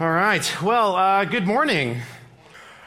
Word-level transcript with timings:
All 0.00 0.10
right. 0.10 0.62
Well, 0.62 0.96
uh, 0.96 1.26
good 1.26 1.46
morning. 1.46 2.00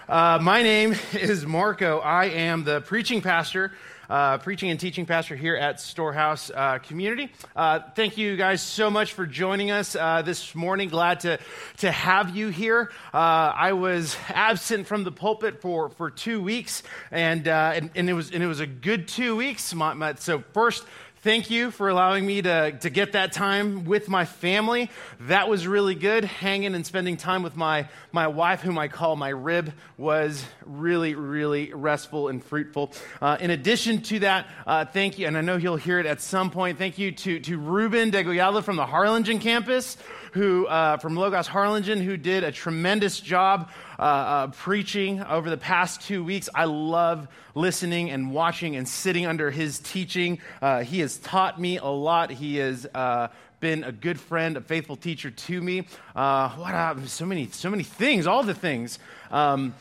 Uh, 0.09 0.39
my 0.41 0.63
name 0.63 0.95
is 1.13 1.45
Marco. 1.45 1.99
I 1.99 2.25
am 2.25 2.63
the 2.63 2.81
preaching 2.81 3.21
pastor, 3.21 3.73
uh, 4.09 4.39
preaching 4.39 4.71
and 4.71 4.79
teaching 4.79 5.05
pastor 5.05 5.35
here 5.35 5.55
at 5.55 5.79
Storehouse 5.79 6.49
uh, 6.49 6.79
Community. 6.79 7.31
Uh, 7.55 7.81
thank 7.95 8.17
you 8.17 8.35
guys 8.35 8.63
so 8.63 8.89
much 8.89 9.13
for 9.13 9.27
joining 9.27 9.69
us 9.69 9.95
uh, 9.95 10.23
this 10.23 10.55
morning. 10.55 10.89
Glad 10.89 11.19
to, 11.21 11.37
to 11.77 11.91
have 11.91 12.35
you 12.35 12.49
here. 12.49 12.91
I 13.13 13.73
was 13.73 14.17
absent 14.29 14.87
from 14.87 15.03
the 15.03 15.11
pulpit 15.11 15.61
for, 15.61 15.89
for 15.89 16.09
two 16.09 16.41
weeks, 16.41 16.81
and, 17.11 17.47
and, 17.47 17.91
and, 17.95 18.09
it 18.09 18.13
was, 18.13 18.31
and 18.31 18.43
it 18.43 18.47
was 18.47 18.61
a 18.61 18.67
good 18.67 19.07
two 19.07 19.35
weeks. 19.35 19.75
My, 19.75 19.93
my, 19.93 20.15
so, 20.15 20.43
first, 20.53 20.83
thank 21.25 21.49
you 21.49 21.71
for 21.71 21.89
allowing 21.89 22.23
me 22.23 22.39
to, 22.39 22.71
to 22.73 22.89
get 22.91 23.13
that 23.13 23.33
time 23.33 23.83
with 23.85 24.07
my 24.07 24.25
family. 24.25 24.91
That 25.21 25.49
was 25.49 25.65
really 25.65 25.95
good. 25.95 26.23
Hanging 26.23 26.75
and 26.75 26.85
spending 26.85 27.17
time 27.17 27.41
with 27.41 27.57
my, 27.57 27.89
my 28.11 28.27
wife, 28.27 28.61
whom 28.61 28.77
I 28.77 28.89
call 28.89 29.15
my 29.15 29.29
rib, 29.29 29.73
was 29.97 30.45
really, 30.67 31.15
really 31.15 31.73
restful 31.73 32.27
and 32.27 32.43
fruitful. 32.43 32.93
Uh, 33.19 33.37
in 33.39 33.49
addition 33.49 34.03
to 34.03 34.19
that, 34.19 34.45
uh, 34.67 34.85
thank 34.85 35.17
you, 35.17 35.25
and 35.25 35.35
I 35.35 35.41
know 35.41 35.57
he'll 35.57 35.77
hear 35.77 35.97
it 35.97 36.05
at 36.05 36.21
some 36.21 36.51
point, 36.51 36.77
thank 36.77 36.99
you 36.99 37.11
to, 37.11 37.39
to 37.39 37.57
Ruben 37.57 38.11
Degoyala 38.11 38.63
from 38.63 38.75
the 38.75 38.85
Harlingen 38.85 39.39
campus 39.39 39.97
who, 40.35 40.67
uh, 40.67 40.97
from 40.97 41.15
Logos 41.15 41.47
Harlingen, 41.47 42.01
who 42.01 42.17
did 42.17 42.43
a 42.43 42.51
tremendous 42.51 43.21
job 43.21 43.69
uh, 43.97 44.01
uh, 44.01 44.47
preaching 44.47 45.23
over 45.23 45.49
the 45.49 45.55
past 45.55 46.01
two 46.01 46.25
weeks. 46.25 46.49
I 46.53 46.65
love 46.65 47.29
listening 47.55 48.11
and 48.11 48.33
watching 48.33 48.75
and 48.75 48.85
sitting 48.85 49.25
under 49.25 49.49
his 49.49 49.79
teaching. 49.79 50.39
Uh, 50.61 50.83
he 50.83 50.99
has 50.99 51.19
taught 51.19 51.57
me 51.57 51.77
a 51.77 51.85
lot. 51.85 52.31
He 52.31 52.57
has 52.57 52.85
uh, 52.93 53.29
been 53.61 53.85
a 53.85 53.93
good 53.93 54.19
friend, 54.19 54.57
a 54.57 54.61
faithful 54.61 54.97
teacher 54.97 55.31
to 55.31 55.61
me. 55.61 55.87
Uh, 56.13 56.49
what 56.49 57.07
so 57.07 57.25
many, 57.25 57.47
so 57.51 57.69
many 57.69 57.83
things, 57.83 58.27
all 58.27 58.43
the 58.43 58.53
things. 58.53 58.99
Um, 59.31 59.73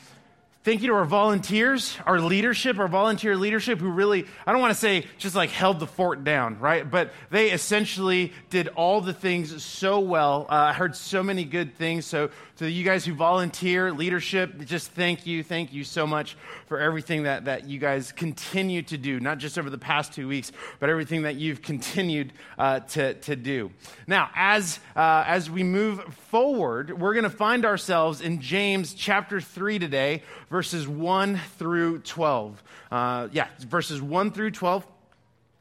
Thank 0.64 0.80
you 0.80 0.88
to 0.88 0.94
our 0.94 1.04
volunteers, 1.04 1.94
our 2.06 2.18
leadership, 2.18 2.78
our 2.78 2.88
volunteer 2.88 3.36
leadership 3.36 3.80
who 3.80 3.90
really, 3.90 4.24
I 4.46 4.52
don't 4.52 4.62
want 4.62 4.70
to 4.70 4.80
say 4.80 5.04
just 5.18 5.36
like 5.36 5.50
held 5.50 5.78
the 5.78 5.86
fort 5.86 6.24
down, 6.24 6.58
right? 6.58 6.90
But 6.90 7.12
they 7.28 7.50
essentially 7.50 8.32
did 8.48 8.68
all 8.68 9.02
the 9.02 9.12
things 9.12 9.62
so 9.62 10.00
well. 10.00 10.46
Uh, 10.48 10.54
I 10.54 10.72
heard 10.72 10.96
so 10.96 11.22
many 11.22 11.44
good 11.44 11.76
things. 11.76 12.06
So, 12.06 12.30
to 12.56 12.70
you 12.70 12.84
guys 12.84 13.04
who 13.04 13.14
volunteer, 13.14 13.92
leadership, 13.92 14.64
just 14.64 14.92
thank 14.92 15.26
you. 15.26 15.42
Thank 15.42 15.72
you 15.72 15.82
so 15.82 16.06
much 16.06 16.36
for 16.66 16.78
everything 16.78 17.24
that, 17.24 17.46
that 17.46 17.68
you 17.68 17.80
guys 17.80 18.12
continue 18.12 18.82
to 18.82 18.96
do, 18.96 19.18
not 19.18 19.38
just 19.38 19.58
over 19.58 19.70
the 19.70 19.78
past 19.78 20.12
two 20.12 20.28
weeks, 20.28 20.52
but 20.78 20.88
everything 20.88 21.22
that 21.22 21.34
you've 21.34 21.62
continued 21.62 22.32
uh, 22.56 22.80
to, 22.80 23.14
to 23.14 23.34
do. 23.34 23.72
Now, 24.06 24.30
as, 24.36 24.78
uh, 24.94 25.24
as 25.26 25.50
we 25.50 25.64
move 25.64 26.02
forward, 26.28 27.00
we're 27.00 27.14
going 27.14 27.24
to 27.24 27.30
find 27.30 27.64
ourselves 27.64 28.20
in 28.20 28.40
James 28.40 28.94
chapter 28.94 29.40
3 29.40 29.80
today 29.80 30.22
verses 30.48 30.86
1 30.86 31.40
through 31.58 31.98
12. 32.00 32.62
Uh, 32.92 33.28
yeah, 33.32 33.48
verses 33.58 34.00
1 34.00 34.30
through 34.30 34.52
12 34.52 34.86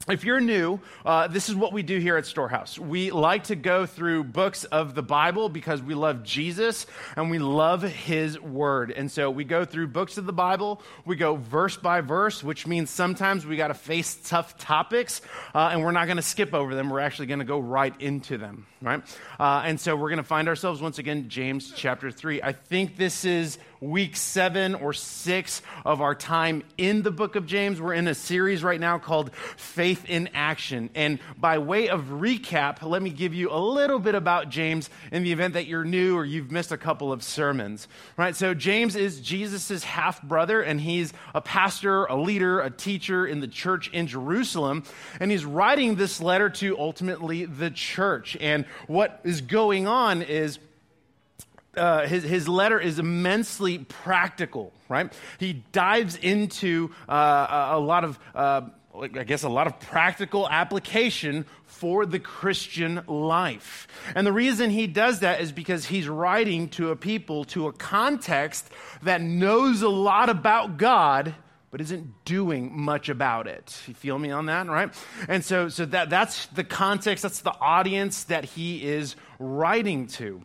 if 0.09 0.26
you're 0.26 0.42
new, 0.42 0.82
uh, 1.06 1.28
this 1.28 1.48
is 1.48 1.56
what 1.56 1.72
we 1.72 1.82
do 1.82 1.98
here 1.98 2.18
at 2.18 2.26
Storehouse. 2.26 2.78
We 2.78 3.12
like 3.12 3.46
to 3.46 3.56
go 3.56 3.86
through 3.86 4.26
books 4.26 4.66
of 4.66 4.96
the 4.96 5.02
Bible 5.02 5.48
because 5.48 5.82
we 5.82 5.94
love 5.94 6.23
Jesus 6.23 6.86
and 7.16 7.32
we 7.32 7.40
love 7.40 7.84
His 7.84 8.38
Word. 8.38 8.92
And 8.92 9.09
so 9.09 9.31
we 9.31 9.46
go 9.46 9.64
through 9.64 9.88
books 9.88 10.18
of 10.18 10.26
the 10.26 10.34
Bible. 10.34 10.81
We 11.06 11.16
go 11.16 11.38
verse 11.38 11.78
by 11.78 12.02
verse, 12.02 12.44
which 12.44 12.68
means 12.68 12.90
sometimes 12.90 13.46
we 13.46 13.56
got 13.56 13.70
to 13.70 13.74
face 13.74 14.16
tough 14.16 14.58
topics, 14.58 15.22
uh, 15.56 15.70
and 15.72 15.81
we're 15.81 15.92
not 15.92 16.06
going 16.06 16.18
to 16.18 16.22
skip 16.22 16.54
over 16.54 16.76
them. 16.76 16.90
We're 16.90 17.00
actually 17.00 17.28
going 17.28 17.40
to 17.40 17.46
go 17.46 17.59
right 17.59 17.94
into 18.02 18.38
them, 18.38 18.66
right? 18.81 19.02
Uh, 19.40 19.62
and 19.64 19.80
so 19.80 19.96
we're 19.96 20.09
going 20.09 20.18
to 20.18 20.24
find 20.24 20.50
ourselves 20.50 20.81
once 20.81 21.00
again, 21.00 21.30
James 21.30 21.72
chapter 21.74 22.12
3. 22.12 22.42
I 22.42 22.52
think 22.52 22.98
this 22.98 23.24
is 23.24 23.58
week 23.84 24.16
seven 24.16 24.76
or 24.76 24.94
six 24.94 25.62
of 25.84 26.02
our 26.02 26.16
time 26.16 26.64
in 26.78 27.02
the 27.02 27.12
book 27.12 27.36
of 27.36 27.45
James. 27.45 27.81
We're 27.81 27.94
in 27.94 28.08
a 28.08 28.16
series 28.16 28.64
right 28.64 28.80
now 28.80 28.98
called 28.98 29.35
Faith 29.35 30.06
in 30.08 30.30
Action. 30.34 30.90
And 30.96 31.19
by 31.38 31.58
way 31.58 31.90
of 31.90 32.06
recap, 32.06 32.81
let 32.81 33.02
me 33.02 33.09
give 33.09 33.34
you 33.34 33.52
a 33.52 33.59
little 33.59 34.00
bit 34.00 34.16
about 34.16 34.50
James 34.50 34.90
in 35.12 35.24
the 35.24 35.34
event 35.34 35.56
that 35.56 35.68
you're 35.68 35.84
new 35.84 36.16
or 36.16 36.24
you've 36.24 36.52
missed 36.52 36.72
a 36.72 36.78
couple 36.78 37.12
of 37.12 37.24
sermons. 37.24 37.88
Right? 38.16 38.35
So, 38.35 38.53
James 38.53 38.96
is 38.96 39.19
Jesus' 39.19 39.84
half 39.84 40.22
brother, 40.24 40.62
and 40.62 40.79
he's 40.79 41.13
a 41.35 41.41
pastor, 41.41 42.06
a 42.06 42.16
leader, 42.16 42.62
a 42.62 42.69
teacher 42.69 43.28
in 43.28 43.41
the 43.41 43.47
church 43.47 43.90
in 43.90 44.08
Jerusalem. 44.08 44.84
And 45.19 45.29
he's 45.29 45.44
writing 45.44 45.96
this 45.96 46.22
letter 46.22 46.50
to 46.50 46.79
ultimately 46.79 47.46
the 47.46 47.69
church. 47.69 48.38
And 48.40 48.66
what 48.88 49.19
is 49.24 49.41
going 49.41 49.88
on 49.88 50.22
is 50.22 50.59
uh, 51.75 52.06
his, 52.07 52.23
his 52.23 52.47
letter 52.47 52.79
is 52.79 53.00
immensely 53.00 53.79
practical, 53.79 54.72
right? 54.89 55.11
He 55.39 55.63
dives 55.72 56.16
into 56.16 56.91
uh, 57.09 57.69
a, 57.72 57.79
lot 57.79 58.03
of, 58.03 58.19
uh, 58.35 58.61
I 58.95 59.07
guess, 59.07 59.44
a 59.44 59.50
lot 59.50 59.67
of 59.67 59.79
practical 59.79 60.47
application 60.47 61.45
for 61.66 62.06
the 62.06 62.19
Christian 62.19 63.01
life. 63.07 63.88
And 64.16 64.25
the 64.25 64.34
reason 64.34 64.69
he 64.69 64.88
does 64.88 65.22
that 65.22 65.41
is 65.41 65.51
because 65.51 65.85
he's 65.85 66.07
writing 66.07 66.69
to 66.69 66.91
a 66.91 66.95
people, 66.95 67.45
to 67.45 67.67
a 67.67 67.73
context 67.73 68.69
that 69.01 69.22
knows 69.22 69.81
a 69.81 69.90
lot 69.90 70.29
about 70.29 70.78
God 70.78 71.35
but 71.72 71.81
isn't 71.81 72.23
doing 72.23 72.79
much 72.79 73.09
about 73.09 73.47
it. 73.47 73.75
You 73.88 73.95
feel 73.95 74.19
me 74.19 74.29
on 74.29 74.45
that, 74.45 74.67
right? 74.67 74.94
And 75.28 75.44
so, 75.44 75.69
so 75.69 75.85
that, 75.85 76.07
that's 76.11 76.45
the 76.45 76.63
context, 76.63 77.23
that's 77.23 77.41
the 77.41 77.55
audience 77.59 78.25
that 78.25 78.45
he 78.45 78.84
is 78.84 79.16
writing 79.40 80.05
to 80.05 80.44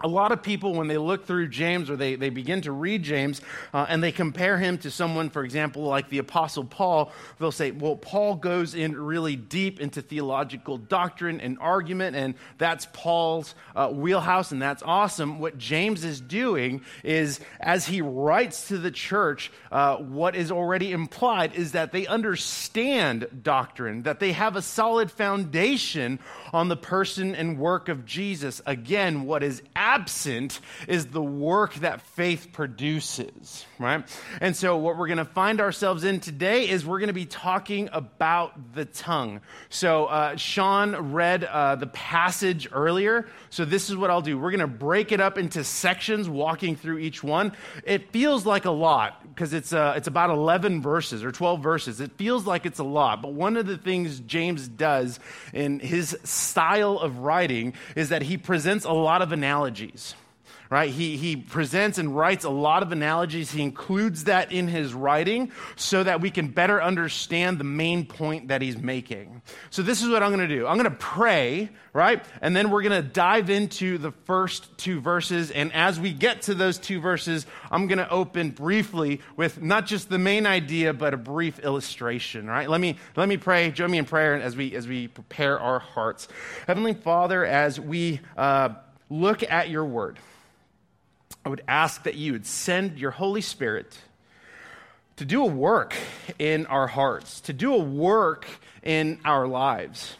a 0.00 0.06
lot 0.08 0.30
of 0.30 0.42
people, 0.42 0.74
when 0.74 0.86
they 0.86 0.96
look 0.96 1.26
through 1.26 1.48
James 1.48 1.90
or 1.90 1.96
they, 1.96 2.14
they 2.14 2.30
begin 2.30 2.60
to 2.62 2.72
read 2.72 3.02
James 3.02 3.40
uh, 3.74 3.86
and 3.88 4.02
they 4.02 4.12
compare 4.12 4.56
him 4.56 4.78
to 4.78 4.92
someone, 4.92 5.28
for 5.28 5.42
example, 5.42 5.82
like 5.82 6.08
the 6.08 6.18
Apostle 6.18 6.64
Paul, 6.64 7.10
they'll 7.40 7.50
say, 7.50 7.72
well, 7.72 7.96
Paul 7.96 8.36
goes 8.36 8.76
in 8.76 8.96
really 8.96 9.34
deep 9.34 9.80
into 9.80 10.00
theological 10.00 10.78
doctrine 10.78 11.40
and 11.40 11.58
argument, 11.60 12.14
and 12.14 12.34
that's 12.58 12.86
Paul's 12.92 13.56
uh, 13.74 13.88
wheelhouse, 13.88 14.52
and 14.52 14.62
that's 14.62 14.84
awesome. 14.84 15.40
What 15.40 15.58
James 15.58 16.04
is 16.04 16.20
doing 16.20 16.82
is, 17.02 17.40
as 17.58 17.86
he 17.86 18.00
writes 18.00 18.68
to 18.68 18.78
the 18.78 18.92
church, 18.92 19.50
uh, 19.72 19.96
what 19.96 20.36
is 20.36 20.52
already 20.52 20.92
implied 20.92 21.54
is 21.54 21.72
that 21.72 21.90
they 21.90 22.06
understand 22.06 23.26
doctrine, 23.42 24.02
that 24.02 24.20
they 24.20 24.30
have 24.30 24.54
a 24.54 24.62
solid 24.62 25.10
foundation 25.10 26.20
on 26.52 26.68
the 26.68 26.76
person 26.76 27.34
and 27.34 27.58
work 27.58 27.88
of 27.88 28.06
Jesus. 28.06 28.62
Again, 28.64 29.24
what 29.24 29.42
is 29.42 29.60
absent 29.88 30.60
is 30.86 31.06
the 31.06 31.22
work 31.22 31.74
that 31.76 32.02
faith 32.02 32.48
produces, 32.52 33.64
right? 33.78 34.04
And 34.40 34.54
so, 34.54 34.76
what 34.76 34.98
we're 34.98 35.06
going 35.06 35.16
to 35.16 35.24
find 35.24 35.62
ourselves 35.62 36.04
in 36.04 36.20
today 36.20 36.68
is 36.68 36.84
we're 36.84 36.98
going 36.98 37.08
to 37.08 37.14
be 37.14 37.24
talking 37.24 37.88
about 37.92 38.74
the 38.74 38.84
tongue. 38.84 39.40
So, 39.70 40.04
uh, 40.06 40.36
Sean 40.36 41.12
read 41.12 41.44
uh, 41.44 41.76
the 41.76 41.86
passage 41.86 42.68
earlier. 42.70 43.28
So, 43.48 43.64
this 43.64 43.88
is 43.88 43.96
what 43.96 44.10
I'll 44.10 44.20
do. 44.20 44.38
We're 44.38 44.50
going 44.50 44.60
to 44.60 44.66
break 44.66 45.10
it 45.10 45.20
up 45.20 45.38
into 45.38 45.64
sections, 45.64 46.28
walking 46.28 46.76
through 46.76 46.98
each 46.98 47.24
one. 47.24 47.52
It 47.84 48.12
feels 48.12 48.44
like 48.44 48.66
a 48.66 48.70
lot 48.70 49.22
because 49.34 49.54
it's, 49.54 49.72
uh, 49.72 49.94
it's 49.96 50.08
about 50.08 50.28
11 50.28 50.82
verses 50.82 51.24
or 51.24 51.32
12 51.32 51.62
verses. 51.62 52.00
It 52.00 52.12
feels 52.18 52.46
like 52.46 52.66
it's 52.66 52.78
a 52.78 52.84
lot. 52.84 53.22
But 53.22 53.32
one 53.32 53.56
of 53.56 53.66
the 53.66 53.78
things 53.78 54.20
James 54.20 54.68
does 54.68 55.18
in 55.54 55.80
his 55.80 56.16
style 56.24 56.98
of 56.98 57.20
writing 57.20 57.72
is 57.96 58.10
that 58.10 58.20
he 58.20 58.36
presents 58.36 58.84
a 58.84 58.92
lot 58.92 59.22
of 59.22 59.32
analogies 59.32 59.77
right? 60.70 60.90
He, 60.90 61.16
he 61.16 61.36
presents 61.36 61.98
and 61.98 62.14
writes 62.14 62.44
a 62.44 62.50
lot 62.50 62.82
of 62.82 62.92
analogies. 62.92 63.50
He 63.50 63.62
includes 63.62 64.24
that 64.24 64.52
in 64.52 64.68
his 64.68 64.92
writing 64.92 65.52
so 65.76 66.02
that 66.02 66.20
we 66.20 66.30
can 66.30 66.48
better 66.48 66.82
understand 66.82 67.58
the 67.58 67.64
main 67.64 68.04
point 68.04 68.48
that 68.48 68.60
he's 68.60 68.76
making. 68.76 69.42
So, 69.70 69.82
this 69.82 70.02
is 70.02 70.10
what 70.10 70.22
I'm 70.22 70.30
going 70.34 70.46
to 70.46 70.54
do 70.54 70.66
I'm 70.66 70.76
going 70.76 70.90
to 70.90 70.96
pray, 70.98 71.70
right? 71.92 72.24
And 72.42 72.54
then 72.54 72.70
we're 72.70 72.82
going 72.82 73.02
to 73.02 73.08
dive 73.08 73.48
into 73.48 73.98
the 73.98 74.10
first 74.10 74.76
two 74.76 75.00
verses. 75.00 75.50
And 75.50 75.72
as 75.72 75.98
we 75.98 76.12
get 76.12 76.42
to 76.42 76.54
those 76.54 76.78
two 76.78 77.00
verses, 77.00 77.46
I'm 77.70 77.86
going 77.86 77.98
to 77.98 78.10
open 78.10 78.50
briefly 78.50 79.20
with 79.36 79.62
not 79.62 79.86
just 79.86 80.10
the 80.10 80.18
main 80.18 80.46
idea, 80.46 80.92
but 80.92 81.14
a 81.14 81.18
brief 81.18 81.60
illustration, 81.60 82.46
right? 82.46 82.68
Let 82.68 82.80
me, 82.80 82.98
let 83.16 83.28
me 83.28 83.38
pray. 83.38 83.70
Join 83.70 83.90
me 83.90 83.98
in 83.98 84.04
prayer 84.04 84.34
as 84.34 84.54
we, 84.54 84.74
as 84.74 84.86
we 84.86 85.08
prepare 85.08 85.58
our 85.58 85.78
hearts. 85.78 86.28
Heavenly 86.66 86.94
Father, 86.94 87.44
as 87.44 87.80
we 87.80 88.20
uh, 88.36 88.70
look 89.10 89.42
at 89.42 89.68
your 89.70 89.84
word, 89.84 90.18
I 91.44 91.48
would 91.48 91.62
ask 91.66 92.02
that 92.04 92.14
you 92.14 92.32
would 92.32 92.46
send 92.46 92.98
your 92.98 93.10
Holy 93.10 93.40
Spirit 93.40 93.98
to 95.16 95.24
do 95.24 95.42
a 95.42 95.46
work 95.46 95.94
in 96.38 96.66
our 96.66 96.86
hearts, 96.86 97.40
to 97.42 97.52
do 97.52 97.74
a 97.74 97.82
work 97.82 98.46
in 98.82 99.20
our 99.24 99.46
lives. 99.46 100.16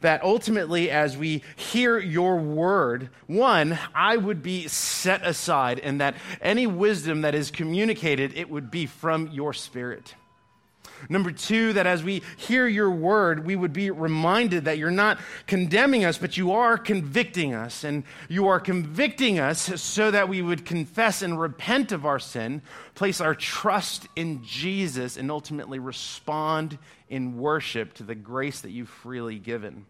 That 0.00 0.24
ultimately, 0.24 0.90
as 0.90 1.16
we 1.16 1.42
hear 1.54 1.98
your 1.98 2.36
word, 2.36 3.10
one, 3.26 3.78
I 3.94 4.16
would 4.16 4.42
be 4.42 4.66
set 4.66 5.24
aside, 5.24 5.78
and 5.78 6.00
that 6.00 6.16
any 6.40 6.66
wisdom 6.66 7.20
that 7.20 7.34
is 7.34 7.50
communicated, 7.50 8.32
it 8.34 8.50
would 8.50 8.70
be 8.70 8.86
from 8.86 9.28
your 9.28 9.52
spirit. 9.52 10.14
Number 11.08 11.30
two, 11.30 11.72
that 11.74 11.86
as 11.86 12.02
we 12.02 12.22
hear 12.36 12.66
your 12.66 12.90
word, 12.90 13.46
we 13.46 13.56
would 13.56 13.72
be 13.72 13.90
reminded 13.90 14.64
that 14.64 14.78
you're 14.78 14.90
not 14.90 15.18
condemning 15.46 16.04
us, 16.04 16.18
but 16.18 16.36
you 16.36 16.52
are 16.52 16.78
convicting 16.78 17.54
us. 17.54 17.84
And 17.84 18.04
you 18.28 18.48
are 18.48 18.60
convicting 18.60 19.38
us 19.38 19.80
so 19.80 20.10
that 20.10 20.28
we 20.28 20.42
would 20.42 20.64
confess 20.64 21.22
and 21.22 21.40
repent 21.40 21.92
of 21.92 22.06
our 22.06 22.18
sin, 22.18 22.62
place 22.94 23.20
our 23.20 23.34
trust 23.34 24.08
in 24.16 24.42
Jesus, 24.44 25.16
and 25.16 25.30
ultimately 25.30 25.78
respond 25.78 26.78
in 27.08 27.38
worship 27.38 27.94
to 27.94 28.02
the 28.02 28.14
grace 28.14 28.60
that 28.60 28.70
you've 28.70 28.88
freely 28.88 29.38
given. 29.38 29.86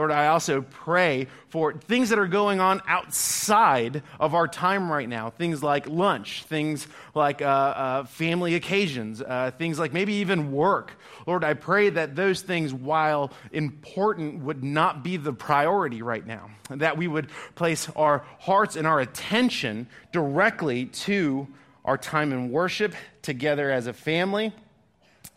Lord, 0.00 0.12
I 0.12 0.28
also 0.28 0.62
pray 0.62 1.26
for 1.50 1.74
things 1.74 2.08
that 2.08 2.18
are 2.18 2.26
going 2.26 2.58
on 2.58 2.80
outside 2.86 4.02
of 4.18 4.34
our 4.34 4.48
time 4.48 4.90
right 4.90 5.06
now. 5.06 5.28
Things 5.28 5.62
like 5.62 5.86
lunch, 5.86 6.44
things 6.44 6.86
like 7.14 7.42
uh, 7.42 7.44
uh, 7.44 8.04
family 8.04 8.54
occasions, 8.54 9.20
uh, 9.20 9.50
things 9.58 9.78
like 9.78 9.92
maybe 9.92 10.14
even 10.14 10.52
work. 10.52 10.98
Lord, 11.26 11.44
I 11.44 11.52
pray 11.52 11.90
that 11.90 12.16
those 12.16 12.40
things, 12.40 12.72
while 12.72 13.30
important, 13.52 14.42
would 14.42 14.64
not 14.64 15.04
be 15.04 15.18
the 15.18 15.34
priority 15.34 16.00
right 16.00 16.26
now. 16.26 16.48
That 16.70 16.96
we 16.96 17.06
would 17.06 17.28
place 17.54 17.86
our 17.94 18.24
hearts 18.38 18.76
and 18.76 18.86
our 18.86 19.00
attention 19.00 19.86
directly 20.12 20.86
to 20.86 21.46
our 21.84 21.98
time 21.98 22.32
in 22.32 22.50
worship 22.50 22.94
together 23.20 23.70
as 23.70 23.86
a 23.86 23.92
family. 23.92 24.54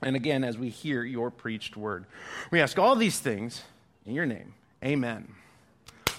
And 0.01 0.15
again, 0.15 0.45
as 0.45 0.57
we 0.57 0.69
hear 0.69 1.03
your 1.03 1.31
preached 1.31 1.75
word, 1.75 2.05
we 2.49 2.61
ask 2.61 2.79
all 2.79 2.95
these 2.95 3.19
things 3.19 3.61
in 4.05 4.13
your 4.13 4.25
name. 4.25 4.53
Amen. 4.83 5.33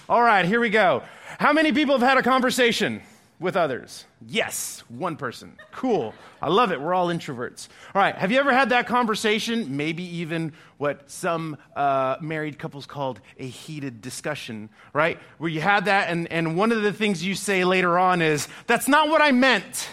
All 0.07 0.21
right, 0.21 0.45
here 0.45 0.59
we 0.59 0.69
go. 0.69 1.03
How 1.39 1.53
many 1.53 1.71
people 1.71 1.97
have 1.97 2.07
had 2.07 2.17
a 2.17 2.23
conversation 2.23 3.01
with 3.39 3.55
others? 3.55 4.05
Yes, 4.27 4.83
one 4.87 5.17
person. 5.17 5.57
Cool. 5.71 6.13
I 6.41 6.49
love 6.49 6.71
it. 6.71 6.79
We're 6.79 6.93
all 6.93 7.07
introverts. 7.07 7.67
All 7.93 8.01
right, 8.01 8.15
have 8.15 8.31
you 8.31 8.39
ever 8.39 8.53
had 8.53 8.69
that 8.69 8.87
conversation? 8.87 9.75
Maybe 9.77 10.03
even 10.17 10.53
what 10.77 11.09
some 11.09 11.57
uh, 11.75 12.17
married 12.21 12.59
couples 12.59 12.85
called 12.85 13.19
a 13.39 13.47
heated 13.47 14.01
discussion, 14.01 14.69
right? 14.93 15.19
Where 15.37 15.49
you 15.49 15.61
had 15.61 15.85
that, 15.85 16.09
and, 16.09 16.31
and 16.31 16.55
one 16.55 16.71
of 16.71 16.81
the 16.83 16.93
things 16.93 17.23
you 17.23 17.35
say 17.35 17.65
later 17.65 17.97
on 17.97 18.21
is, 18.21 18.47
That's 18.67 18.87
not 18.87 19.09
what 19.09 19.21
I 19.21 19.31
meant. 19.31 19.89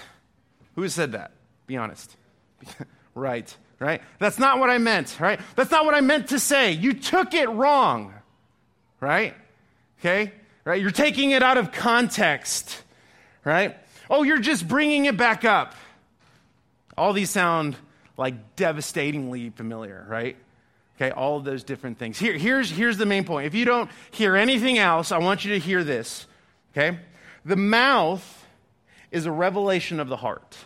Who 0.75 0.89
said 0.89 1.13
that? 1.13 1.33
Be 1.67 1.77
honest. 1.77 2.17
right 3.15 3.55
right? 3.83 4.01
That's 4.19 4.39
not 4.39 4.59
what 4.59 4.71
I 4.71 4.79
meant, 4.79 5.19
right? 5.21 5.41
That's 5.57 5.71
not 5.71 5.85
what 5.85 5.95
I 5.95 6.01
meant 6.01 6.29
to 6.29 6.39
say. 6.39 6.73
You 6.73 6.95
took 6.95 7.35
it 7.35 7.49
wrong, 7.49 8.15
right? 9.01 9.35
Okay? 10.01 10.33
Right? 10.65 10.81
You're 10.81 10.91
taking 10.91 11.33
it 11.33 11.43
out 11.43 11.59
of 11.59 11.73
context, 11.73 12.83
right? 13.45 13.77
Oh, 14.09 14.23
you're 14.23 14.39
just 14.39 14.67
bringing 14.69 15.07
it 15.07 15.17
back 15.17 15.45
up. 15.45 15.75
All 16.97 17.13
these 17.13 17.31
sound 17.31 17.77
like 18.17 18.57
devastatingly 18.57 19.51
familiar, 19.51 20.07
right? 20.09 20.37
Okay, 20.97 21.11
all 21.11 21.39
of 21.39 21.45
those 21.45 21.65
different 21.65 21.99
things. 21.99 22.19
Here, 22.19 22.35
here's, 22.35 22.71
here's 22.71 22.99
the 22.99 23.07
main 23.07 23.25
point. 23.25 23.47
If 23.47 23.55
you 23.55 23.65
don't 23.65 23.91
hear 24.13 24.37
anything 24.37 24.79
else, 24.79 25.11
I 25.11 25.19
want 25.19 25.45
you 25.45 25.55
to 25.55 25.59
hear 25.59 25.83
this, 25.83 26.27
okay? 26.73 26.99
The 27.45 27.57
mouth 27.57 28.47
is 29.11 29.27
a 29.27 29.33
revelation 29.33 29.99
of 29.99 30.09
the 30.09 30.17
heart. 30.17 30.57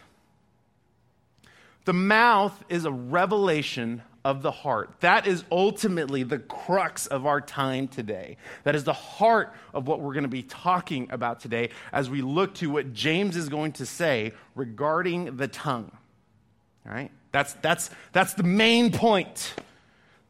The 1.86 1.92
mouth 1.92 2.64
is 2.68 2.84
a 2.84 2.90
revelation 2.90 4.02
of 4.24 4.42
the 4.42 4.50
heart. 4.50 4.90
That 5.00 5.28
is 5.28 5.44
ultimately 5.52 6.24
the 6.24 6.40
crux 6.40 7.06
of 7.06 7.26
our 7.26 7.40
time 7.40 7.86
today. 7.86 8.38
That 8.64 8.74
is 8.74 8.82
the 8.82 8.92
heart 8.92 9.54
of 9.72 9.86
what 9.86 10.00
we're 10.00 10.12
going 10.12 10.24
to 10.24 10.28
be 10.28 10.42
talking 10.42 11.06
about 11.12 11.38
today 11.38 11.70
as 11.92 12.10
we 12.10 12.22
look 12.22 12.54
to 12.54 12.68
what 12.68 12.92
James 12.92 13.36
is 13.36 13.48
going 13.48 13.70
to 13.74 13.86
say 13.86 14.32
regarding 14.56 15.36
the 15.36 15.46
tongue. 15.46 15.92
All 16.84 16.92
right? 16.92 17.12
That's, 17.30 17.52
that's, 17.54 17.88
that's 18.12 18.34
the 18.34 18.42
main 18.42 18.90
point. 18.90 19.54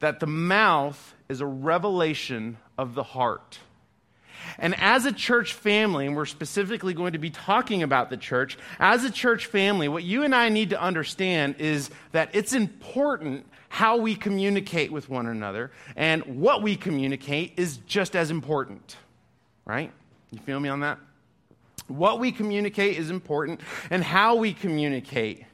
That 0.00 0.20
the 0.20 0.26
mouth 0.26 1.14
is 1.30 1.40
a 1.40 1.46
revelation 1.46 2.58
of 2.76 2.94
the 2.94 3.02
heart. 3.02 3.60
And 4.58 4.74
as 4.78 5.06
a 5.06 5.12
church 5.12 5.52
family, 5.52 6.06
and 6.06 6.16
we're 6.16 6.26
specifically 6.26 6.94
going 6.94 7.12
to 7.12 7.18
be 7.18 7.30
talking 7.30 7.82
about 7.82 8.10
the 8.10 8.16
church, 8.16 8.58
as 8.78 9.04
a 9.04 9.10
church 9.10 9.46
family, 9.46 9.88
what 9.88 10.02
you 10.02 10.22
and 10.22 10.34
I 10.34 10.48
need 10.48 10.70
to 10.70 10.80
understand 10.80 11.56
is 11.58 11.90
that 12.12 12.30
it's 12.32 12.52
important 12.52 13.46
how 13.68 13.98
we 13.98 14.14
communicate 14.14 14.92
with 14.92 15.08
one 15.08 15.26
another, 15.26 15.70
and 15.96 16.40
what 16.40 16.62
we 16.62 16.76
communicate 16.76 17.52
is 17.56 17.78
just 17.78 18.16
as 18.16 18.30
important, 18.30 18.96
right? 19.64 19.92
You 20.30 20.38
feel 20.38 20.60
me 20.60 20.68
on 20.68 20.80
that? 20.80 20.98
What 21.88 22.18
we 22.18 22.32
communicate 22.32 22.96
is 22.96 23.10
important, 23.10 23.60
and 23.90 24.02
how 24.02 24.36
we 24.36 24.52
communicate 24.52 25.44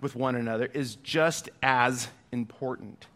with 0.00 0.14
one 0.14 0.36
another 0.36 0.66
is 0.72 0.96
just 0.96 1.48
as 1.62 2.08
important. 2.30 3.06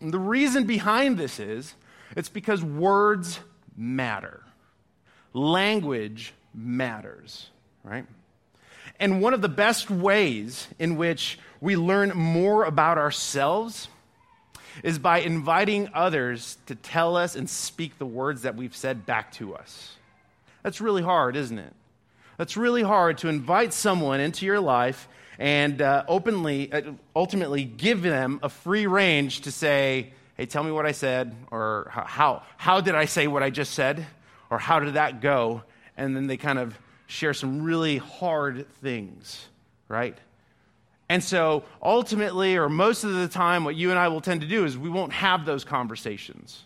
And 0.00 0.12
the 0.12 0.18
reason 0.18 0.64
behind 0.64 1.18
this 1.18 1.40
is 1.40 1.74
it's 2.16 2.28
because 2.28 2.64
words 2.64 3.40
matter. 3.78 4.42
Language 5.32 6.34
matters, 6.52 7.48
right? 7.84 8.04
And 8.98 9.22
one 9.22 9.32
of 9.32 9.40
the 9.40 9.48
best 9.48 9.90
ways 9.90 10.66
in 10.78 10.96
which 10.96 11.38
we 11.60 11.76
learn 11.76 12.10
more 12.10 12.64
about 12.64 12.98
ourselves 12.98 13.88
is 14.82 14.98
by 14.98 15.20
inviting 15.20 15.88
others 15.94 16.58
to 16.66 16.74
tell 16.74 17.16
us 17.16 17.36
and 17.36 17.48
speak 17.48 17.98
the 17.98 18.06
words 18.06 18.42
that 18.42 18.56
we've 18.56 18.76
said 18.76 19.06
back 19.06 19.32
to 19.32 19.54
us. 19.54 19.96
That's 20.62 20.80
really 20.80 21.02
hard, 21.02 21.36
isn't 21.36 21.58
it? 21.58 21.72
That's 22.36 22.56
really 22.56 22.82
hard 22.82 23.18
to 23.18 23.28
invite 23.28 23.72
someone 23.72 24.20
into 24.20 24.46
your 24.46 24.60
life 24.60 25.08
and 25.38 25.80
uh, 25.80 26.04
openly, 26.08 26.72
uh, 26.72 26.82
ultimately 27.14 27.64
give 27.64 28.02
them 28.02 28.40
a 28.42 28.48
free 28.48 28.86
range 28.86 29.42
to 29.42 29.52
say, 29.52 30.12
hey, 30.38 30.46
tell 30.46 30.62
me 30.62 30.70
what 30.70 30.86
I 30.86 30.92
said, 30.92 31.34
or 31.50 31.90
how, 31.92 32.42
how 32.56 32.80
did 32.80 32.94
I 32.94 33.04
say 33.06 33.26
what 33.26 33.42
I 33.42 33.50
just 33.50 33.74
said, 33.74 34.06
or 34.50 34.58
how 34.58 34.78
did 34.78 34.94
that 34.94 35.20
go? 35.20 35.64
And 35.96 36.16
then 36.16 36.28
they 36.28 36.36
kind 36.36 36.60
of 36.60 36.78
share 37.08 37.34
some 37.34 37.62
really 37.62 37.98
hard 37.98 38.72
things, 38.74 39.48
right? 39.88 40.16
And 41.08 41.24
so 41.24 41.64
ultimately, 41.82 42.56
or 42.56 42.68
most 42.68 43.02
of 43.02 43.12
the 43.12 43.26
time, 43.26 43.64
what 43.64 43.74
you 43.74 43.90
and 43.90 43.98
I 43.98 44.08
will 44.08 44.20
tend 44.20 44.42
to 44.42 44.46
do 44.46 44.64
is 44.64 44.78
we 44.78 44.88
won't 44.88 45.12
have 45.12 45.44
those 45.44 45.64
conversations. 45.64 46.64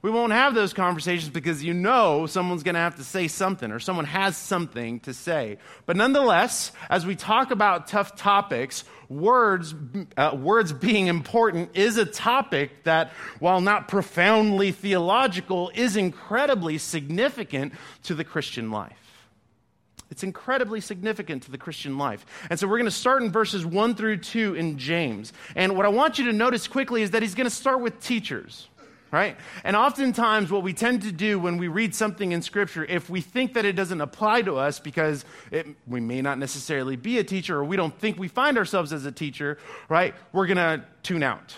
We 0.00 0.10
won't 0.10 0.32
have 0.32 0.54
those 0.54 0.72
conversations 0.72 1.28
because 1.30 1.64
you 1.64 1.74
know 1.74 2.26
someone's 2.26 2.62
going 2.62 2.76
to 2.76 2.80
have 2.80 2.96
to 2.96 3.04
say 3.04 3.26
something 3.26 3.72
or 3.72 3.80
someone 3.80 4.04
has 4.04 4.36
something 4.36 5.00
to 5.00 5.12
say. 5.12 5.58
But 5.86 5.96
nonetheless, 5.96 6.72
as 6.88 7.04
we 7.04 7.16
talk 7.16 7.50
about 7.50 7.88
tough 7.88 8.14
topics, 8.14 8.84
words, 9.08 9.74
uh, 10.16 10.36
words 10.38 10.72
being 10.72 11.08
important 11.08 11.76
is 11.76 11.96
a 11.96 12.04
topic 12.04 12.84
that, 12.84 13.12
while 13.40 13.60
not 13.60 13.88
profoundly 13.88 14.70
theological, 14.70 15.72
is 15.74 15.96
incredibly 15.96 16.78
significant 16.78 17.72
to 18.04 18.14
the 18.14 18.24
Christian 18.24 18.70
life. 18.70 18.92
It's 20.10 20.22
incredibly 20.22 20.80
significant 20.80 21.42
to 21.44 21.50
the 21.50 21.58
Christian 21.58 21.98
life. 21.98 22.24
And 22.48 22.58
so 22.58 22.66
we're 22.66 22.78
going 22.78 22.86
to 22.86 22.90
start 22.90 23.22
in 23.22 23.30
verses 23.30 23.66
1 23.66 23.94
through 23.94 24.18
2 24.18 24.54
in 24.54 24.78
James. 24.78 25.32
And 25.54 25.76
what 25.76 25.84
I 25.84 25.90
want 25.90 26.18
you 26.18 26.26
to 26.26 26.32
notice 26.32 26.66
quickly 26.66 27.02
is 27.02 27.10
that 27.10 27.22
he's 27.22 27.34
going 27.34 27.48
to 27.48 27.54
start 27.54 27.80
with 27.80 28.00
teachers 28.00 28.68
right? 29.10 29.36
And 29.64 29.76
oftentimes, 29.76 30.50
what 30.50 30.62
we 30.62 30.72
tend 30.72 31.02
to 31.02 31.12
do 31.12 31.38
when 31.38 31.58
we 31.58 31.68
read 31.68 31.94
something 31.94 32.32
in 32.32 32.42
Scripture, 32.42 32.84
if 32.84 33.08
we 33.08 33.20
think 33.20 33.54
that 33.54 33.64
it 33.64 33.72
doesn't 33.72 34.00
apply 34.00 34.42
to 34.42 34.56
us 34.56 34.78
because 34.78 35.24
it, 35.50 35.66
we 35.86 36.00
may 36.00 36.22
not 36.22 36.38
necessarily 36.38 36.96
be 36.96 37.18
a 37.18 37.24
teacher 37.24 37.56
or 37.56 37.64
we 37.64 37.76
don't 37.76 37.98
think 37.98 38.18
we 38.18 38.28
find 38.28 38.58
ourselves 38.58 38.92
as 38.92 39.04
a 39.04 39.12
teacher, 39.12 39.58
right? 39.88 40.14
We're 40.32 40.46
going 40.46 40.56
to 40.56 40.84
tune 41.02 41.22
out. 41.22 41.56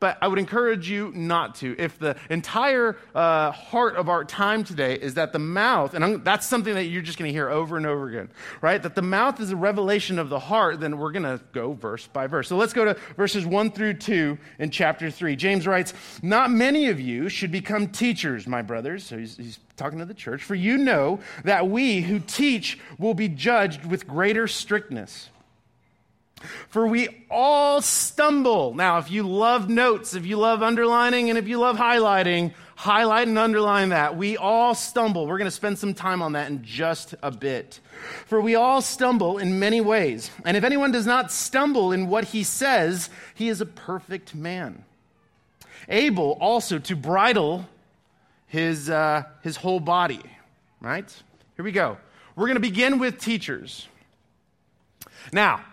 But 0.00 0.16
I 0.22 0.28
would 0.28 0.38
encourage 0.38 0.88
you 0.88 1.12
not 1.14 1.56
to. 1.56 1.74
If 1.76 1.98
the 1.98 2.16
entire 2.30 2.96
uh, 3.14 3.50
heart 3.50 3.96
of 3.96 4.08
our 4.08 4.24
time 4.24 4.62
today 4.62 4.94
is 4.94 5.14
that 5.14 5.32
the 5.32 5.40
mouth, 5.40 5.94
and 5.94 6.04
I'm, 6.04 6.22
that's 6.22 6.46
something 6.46 6.74
that 6.74 6.84
you're 6.84 7.02
just 7.02 7.18
going 7.18 7.28
to 7.28 7.32
hear 7.32 7.48
over 7.48 7.76
and 7.76 7.84
over 7.84 8.08
again, 8.08 8.28
right? 8.60 8.80
That 8.80 8.94
the 8.94 9.02
mouth 9.02 9.40
is 9.40 9.50
a 9.50 9.56
revelation 9.56 10.20
of 10.20 10.28
the 10.28 10.38
heart, 10.38 10.78
then 10.78 10.98
we're 10.98 11.10
going 11.10 11.24
to 11.24 11.40
go 11.52 11.72
verse 11.72 12.06
by 12.06 12.28
verse. 12.28 12.48
So 12.48 12.56
let's 12.56 12.72
go 12.72 12.84
to 12.84 12.94
verses 13.16 13.44
1 13.44 13.72
through 13.72 13.94
2 13.94 14.38
in 14.60 14.70
chapter 14.70 15.10
3. 15.10 15.34
James 15.34 15.66
writes, 15.66 15.94
Not 16.22 16.52
many 16.52 16.88
of 16.88 17.00
you 17.00 17.28
should 17.28 17.50
become 17.50 17.88
teachers, 17.88 18.46
my 18.46 18.62
brothers. 18.62 19.02
So 19.04 19.18
he's, 19.18 19.36
he's 19.36 19.58
talking 19.76 19.98
to 19.98 20.04
the 20.04 20.14
church. 20.14 20.44
For 20.44 20.54
you 20.54 20.76
know 20.76 21.18
that 21.42 21.68
we 21.68 22.02
who 22.02 22.20
teach 22.20 22.78
will 22.98 23.14
be 23.14 23.28
judged 23.28 23.84
with 23.84 24.06
greater 24.06 24.46
strictness. 24.46 25.30
For 26.68 26.86
we 26.86 27.24
all 27.30 27.80
stumble. 27.82 28.74
Now, 28.74 28.98
if 28.98 29.10
you 29.10 29.22
love 29.22 29.68
notes, 29.68 30.14
if 30.14 30.26
you 30.26 30.36
love 30.36 30.62
underlining, 30.62 31.30
and 31.30 31.38
if 31.38 31.48
you 31.48 31.58
love 31.58 31.76
highlighting, 31.76 32.52
highlight 32.78 33.26
and 33.26 33.36
underline 33.36 33.88
that. 33.88 34.16
We 34.16 34.36
all 34.36 34.72
stumble. 34.72 35.26
We're 35.26 35.38
going 35.38 35.50
to 35.50 35.50
spend 35.50 35.78
some 35.78 35.94
time 35.94 36.22
on 36.22 36.32
that 36.32 36.48
in 36.48 36.62
just 36.62 37.14
a 37.24 37.30
bit. 37.32 37.80
For 38.26 38.40
we 38.40 38.54
all 38.54 38.80
stumble 38.80 39.38
in 39.38 39.58
many 39.58 39.80
ways. 39.80 40.30
And 40.44 40.56
if 40.56 40.62
anyone 40.62 40.92
does 40.92 41.06
not 41.06 41.32
stumble 41.32 41.90
in 41.90 42.06
what 42.06 42.26
he 42.26 42.44
says, 42.44 43.10
he 43.34 43.48
is 43.48 43.60
a 43.60 43.66
perfect 43.66 44.32
man. 44.32 44.84
Able 45.88 46.38
also 46.40 46.78
to 46.78 46.94
bridle 46.94 47.66
his, 48.46 48.88
uh, 48.88 49.24
his 49.42 49.56
whole 49.56 49.80
body. 49.80 50.22
Right? 50.80 51.12
Here 51.56 51.64
we 51.64 51.72
go. 51.72 51.98
We're 52.36 52.46
going 52.46 52.54
to 52.54 52.60
begin 52.60 53.00
with 53.00 53.18
teachers. 53.18 53.88
Now, 55.32 55.64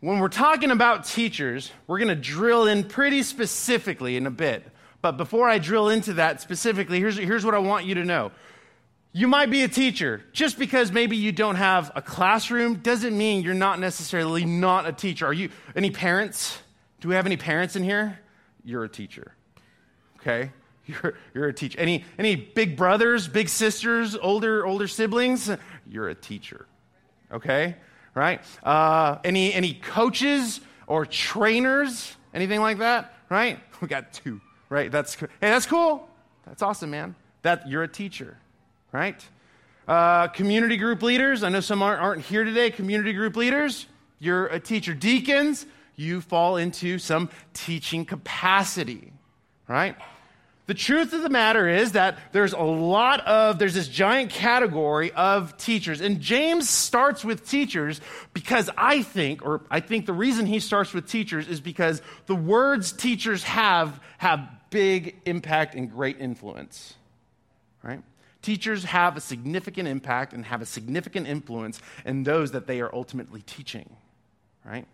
when 0.00 0.18
we're 0.18 0.28
talking 0.28 0.70
about 0.70 1.04
teachers, 1.04 1.72
we're 1.86 1.98
going 1.98 2.08
to 2.08 2.14
drill 2.14 2.66
in 2.66 2.84
pretty 2.84 3.22
specifically 3.22 4.16
in 4.16 4.26
a 4.26 4.30
bit. 4.30 4.66
But 5.00 5.12
before 5.12 5.48
I 5.48 5.58
drill 5.58 5.88
into 5.88 6.14
that 6.14 6.40
specifically, 6.40 6.98
here's, 6.98 7.16
here's 7.16 7.44
what 7.44 7.54
I 7.54 7.58
want 7.58 7.86
you 7.86 7.94
to 7.94 8.04
know. 8.04 8.32
You 9.12 9.28
might 9.28 9.50
be 9.50 9.62
a 9.62 9.68
teacher. 9.68 10.22
Just 10.32 10.58
because 10.58 10.92
maybe 10.92 11.16
you 11.16 11.32
don't 11.32 11.56
have 11.56 11.90
a 11.94 12.02
classroom 12.02 12.76
doesn't 12.76 13.16
mean 13.16 13.42
you're 13.42 13.54
not 13.54 13.80
necessarily 13.80 14.44
not 14.44 14.86
a 14.86 14.92
teacher. 14.92 15.26
Are 15.26 15.32
you 15.32 15.48
any 15.74 15.90
parents? 15.90 16.58
Do 17.00 17.08
we 17.08 17.14
have 17.14 17.24
any 17.24 17.38
parents 17.38 17.76
in 17.76 17.82
here? 17.82 18.18
You're 18.64 18.84
a 18.84 18.88
teacher. 18.88 19.32
Okay? 20.20 20.50
You're, 20.86 21.14
you're 21.34 21.48
a 21.48 21.52
teacher. 21.52 21.80
Any, 21.80 22.04
any 22.16 22.36
big 22.36 22.76
brothers, 22.76 23.26
big 23.26 23.48
sisters, 23.48 24.14
older, 24.14 24.64
older 24.64 24.86
siblings? 24.86 25.50
You're 25.88 26.08
a 26.08 26.14
teacher. 26.14 26.66
Okay? 27.32 27.74
Right? 28.16 28.40
Uh, 28.62 29.18
any, 29.24 29.52
any 29.52 29.74
coaches 29.74 30.62
or 30.86 31.04
trainers? 31.04 32.16
Anything 32.32 32.60
like 32.60 32.78
that? 32.78 33.14
Right? 33.28 33.60
We 33.82 33.88
got 33.88 34.14
two. 34.14 34.40
Right? 34.70 34.90
That's, 34.90 35.16
hey, 35.16 35.26
that's 35.38 35.66
cool. 35.66 36.08
That's 36.46 36.62
awesome, 36.62 36.90
man. 36.90 37.14
That, 37.42 37.68
you're 37.68 37.82
a 37.82 37.88
teacher. 37.88 38.38
Right? 38.90 39.22
Uh, 39.86 40.28
community 40.28 40.78
group 40.78 41.02
leaders. 41.02 41.42
I 41.42 41.50
know 41.50 41.60
some 41.60 41.82
aren't, 41.82 42.00
aren't 42.00 42.22
here 42.22 42.42
today. 42.42 42.70
Community 42.70 43.12
group 43.12 43.36
leaders. 43.36 43.84
You're 44.18 44.46
a 44.46 44.58
teacher. 44.58 44.94
Deacons. 44.94 45.66
You 45.94 46.22
fall 46.22 46.56
into 46.56 46.98
some 46.98 47.28
teaching 47.52 48.06
capacity. 48.06 49.12
Right? 49.68 49.94
The 50.66 50.74
truth 50.74 51.12
of 51.12 51.22
the 51.22 51.28
matter 51.28 51.68
is 51.68 51.92
that 51.92 52.18
there's 52.32 52.52
a 52.52 52.62
lot 52.62 53.24
of, 53.24 53.58
there's 53.58 53.74
this 53.74 53.86
giant 53.86 54.30
category 54.30 55.12
of 55.12 55.56
teachers. 55.56 56.00
And 56.00 56.20
James 56.20 56.68
starts 56.68 57.24
with 57.24 57.48
teachers 57.48 58.00
because 58.32 58.68
I 58.76 59.02
think, 59.02 59.46
or 59.46 59.62
I 59.70 59.78
think 59.78 60.06
the 60.06 60.12
reason 60.12 60.44
he 60.46 60.58
starts 60.58 60.92
with 60.92 61.08
teachers 61.08 61.46
is 61.46 61.60
because 61.60 62.02
the 62.26 62.34
words 62.34 62.90
teachers 62.92 63.44
have 63.44 64.00
have 64.18 64.48
big 64.70 65.16
impact 65.24 65.76
and 65.76 65.90
great 65.90 66.18
influence. 66.18 66.94
Right? 67.84 68.02
Teachers 68.42 68.84
have 68.84 69.16
a 69.16 69.20
significant 69.20 69.88
impact 69.88 70.32
and 70.32 70.44
have 70.46 70.62
a 70.62 70.66
significant 70.66 71.28
influence 71.28 71.80
in 72.04 72.24
those 72.24 72.50
that 72.52 72.66
they 72.66 72.80
are 72.80 72.92
ultimately 72.92 73.42
teaching. 73.42 73.88
Right? 74.64 74.86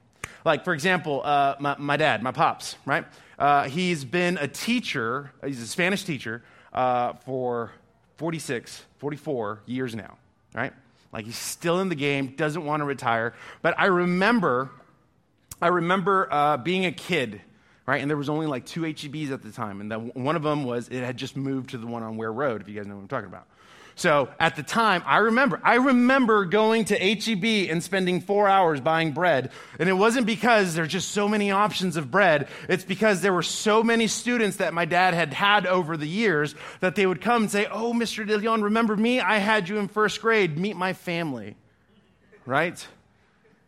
Like, 0.44 0.64
for 0.64 0.74
example, 0.74 1.22
uh, 1.24 1.56
my, 1.58 1.76
my 1.78 1.96
dad, 1.96 2.22
my 2.22 2.32
pops, 2.32 2.76
right? 2.84 3.04
Uh, 3.38 3.64
he's 3.64 4.04
been 4.04 4.38
a 4.38 4.48
teacher, 4.48 5.32
he's 5.44 5.60
a 5.60 5.66
Spanish 5.66 6.04
teacher 6.04 6.42
uh, 6.72 7.14
for 7.24 7.72
46, 8.16 8.84
44 8.98 9.62
years 9.66 9.94
now, 9.94 10.16
right? 10.54 10.72
Like 11.12 11.26
he's 11.26 11.36
still 11.36 11.80
in 11.80 11.88
the 11.88 11.94
game, 11.94 12.34
doesn't 12.36 12.64
want 12.64 12.80
to 12.80 12.84
retire. 12.84 13.34
But 13.60 13.78
I 13.78 13.86
remember, 13.86 14.70
I 15.60 15.68
remember 15.68 16.28
uh, 16.30 16.56
being 16.56 16.86
a 16.86 16.92
kid, 16.92 17.40
right? 17.86 18.00
And 18.00 18.08
there 18.08 18.16
was 18.16 18.28
only 18.28 18.46
like 18.46 18.64
two 18.64 18.82
HEBs 18.82 19.30
at 19.30 19.42
the 19.42 19.50
time, 19.50 19.80
and 19.80 19.90
the, 19.90 19.98
one 19.98 20.36
of 20.36 20.42
them 20.42 20.64
was 20.64 20.88
it 20.88 21.02
had 21.04 21.16
just 21.16 21.36
moved 21.36 21.70
to 21.70 21.78
the 21.78 21.86
one 21.86 22.02
on 22.02 22.16
Ware 22.16 22.32
Road, 22.32 22.62
if 22.62 22.68
you 22.68 22.74
guys 22.74 22.86
know 22.86 22.94
what 22.94 23.02
I'm 23.02 23.08
talking 23.08 23.28
about. 23.28 23.46
So 23.94 24.30
at 24.40 24.56
the 24.56 24.62
time, 24.62 25.02
I 25.06 25.18
remember, 25.18 25.60
I 25.62 25.74
remember 25.74 26.44
going 26.44 26.86
to 26.86 26.96
HEB 26.96 27.70
and 27.70 27.82
spending 27.82 28.20
four 28.20 28.48
hours 28.48 28.80
buying 28.80 29.12
bread. 29.12 29.50
And 29.78 29.88
it 29.88 29.94
wasn't 29.94 30.26
because 30.26 30.74
there's 30.74 30.88
just 30.88 31.10
so 31.10 31.28
many 31.28 31.50
options 31.50 31.96
of 31.96 32.10
bread. 32.10 32.48
It's 32.68 32.84
because 32.84 33.20
there 33.20 33.32
were 33.32 33.42
so 33.42 33.82
many 33.82 34.06
students 34.06 34.56
that 34.56 34.74
my 34.74 34.84
dad 34.84 35.14
had 35.14 35.34
had 35.34 35.66
over 35.66 35.96
the 35.96 36.08
years 36.08 36.54
that 36.80 36.94
they 36.94 37.06
would 37.06 37.20
come 37.20 37.42
and 37.42 37.50
say, 37.50 37.66
Oh, 37.70 37.92
Mr. 37.92 38.26
De 38.26 38.36
Leon, 38.36 38.62
remember 38.62 38.96
me? 38.96 39.20
I 39.20 39.38
had 39.38 39.68
you 39.68 39.78
in 39.78 39.88
first 39.88 40.20
grade. 40.20 40.58
Meet 40.58 40.76
my 40.76 40.92
family. 40.92 41.56
Right? 42.46 42.86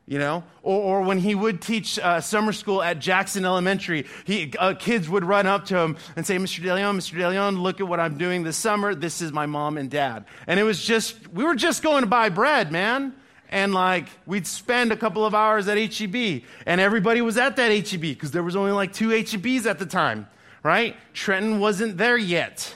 You 0.06 0.18
know? 0.18 0.44
Or, 0.62 0.80
or, 0.80 1.02
when 1.02 1.18
he 1.18 1.34
would 1.34 1.62
teach 1.62 1.98
uh, 1.98 2.20
summer 2.20 2.52
school 2.52 2.82
at 2.82 2.98
jackson 2.98 3.44
elementary 3.44 4.06
he, 4.24 4.52
uh, 4.58 4.74
kids 4.74 5.08
would 5.08 5.24
run 5.24 5.46
up 5.46 5.66
to 5.66 5.78
him 5.78 5.96
and 6.16 6.26
say 6.26 6.36
mr 6.36 6.62
deleon 6.62 6.96
mr 6.96 7.18
deleon 7.18 7.60
look 7.60 7.80
at 7.80 7.88
what 7.88 8.00
i'm 8.00 8.18
doing 8.18 8.42
this 8.42 8.56
summer. 8.56 8.94
This 8.94 9.20
is 9.20 9.32
my 9.32 9.46
mom 9.46 9.76
and 9.76 9.90
dad. 9.90 10.24
And 10.46 10.58
it 10.58 10.62
was 10.62 10.82
just 10.82 11.28
we 11.28 11.44
were 11.44 11.54
just 11.54 11.82
going 11.82 12.02
to 12.02 12.08
buy 12.08 12.28
bread 12.28 12.72
man. 12.72 13.14
And 13.50 13.72
like 13.74 14.08
we'd 14.26 14.46
spend 14.46 14.90
a 14.92 14.96
couple 14.96 15.24
of 15.24 15.34
hours 15.34 15.68
at 15.68 15.76
heb 15.78 16.42
and 16.66 16.80
everybody 16.80 17.20
was 17.20 17.36
at 17.36 17.56
that 17.56 17.70
heb 17.70 18.00
because 18.00 18.30
there 18.30 18.42
was 18.42 18.56
only 18.56 18.72
like 18.72 18.92
two 18.92 19.08
hebs 19.08 19.66
at 19.66 19.78
the 19.78 19.86
time 19.86 20.26
right? 20.64 20.96
Trenton 21.12 21.60
wasn't 21.60 21.98
there 21.98 22.16
yet 22.16 22.74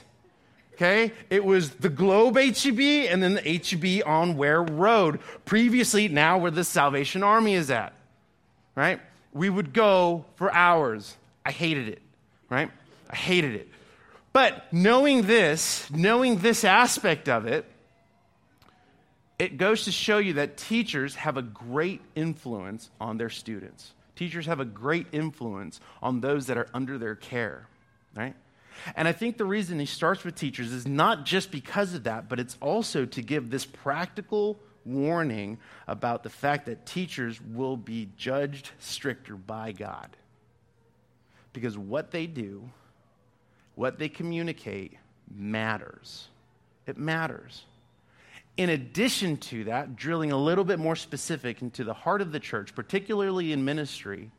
Okay? 0.79 1.13
It 1.29 1.45
was 1.45 1.71
the 1.71 1.89
Globe 1.89 2.37
HEB 2.37 2.79
and 3.11 3.21
then 3.21 3.35
the 3.35 3.41
HEB 3.43 4.07
on 4.07 4.37
Ware 4.37 4.63
Road. 4.63 5.19
Previously, 5.45 6.07
now 6.07 6.39
where 6.39 6.53
the 6.53 6.63
Salvation 6.63 7.25
Army 7.25 7.55
is 7.55 7.69
at. 7.69 7.93
Right? 8.77 9.01
We 9.33 9.51
would 9.51 9.73
go 9.73 10.25
for 10.37 10.55
hours. 10.55 11.17
I 11.45 11.51
hated 11.51 11.89
it. 11.89 12.01
Right? 12.49 12.71
I 13.11 13.17
hated 13.17 13.57
it. 13.57 13.69
But 14.33 14.73
knowing 14.73 15.23
this, 15.23 15.91
knowing 15.91 16.39
this 16.39 16.63
aspect 16.63 17.29
of 17.29 17.47
it, 17.47 17.65
it 19.37 19.57
goes 19.57 19.85
to 19.85 19.93
show 19.93 20.19
you 20.19 20.35
that 20.35 20.57
teachers 20.57 21.17
have 21.17 21.37
a 21.37 21.43
great 21.43 22.01
influence 22.15 22.89
on 23.01 23.19
their 23.19 23.31
students. 23.31 23.93
Teachers 24.15 24.47
have 24.47 24.61
a 24.61 24.65
great 24.65 25.09
influence 25.11 25.81
on 26.03 26.21
those 26.21 26.47
that 26.47 26.57
are 26.57 26.69
under 26.73 26.99
their 26.99 27.17
care, 27.17 27.67
right? 28.17 28.35
And 28.97 29.09
I 29.09 29.13
think 29.13 29.37
the 29.37 29.45
reason 29.45 29.79
he 29.79 29.87
starts 29.87 30.25
with 30.25 30.35
teachers 30.35 30.73
is 30.73 30.87
not 30.87 31.25
just 31.25 31.51
because 31.51 31.95
of 31.95 32.05
that, 32.05 32.29
but 32.29 32.41
it's 32.41 32.57
also 32.61 33.05
to 33.07 33.23
give 33.23 33.51
this 33.51 33.65
practical 33.67 34.59
warning 34.85 35.59
about 35.87 36.23
the 36.23 36.31
fact 36.31 36.67
that 36.67 36.87
teachers 36.87 37.41
will 37.41 37.77
be 37.77 38.09
judged 38.17 38.71
stricter 38.79 39.37
by 39.37 39.73
God. 39.73 40.09
Because 41.53 41.77
what 41.77 42.11
they 42.11 42.27
do, 42.27 42.71
what 43.75 43.99
they 43.99 44.09
communicate, 44.09 44.95
matters. 45.35 46.29
It 46.87 46.97
matters. 46.97 47.65
In 48.57 48.71
addition 48.71 49.37
to 49.37 49.65
that, 49.65 49.95
drilling 49.95 50.33
a 50.33 50.37
little 50.37 50.65
bit 50.65 50.79
more 50.79 50.97
specific 50.97 51.63
into 51.63 51.85
the 51.85 51.95
heart 51.95 52.21
of 52.21 52.33
the 52.33 52.41
church, 52.41 52.75
particularly 52.75 53.53
in 53.53 53.65
ministry, 53.65 54.31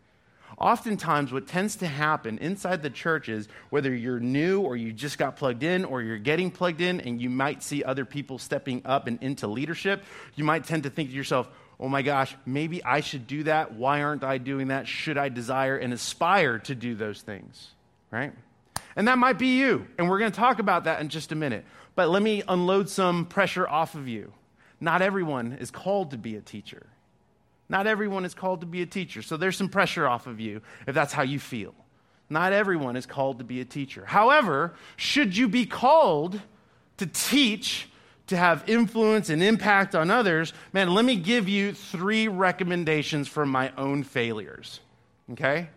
Oftentimes, 0.60 1.32
what 1.32 1.48
tends 1.48 1.78
to 1.78 1.88
happen 1.88 2.38
inside 2.39 2.84
the 2.84 2.89
church 2.89 3.30
is 3.30 3.48
whether 3.70 3.96
you're 3.96 4.20
new 4.20 4.60
or 4.60 4.75
you 4.75 4.92
just 4.92 5.18
got 5.18 5.38
plugged 5.38 5.63
in 5.63 5.86
or 5.86 6.01
you're 6.01 6.18
getting 6.18 6.51
plugged 6.51 6.82
in 6.82 7.00
and 7.00 7.22
you 7.22 7.30
might 7.30 7.63
see 7.63 7.82
other 7.82 8.04
people 8.04 8.38
stepping 8.38 8.82
up 8.84 9.08
and 9.08 9.24
into 9.24 9.48
leadership, 9.48 10.04
you 10.36 10.44
might 10.44 10.66
tend 10.66 10.84
to 10.84 10.89
think 10.89 11.12
to 11.12 11.16
yourself, 11.16 11.48
oh 11.80 11.88
my 11.88 12.01
gosh, 12.01 12.36
maybe 12.46 12.84
I 12.84 13.00
should 13.00 13.25
do 13.25 13.44
that. 13.44 13.74
Why 13.74 14.04
aren't 14.04 14.25
I 14.25 14.38
doing 14.38 14.68
that? 14.68 14.86
Should 14.86 15.18
I 15.18 15.30
desire 15.30 15.78
and 15.78 15.94
aspire 15.94 16.60
to 16.60 16.75
do 16.75 16.94
those 16.94 17.22
things? 17.22 17.70
Right? 18.12 18.34
And 18.98 19.08
that 19.08 19.18
might 19.18 19.39
be 19.39 19.60
you. 19.60 19.88
And 19.98 20.10
we're 20.10 20.20
going 20.20 20.32
to 20.32 20.38
talk 20.38 20.60
about 20.60 20.84
that 20.84 21.00
in 21.00 21.08
just 21.08 21.32
a 21.32 21.36
minute. 21.36 21.63
But 21.96 22.10
let 22.10 22.22
me 22.22 22.44
unload 22.46 22.89
some 22.89 23.25
pressure 23.25 23.68
off 23.68 23.96
of 23.96 24.10
you. 24.10 24.34
Not 24.82 25.01
everyone 25.01 25.54
is 25.54 25.72
called 25.72 26.12
to 26.12 26.18
be 26.18 26.36
a 26.36 26.42
teacher. 26.42 26.86
Not 27.70 27.86
everyone 27.86 28.26
is 28.26 28.34
called 28.34 28.62
to 28.62 28.68
be 28.68 28.82
a 28.82 28.86
teacher, 28.88 29.22
so 29.22 29.38
there's 29.38 29.56
some 29.56 29.70
pressure 29.70 30.08
off 30.08 30.26
of 30.26 30.40
you 30.40 30.62
if 30.88 30.96
that's 30.96 31.14
how 31.14 31.22
you 31.22 31.40
feel. 31.40 31.76
Not 32.30 32.52
everyone 32.52 32.96
is 32.96 33.06
called 33.06 33.38
to 33.40 33.44
be 33.44 33.62
a 33.62 33.66
teacher. 33.66 34.06
However, 34.06 34.74
should 34.98 35.38
you 35.38 35.48
be 35.48 35.66
called 35.66 36.42
to 36.98 37.06
teach, 37.06 37.88
to 38.28 38.38
have 38.38 38.68
influence 38.68 39.30
and 39.30 39.42
impact 39.42 39.96
on 39.96 40.12
others, 40.12 40.54
man, 40.74 40.94
let 40.94 41.06
me 41.06 41.16
give 41.16 41.48
you 41.48 41.74
three 41.74 42.28
recommendations 42.28 43.28
from 43.28 43.50
my 43.50 43.72
own 43.78 44.04
failures. 44.04 44.80
Okay? 45.32 45.70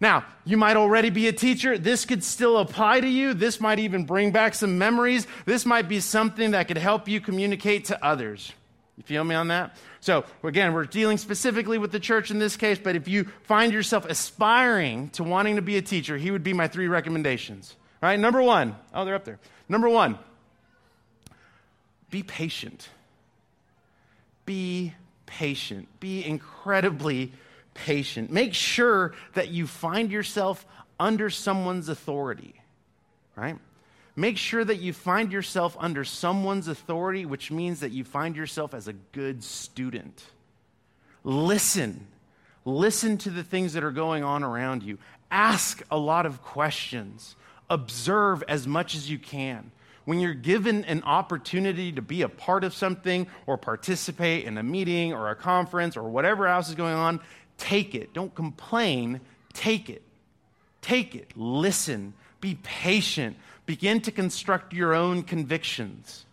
Now, 0.00 0.24
you 0.44 0.56
might 0.56 0.76
already 0.76 1.10
be 1.10 1.28
a 1.28 1.32
teacher. 1.32 1.78
This 1.78 2.04
could 2.04 2.24
still 2.24 2.58
apply 2.58 3.00
to 3.00 3.08
you. 3.08 3.32
This 3.32 3.60
might 3.60 3.78
even 3.78 4.04
bring 4.04 4.32
back 4.32 4.54
some 4.54 4.76
memories. 4.76 5.26
This 5.46 5.64
might 5.64 5.88
be 5.88 6.00
something 6.00 6.50
that 6.50 6.66
could 6.68 6.78
help 6.78 7.08
you 7.08 7.20
communicate 7.20 7.86
to 7.86 8.04
others. 8.04 8.52
You 8.96 9.02
feel 9.02 9.24
me 9.24 9.34
on 9.34 9.48
that? 9.48 9.76
So, 10.00 10.24
again, 10.44 10.72
we're 10.72 10.84
dealing 10.84 11.18
specifically 11.18 11.78
with 11.78 11.90
the 11.90 11.98
church 11.98 12.30
in 12.30 12.38
this 12.38 12.56
case, 12.56 12.78
but 12.78 12.94
if 12.94 13.08
you 13.08 13.24
find 13.42 13.72
yourself 13.72 14.06
aspiring 14.06 15.08
to 15.10 15.24
wanting 15.24 15.56
to 15.56 15.62
be 15.62 15.76
a 15.76 15.82
teacher, 15.82 16.16
he 16.16 16.30
would 16.30 16.44
be 16.44 16.52
my 16.52 16.68
three 16.68 16.86
recommendations. 16.86 17.74
All 18.02 18.08
right, 18.08 18.20
number 18.20 18.40
one. 18.40 18.76
Oh, 18.92 19.04
they're 19.04 19.16
up 19.16 19.24
there. 19.24 19.40
Number 19.68 19.88
one, 19.88 20.18
be 22.10 22.22
patient. 22.22 22.88
Be 24.46 24.94
patient. 25.26 25.88
Be 25.98 26.24
incredibly 26.24 27.32
patient. 27.72 28.30
Make 28.30 28.54
sure 28.54 29.14
that 29.32 29.48
you 29.48 29.66
find 29.66 30.12
yourself 30.12 30.64
under 31.00 31.30
someone's 31.30 31.88
authority, 31.88 32.54
right? 33.34 33.58
Make 34.16 34.38
sure 34.38 34.64
that 34.64 34.78
you 34.78 34.92
find 34.92 35.32
yourself 35.32 35.76
under 35.80 36.04
someone's 36.04 36.68
authority, 36.68 37.26
which 37.26 37.50
means 37.50 37.80
that 37.80 37.90
you 37.90 38.04
find 38.04 38.36
yourself 38.36 38.72
as 38.72 38.86
a 38.86 38.92
good 38.92 39.42
student. 39.42 40.24
Listen. 41.24 42.06
Listen 42.64 43.18
to 43.18 43.30
the 43.30 43.42
things 43.42 43.72
that 43.72 43.84
are 43.84 43.90
going 43.90 44.22
on 44.22 44.42
around 44.42 44.82
you. 44.82 44.98
Ask 45.30 45.82
a 45.90 45.98
lot 45.98 46.26
of 46.26 46.42
questions. 46.42 47.34
Observe 47.68 48.44
as 48.46 48.66
much 48.66 48.94
as 48.94 49.10
you 49.10 49.18
can. 49.18 49.72
When 50.04 50.20
you're 50.20 50.34
given 50.34 50.84
an 50.84 51.02
opportunity 51.02 51.90
to 51.92 52.02
be 52.02 52.22
a 52.22 52.28
part 52.28 52.62
of 52.62 52.74
something 52.74 53.26
or 53.46 53.56
participate 53.56 54.44
in 54.44 54.58
a 54.58 54.62
meeting 54.62 55.12
or 55.12 55.30
a 55.30 55.34
conference 55.34 55.96
or 55.96 56.04
whatever 56.04 56.46
else 56.46 56.68
is 56.68 56.74
going 56.74 56.94
on, 56.94 57.20
take 57.58 57.94
it. 57.94 58.12
Don't 58.12 58.34
complain, 58.34 59.20
take 59.54 59.90
it. 59.90 60.02
Take 60.82 61.14
it. 61.14 61.32
Listen. 61.34 62.12
Be 62.40 62.58
patient. 62.62 63.36
Begin 63.66 64.00
to 64.02 64.12
construct 64.12 64.72
your 64.72 64.94
own 64.94 65.22
convictions. 65.22 66.26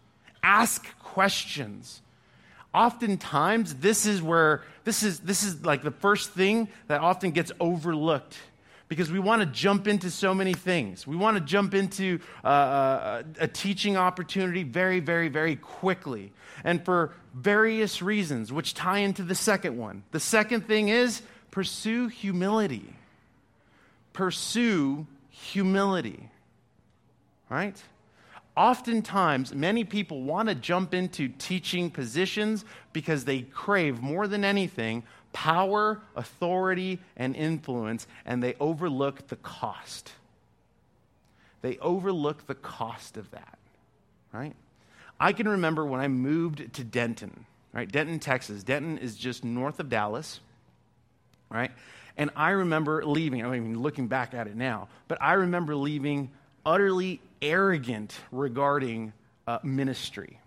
Ask 0.43 0.87
questions. 0.99 2.01
Oftentimes, 2.73 3.75
this 3.75 4.05
is 4.05 4.21
where, 4.21 4.63
this 4.83 5.03
is, 5.03 5.19
this 5.19 5.43
is 5.43 5.65
like 5.65 5.83
the 5.83 5.91
first 5.91 6.31
thing 6.31 6.69
that 6.87 7.01
often 7.01 7.31
gets 7.31 7.51
overlooked 7.59 8.37
because 8.87 9.09
we 9.09 9.19
want 9.19 9.41
to 9.41 9.45
jump 9.45 9.87
into 9.87 10.11
so 10.11 10.33
many 10.33 10.53
things. 10.53 11.07
We 11.07 11.15
want 11.15 11.37
to 11.37 11.41
jump 11.41 11.73
into 11.73 12.19
uh, 12.43 12.49
a, 12.49 12.51
uh, 12.51 13.23
a 13.39 13.47
teaching 13.47 13.95
opportunity 13.95 14.63
very, 14.63 14.99
very, 14.99 15.29
very 15.29 15.55
quickly. 15.55 16.33
And 16.65 16.83
for 16.83 17.13
various 17.33 18.01
reasons, 18.01 18.51
which 18.51 18.73
tie 18.73 18.99
into 18.99 19.23
the 19.23 19.35
second 19.35 19.77
one. 19.77 20.03
The 20.11 20.19
second 20.19 20.67
thing 20.67 20.89
is 20.89 21.21
pursue 21.51 22.07
humility. 22.07 22.93
Pursue 24.13 25.07
humility. 25.29 26.30
Right? 27.51 27.75
Oftentimes, 28.55 29.53
many 29.53 29.83
people 29.83 30.23
want 30.23 30.47
to 30.47 30.55
jump 30.55 30.93
into 30.93 31.27
teaching 31.27 31.91
positions 31.91 32.63
because 32.93 33.25
they 33.25 33.41
crave 33.41 34.01
more 34.01 34.25
than 34.25 34.45
anything 34.45 35.03
power, 35.33 36.01
authority, 36.15 36.99
and 37.15 37.35
influence, 37.35 38.07
and 38.25 38.41
they 38.41 38.53
overlook 38.59 39.27
the 39.27 39.35
cost. 39.37 40.13
They 41.61 41.77
overlook 41.77 42.47
the 42.47 42.55
cost 42.55 43.17
of 43.17 43.31
that, 43.31 43.57
right? 44.33 44.55
I 45.19 45.33
can 45.33 45.47
remember 45.47 45.85
when 45.85 46.01
I 46.01 46.07
moved 46.07 46.73
to 46.73 46.83
Denton, 46.83 47.45
right? 47.73 47.89
Denton, 47.89 48.19
Texas. 48.19 48.63
Denton 48.63 48.97
is 48.97 49.15
just 49.15 49.43
north 49.45 49.79
of 49.79 49.89
Dallas, 49.89 50.39
right? 51.49 51.71
And 52.17 52.29
I 52.35 52.51
remember 52.51 53.05
leaving, 53.05 53.45
I 53.45 53.59
mean, 53.59 53.79
looking 53.79 54.07
back 54.07 54.33
at 54.33 54.47
it 54.47 54.55
now, 54.55 54.87
but 55.07 55.21
I 55.21 55.33
remember 55.33 55.75
leaving 55.75 56.31
utterly 56.65 57.21
arrogant 57.41 58.15
regarding 58.31 59.13
uh, 59.47 59.59
ministry. 59.63 60.39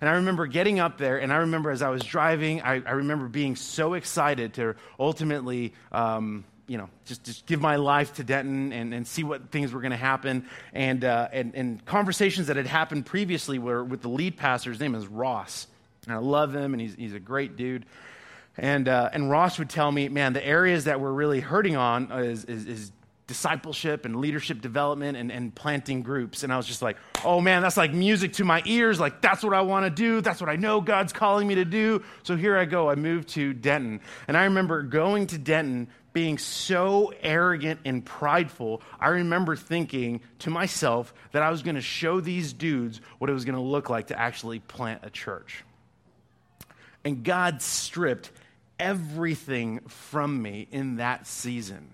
And 0.00 0.08
I 0.08 0.14
remember 0.14 0.46
getting 0.46 0.78
up 0.78 0.98
there, 0.98 1.18
and 1.18 1.32
I 1.32 1.36
remember 1.36 1.70
as 1.70 1.82
I 1.82 1.88
was 1.88 2.02
driving, 2.02 2.62
I, 2.62 2.82
I 2.86 2.92
remember 2.92 3.28
being 3.28 3.56
so 3.56 3.94
excited 3.94 4.54
to 4.54 4.76
ultimately, 5.00 5.72
um, 5.90 6.44
you 6.66 6.78
know, 6.78 6.88
just, 7.06 7.24
just 7.24 7.46
give 7.46 7.60
my 7.60 7.76
life 7.76 8.14
to 8.14 8.24
Denton 8.24 8.72
and, 8.72 8.94
and 8.94 9.06
see 9.06 9.24
what 9.24 9.50
things 9.50 9.72
were 9.72 9.80
going 9.80 9.90
to 9.90 9.96
happen. 9.96 10.46
And, 10.72 11.04
uh, 11.04 11.28
and, 11.32 11.54
and 11.54 11.84
conversations 11.84 12.46
that 12.46 12.56
had 12.56 12.66
happened 12.66 13.06
previously 13.06 13.58
were 13.58 13.82
with 13.82 14.02
the 14.02 14.08
lead 14.08 14.36
pastor. 14.36 14.70
His 14.70 14.80
name 14.80 14.94
is 14.94 15.06
Ross. 15.06 15.66
And 16.06 16.14
I 16.14 16.18
love 16.18 16.54
him, 16.54 16.74
and 16.74 16.80
he's, 16.80 16.94
he's 16.94 17.14
a 17.14 17.20
great 17.20 17.56
dude. 17.56 17.84
And, 18.56 18.86
uh, 18.88 19.10
and 19.12 19.28
Ross 19.28 19.58
would 19.58 19.70
tell 19.70 19.90
me, 19.90 20.08
man, 20.08 20.32
the 20.32 20.46
areas 20.46 20.84
that 20.84 21.00
we're 21.00 21.12
really 21.12 21.40
hurting 21.40 21.76
on 21.76 22.12
is, 22.12 22.44
is, 22.44 22.66
is 22.66 22.92
discipleship 23.26 24.04
and 24.04 24.16
leadership 24.16 24.60
development 24.60 25.16
and, 25.16 25.32
and 25.32 25.54
planting 25.54 26.02
groups. 26.02 26.42
And 26.42 26.52
I 26.52 26.56
was 26.56 26.66
just 26.66 26.82
like, 26.82 26.96
oh 27.24 27.40
man, 27.40 27.62
that's 27.62 27.76
like 27.76 27.92
music 27.92 28.34
to 28.34 28.44
my 28.44 28.62
ears. 28.66 29.00
Like, 29.00 29.22
that's 29.22 29.42
what 29.42 29.54
I 29.54 29.62
want 29.62 29.86
to 29.86 29.90
do. 29.90 30.20
That's 30.20 30.40
what 30.40 30.50
I 30.50 30.56
know 30.56 30.80
God's 30.80 31.12
calling 31.12 31.48
me 31.48 31.54
to 31.56 31.64
do. 31.64 32.02
So 32.22 32.36
here 32.36 32.56
I 32.56 32.66
go. 32.66 32.90
I 32.90 32.96
moved 32.96 33.28
to 33.30 33.54
Denton. 33.54 34.00
And 34.28 34.36
I 34.36 34.44
remember 34.44 34.82
going 34.82 35.26
to 35.28 35.38
Denton 35.38 35.88
being 36.12 36.38
so 36.38 37.12
arrogant 37.22 37.80
and 37.84 38.04
prideful. 38.04 38.82
I 39.00 39.08
remember 39.08 39.56
thinking 39.56 40.20
to 40.40 40.50
myself 40.50 41.12
that 41.32 41.42
I 41.42 41.50
was 41.50 41.62
going 41.62 41.74
to 41.74 41.80
show 41.80 42.20
these 42.20 42.52
dudes 42.52 43.00
what 43.18 43.30
it 43.30 43.32
was 43.32 43.44
going 43.44 43.56
to 43.56 43.60
look 43.60 43.90
like 43.90 44.08
to 44.08 44.18
actually 44.18 44.60
plant 44.60 45.00
a 45.02 45.10
church. 45.10 45.64
And 47.04 47.24
God 47.24 47.62
stripped 47.62 48.30
everything 48.78 49.80
from 49.88 50.40
me 50.40 50.68
in 50.70 50.96
that 50.96 51.26
season 51.26 51.90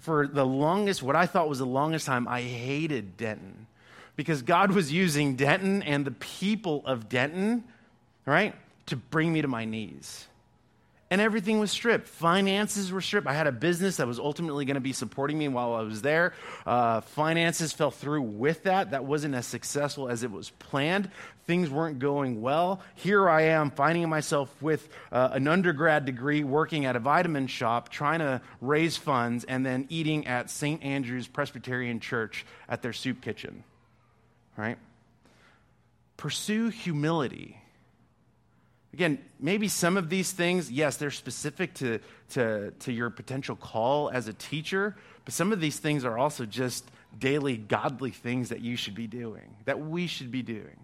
for 0.00 0.26
the 0.26 0.46
longest, 0.46 1.02
what 1.02 1.16
I 1.16 1.26
thought 1.26 1.48
was 1.48 1.58
the 1.58 1.66
longest 1.66 2.06
time, 2.06 2.26
I 2.28 2.42
hated 2.42 3.16
Denton 3.16 3.66
because 4.16 4.42
God 4.42 4.72
was 4.72 4.92
using 4.92 5.36
Denton 5.36 5.82
and 5.82 6.04
the 6.04 6.10
people 6.12 6.82
of 6.86 7.08
Denton, 7.08 7.64
right, 8.26 8.54
to 8.86 8.96
bring 8.96 9.32
me 9.32 9.42
to 9.42 9.48
my 9.48 9.64
knees. 9.64 10.26
And 11.12 11.20
everything 11.20 11.60
was 11.60 11.70
stripped. 11.70 12.08
Finances 12.08 12.90
were 12.90 13.02
stripped. 13.02 13.26
I 13.26 13.34
had 13.34 13.46
a 13.46 13.52
business 13.52 13.98
that 13.98 14.06
was 14.06 14.18
ultimately 14.18 14.64
going 14.64 14.76
to 14.76 14.80
be 14.80 14.94
supporting 14.94 15.36
me 15.36 15.46
while 15.46 15.74
I 15.74 15.82
was 15.82 16.00
there. 16.00 16.32
Uh, 16.64 17.02
finances 17.02 17.70
fell 17.70 17.90
through 17.90 18.22
with 18.22 18.62
that. 18.62 18.92
That 18.92 19.04
wasn't 19.04 19.34
as 19.34 19.44
successful 19.44 20.08
as 20.08 20.22
it 20.22 20.30
was 20.30 20.48
planned. 20.48 21.10
Things 21.46 21.68
weren't 21.68 21.98
going 21.98 22.40
well. 22.40 22.80
Here 22.94 23.28
I 23.28 23.42
am 23.42 23.70
finding 23.70 24.08
myself 24.08 24.50
with 24.62 24.88
uh, 25.12 25.28
an 25.32 25.48
undergrad 25.48 26.06
degree 26.06 26.44
working 26.44 26.86
at 26.86 26.96
a 26.96 26.98
vitamin 26.98 27.46
shop, 27.46 27.90
trying 27.90 28.20
to 28.20 28.40
raise 28.62 28.96
funds, 28.96 29.44
and 29.44 29.66
then 29.66 29.84
eating 29.90 30.26
at 30.26 30.48
St. 30.48 30.82
Andrew's 30.82 31.28
Presbyterian 31.28 32.00
Church 32.00 32.46
at 32.70 32.80
their 32.80 32.94
soup 32.94 33.20
kitchen. 33.20 33.64
Right? 34.56 34.78
Pursue 36.16 36.70
humility 36.70 37.61
Again, 38.92 39.18
maybe 39.40 39.68
some 39.68 39.96
of 39.96 40.10
these 40.10 40.32
things, 40.32 40.70
yes, 40.70 40.98
they're 40.98 41.10
specific 41.10 41.72
to, 41.74 41.98
to, 42.30 42.72
to 42.72 42.92
your 42.92 43.08
potential 43.08 43.56
call 43.56 44.10
as 44.10 44.28
a 44.28 44.34
teacher, 44.34 44.96
but 45.24 45.32
some 45.32 45.52
of 45.52 45.60
these 45.60 45.78
things 45.78 46.04
are 46.04 46.18
also 46.18 46.44
just 46.44 46.84
daily 47.18 47.56
godly 47.56 48.10
things 48.10 48.50
that 48.50 48.60
you 48.60 48.76
should 48.76 48.94
be 48.94 49.06
doing, 49.06 49.56
that 49.64 49.80
we 49.80 50.06
should 50.06 50.30
be 50.30 50.42
doing. 50.42 50.76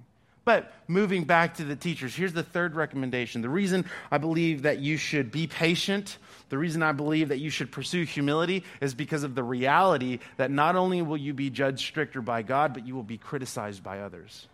But 0.46 0.72
moving 0.86 1.24
back 1.24 1.56
to 1.56 1.64
the 1.64 1.76
teachers, 1.76 2.14
here's 2.14 2.32
the 2.32 2.42
third 2.42 2.74
recommendation. 2.74 3.42
The 3.42 3.50
reason 3.50 3.84
I 4.10 4.16
believe 4.16 4.62
that 4.62 4.78
you 4.78 4.96
should 4.96 5.30
be 5.30 5.46
patient, 5.46 6.16
the 6.48 6.56
reason 6.56 6.82
I 6.82 6.92
believe 6.92 7.28
that 7.28 7.38
you 7.38 7.50
should 7.50 7.70
pursue 7.70 8.04
humility 8.04 8.64
is 8.80 8.94
because 8.94 9.24
of 9.24 9.34
the 9.34 9.42
reality 9.42 10.20
that 10.38 10.50
not 10.50 10.74
only 10.74 11.02
will 11.02 11.18
you 11.18 11.34
be 11.34 11.50
judged 11.50 11.86
stricter 11.86 12.22
by 12.22 12.40
God, 12.40 12.72
but 12.72 12.86
you 12.86 12.94
will 12.94 13.02
be 13.02 13.18
criticized 13.18 13.82
by 13.82 14.00
others. 14.00 14.48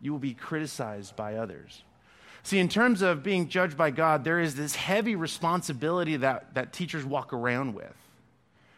You 0.00 0.12
will 0.12 0.18
be 0.18 0.32
criticized 0.32 1.16
by 1.16 1.34
others. 1.34 1.82
See, 2.44 2.58
in 2.58 2.68
terms 2.68 3.02
of 3.02 3.22
being 3.22 3.48
judged 3.48 3.76
by 3.76 3.90
God, 3.90 4.24
there 4.24 4.40
is 4.40 4.54
this 4.54 4.74
heavy 4.74 5.14
responsibility 5.14 6.16
that, 6.16 6.54
that 6.54 6.72
teachers 6.72 7.04
walk 7.04 7.32
around 7.32 7.74
with. 7.74 7.94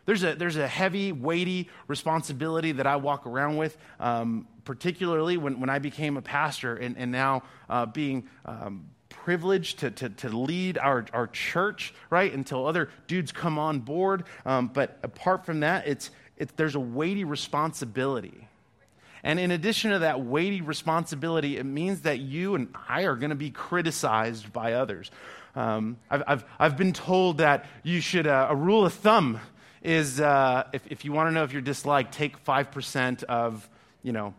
There's 0.07 0.23
a, 0.23 0.35
there's 0.35 0.57
a 0.57 0.69
heavy, 0.69 1.13
weighty 1.13 1.71
responsibility 1.89 2.73
that 2.73 2.87
I 2.87 2.97
walk 2.97 3.27
around 3.27 3.57
with, 3.57 3.79
um, 3.99 4.47
particularly 4.65 5.39
when, 5.39 5.61
when 5.61 5.71
I 5.71 5.79
became 5.79 6.19
a 6.19 6.23
pastor 6.23 6.77
and, 6.77 6.97
and 6.99 7.11
now 7.11 7.43
uh, 7.71 7.87
being 7.87 8.29
um, 8.45 8.85
privileged 9.09 9.79
to, 9.79 9.91
to, 9.93 10.11
to 10.11 10.29
lead 10.29 10.77
our, 10.77 11.07
our 11.15 11.27
church, 11.29 11.95
right, 12.11 12.33
until 12.35 12.67
other 12.67 12.91
dudes 13.07 13.33
come 13.33 13.59
on 13.59 13.81
board. 13.81 14.25
Um, 14.45 14.69
but 14.69 14.99
apart 15.03 15.47
from 15.47 15.61
that, 15.61 15.87
it's, 15.87 16.11
it's, 16.37 16.53
there's 16.57 16.75
a 16.75 16.81
weighty 16.81 17.25
responsibility. 17.25 18.44
And 19.25 19.41
in 19.41 19.51
addition 19.51 19.91
to 19.91 20.01
that 20.01 20.21
weighty 20.21 20.61
responsibility, 20.61 21.57
it 21.57 21.65
means 21.65 22.03
that 22.03 22.21
you 22.21 22.55
and 22.55 22.69
I 22.89 23.03
are 23.03 23.17
going 23.17 23.31
to 23.31 23.37
be 23.37 23.51
criticized 23.51 24.53
by 24.53 24.75
others. 24.75 25.11
Um, 25.57 25.97
I've, 26.11 26.23
I've, 26.27 26.45
I've, 26.59 26.77
been 26.77 26.93
told 26.93 27.39
that 27.39 27.65
you 27.83 28.01
should, 28.01 28.27
uh, 28.27 28.49
a 28.51 28.55
rule 28.55 28.85
of 28.85 28.93
thumb 28.93 29.41
is 29.83 30.21
uh, 30.21 30.65
if, 30.73 30.87
if 30.91 31.05
you 31.05 31.13
want 31.13 31.29
to 31.29 31.33
know 31.33 31.43
if 31.43 31.53
you're 31.53 31.63
disliked, 31.63 32.13
take 32.13 32.45
5% 32.45 33.23
of, 33.25 33.69
you 34.03 34.13
know, 34.13 34.35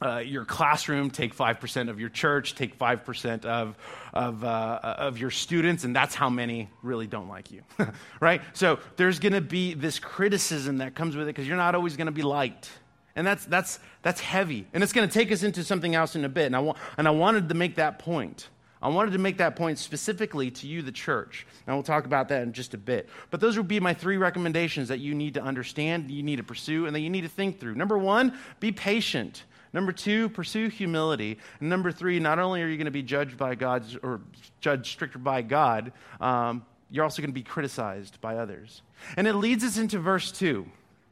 uh, 0.00 0.18
your 0.18 0.44
classroom, 0.44 1.10
take 1.10 1.34
5% 1.34 1.88
of 1.88 1.98
your 1.98 2.08
church, 2.08 2.54
take 2.54 2.78
5% 2.78 3.44
of, 3.46 3.74
of, 4.12 4.44
uh, 4.44 4.80
of 4.82 5.18
your 5.18 5.30
students, 5.30 5.82
and 5.82 5.96
that's 5.96 6.14
how 6.14 6.30
many 6.30 6.68
really 6.82 7.08
don't 7.08 7.28
like 7.28 7.50
you, 7.50 7.62
right? 8.20 8.42
So 8.52 8.78
there's 8.96 9.18
going 9.18 9.32
to 9.32 9.40
be 9.40 9.74
this 9.74 9.98
criticism 9.98 10.78
that 10.78 10.94
comes 10.94 11.16
with 11.16 11.26
it 11.26 11.34
because 11.34 11.48
you're 11.48 11.56
not 11.56 11.74
always 11.74 11.96
going 11.96 12.06
to 12.06 12.12
be 12.12 12.22
liked. 12.22 12.70
And 13.18 13.26
that's, 13.26 13.44
that's, 13.46 13.80
that's 14.02 14.20
heavy. 14.20 14.64
And 14.72 14.80
it's 14.80 14.92
going 14.92 15.08
to 15.08 15.12
take 15.12 15.32
us 15.32 15.42
into 15.42 15.64
something 15.64 15.92
else 15.96 16.14
in 16.14 16.24
a 16.24 16.28
bit. 16.28 16.46
And 16.46 16.54
I, 16.54 16.60
wa- 16.60 16.76
and 16.96 17.08
I 17.08 17.10
wanted 17.10 17.48
to 17.48 17.54
make 17.56 17.74
that 17.74 17.98
point. 17.98 18.48
I 18.80 18.88
wanted 18.90 19.10
to 19.10 19.18
make 19.18 19.38
that 19.38 19.56
point 19.56 19.80
specifically 19.80 20.52
to 20.52 20.68
you, 20.68 20.82
the 20.82 20.92
church. 20.92 21.44
And 21.66 21.74
we'll 21.74 21.82
talk 21.82 22.06
about 22.06 22.28
that 22.28 22.44
in 22.44 22.52
just 22.52 22.74
a 22.74 22.78
bit. 22.78 23.08
But 23.32 23.40
those 23.40 23.56
would 23.56 23.66
be 23.66 23.80
my 23.80 23.92
three 23.92 24.18
recommendations 24.18 24.86
that 24.86 25.00
you 25.00 25.16
need 25.16 25.34
to 25.34 25.42
understand, 25.42 26.12
you 26.12 26.22
need 26.22 26.36
to 26.36 26.44
pursue, 26.44 26.86
and 26.86 26.94
that 26.94 27.00
you 27.00 27.10
need 27.10 27.22
to 27.22 27.28
think 27.28 27.58
through. 27.58 27.74
Number 27.74 27.98
one, 27.98 28.38
be 28.60 28.70
patient. 28.70 29.42
Number 29.72 29.90
two, 29.90 30.28
pursue 30.28 30.68
humility. 30.68 31.38
And 31.58 31.68
number 31.68 31.90
three, 31.90 32.20
not 32.20 32.38
only 32.38 32.62
are 32.62 32.68
you 32.68 32.76
going 32.76 32.84
to 32.84 32.92
be 32.92 33.02
judged 33.02 33.36
by 33.36 33.56
God 33.56 33.84
or 34.04 34.20
judged 34.60 34.86
stricter 34.86 35.18
by 35.18 35.42
God, 35.42 35.90
um, 36.20 36.64
you're 36.88 37.02
also 37.02 37.20
going 37.20 37.30
to 37.30 37.34
be 37.34 37.42
criticized 37.42 38.20
by 38.20 38.36
others. 38.36 38.82
And 39.16 39.26
it 39.26 39.34
leads 39.34 39.64
us 39.64 39.76
into 39.76 39.98
verse 39.98 40.30
two. 40.30 40.70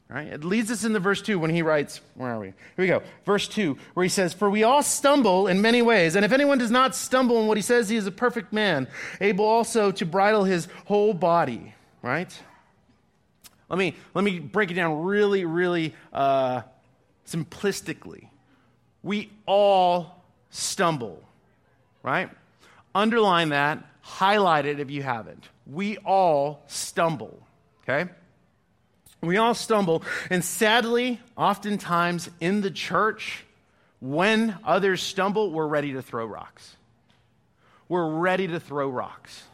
Right? 0.08 0.28
It 0.28 0.44
leads 0.44 0.70
us 0.70 0.84
into 0.84 1.00
verse 1.00 1.20
2 1.20 1.38
when 1.38 1.50
he 1.50 1.62
writes, 1.62 2.00
where 2.14 2.30
are 2.30 2.38
we? 2.38 2.46
Here 2.46 2.54
we 2.78 2.86
go. 2.86 3.02
Verse 3.24 3.48
2, 3.48 3.76
where 3.94 4.04
he 4.04 4.08
says, 4.08 4.32
For 4.32 4.48
we 4.48 4.62
all 4.62 4.82
stumble 4.82 5.48
in 5.48 5.60
many 5.60 5.82
ways, 5.82 6.14
and 6.14 6.24
if 6.24 6.30
anyone 6.30 6.58
does 6.58 6.70
not 6.70 6.94
stumble 6.94 7.40
in 7.40 7.48
what 7.48 7.56
he 7.56 7.62
says, 7.62 7.88
he 7.88 7.96
is 7.96 8.06
a 8.06 8.12
perfect 8.12 8.52
man, 8.52 8.86
able 9.20 9.44
also 9.44 9.90
to 9.90 10.06
bridle 10.06 10.44
his 10.44 10.68
whole 10.84 11.12
body. 11.12 11.74
Right? 12.02 12.32
Let 13.68 13.78
me, 13.78 13.96
let 14.14 14.24
me 14.24 14.38
break 14.38 14.70
it 14.70 14.74
down 14.74 15.02
really, 15.02 15.44
really 15.44 15.92
uh, 16.12 16.62
simplistically. 17.26 18.28
We 19.02 19.32
all 19.44 20.22
stumble, 20.50 21.20
right? 22.04 22.30
underline 22.96 23.50
that, 23.50 23.84
highlight 24.00 24.66
it 24.66 24.80
if 24.80 24.90
you 24.90 25.02
haven't. 25.02 25.48
We 25.66 25.98
all 25.98 26.62
stumble, 26.66 27.38
okay? 27.82 28.10
We 29.26 29.36
all 29.36 29.54
stumble. 29.54 30.02
And 30.30 30.44
sadly, 30.44 31.20
oftentimes 31.36 32.30
in 32.40 32.60
the 32.60 32.70
church, 32.70 33.44
when 34.00 34.56
others 34.64 35.02
stumble, 35.02 35.50
we're 35.50 35.66
ready 35.66 35.92
to 35.94 36.02
throw 36.02 36.26
rocks. 36.26 36.76
We're 37.88 38.08
ready 38.08 38.48
to 38.48 38.60
throw 38.60 38.88
rocks, 38.88 39.44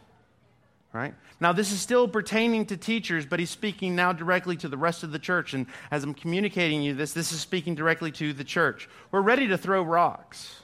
right? 0.93 1.15
Now, 1.41 1.53
this 1.53 1.73
is 1.73 1.81
still 1.81 2.07
pertaining 2.07 2.67
to 2.67 2.77
teachers, 2.77 3.27
but 3.27 3.41
he's 3.41 3.51
speaking 3.51 3.97
now 3.97 4.13
directly 4.13 4.57
to 4.59 4.69
the 4.69 4.77
rest 4.77 5.03
of 5.03 5.13
the 5.13 5.19
church. 5.19 5.55
And 5.55 5.67
as 5.91 6.05
I'm 6.05 6.15
communicating 6.15 6.83
you 6.83 6.95
this, 6.95 7.13
this 7.13 7.33
is 7.33 7.41
speaking 7.41 7.75
directly 7.75 8.13
to 8.13 8.33
the 8.33 8.45
church. 8.45 8.89
We're 9.11 9.23
ready 9.23 9.49
to 9.49 9.59
throw 9.59 9.83
rocks, 9.83 10.55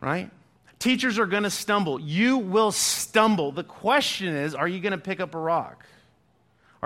right? 0.00 0.30
Teachers 0.78 1.18
are 1.18 1.26
going 1.26 1.44
to 1.44 1.50
stumble. 1.50 1.98
You 2.00 2.38
will 2.38 2.70
stumble. 2.70 3.52
The 3.52 3.64
question 3.64 4.34
is 4.34 4.54
are 4.54 4.68
you 4.68 4.80
going 4.80 4.92
to 4.92 4.98
pick 4.98 5.20
up 5.20 5.34
a 5.34 5.38
rock? 5.38 5.86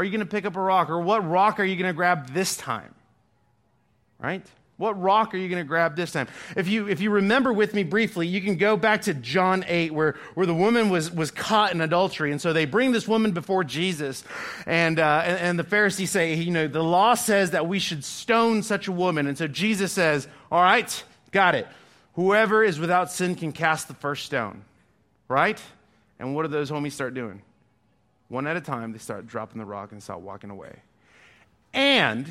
Are 0.00 0.04
you 0.04 0.10
going 0.10 0.20
to 0.20 0.26
pick 0.26 0.46
up 0.46 0.56
a 0.56 0.60
rock? 0.60 0.88
Or 0.88 0.98
what 0.98 1.28
rock 1.28 1.60
are 1.60 1.64
you 1.64 1.76
going 1.76 1.90
to 1.90 1.92
grab 1.92 2.32
this 2.32 2.56
time? 2.56 2.94
Right? 4.18 4.42
What 4.78 4.98
rock 4.98 5.34
are 5.34 5.36
you 5.36 5.46
going 5.50 5.62
to 5.62 5.68
grab 5.68 5.94
this 5.94 6.10
time? 6.10 6.26
If 6.56 6.68
you, 6.68 6.88
if 6.88 7.02
you 7.02 7.10
remember 7.10 7.52
with 7.52 7.74
me 7.74 7.82
briefly, 7.82 8.26
you 8.26 8.40
can 8.40 8.56
go 8.56 8.78
back 8.78 9.02
to 9.02 9.12
John 9.12 9.62
8, 9.68 9.92
where, 9.92 10.16
where 10.32 10.46
the 10.46 10.54
woman 10.54 10.88
was, 10.88 11.10
was 11.10 11.30
caught 11.30 11.72
in 11.72 11.82
adultery. 11.82 12.32
And 12.32 12.40
so 12.40 12.54
they 12.54 12.64
bring 12.64 12.92
this 12.92 13.06
woman 13.06 13.32
before 13.32 13.62
Jesus. 13.62 14.24
And, 14.66 14.98
uh, 14.98 15.22
and, 15.22 15.38
and 15.38 15.58
the 15.58 15.64
Pharisees 15.64 16.10
say, 16.10 16.32
you 16.32 16.50
know, 16.50 16.66
the 16.66 16.82
law 16.82 17.12
says 17.12 17.50
that 17.50 17.68
we 17.68 17.78
should 17.78 18.02
stone 18.02 18.62
such 18.62 18.88
a 18.88 18.92
woman. 18.92 19.26
And 19.26 19.36
so 19.36 19.48
Jesus 19.48 19.92
says, 19.92 20.26
all 20.50 20.62
right, 20.62 21.04
got 21.30 21.54
it. 21.54 21.68
Whoever 22.14 22.64
is 22.64 22.80
without 22.80 23.12
sin 23.12 23.34
can 23.34 23.52
cast 23.52 23.86
the 23.86 23.94
first 23.94 24.24
stone. 24.24 24.64
Right? 25.28 25.60
And 26.18 26.34
what 26.34 26.44
do 26.44 26.48
those 26.48 26.70
homies 26.70 26.92
start 26.92 27.12
doing? 27.12 27.42
One 28.30 28.46
at 28.46 28.56
a 28.56 28.60
time, 28.60 28.92
they 28.92 28.98
start 28.98 29.26
dropping 29.26 29.58
the 29.58 29.66
rock 29.66 29.90
and 29.90 30.00
start 30.00 30.20
walking 30.20 30.50
away. 30.50 30.76
And 31.74 32.30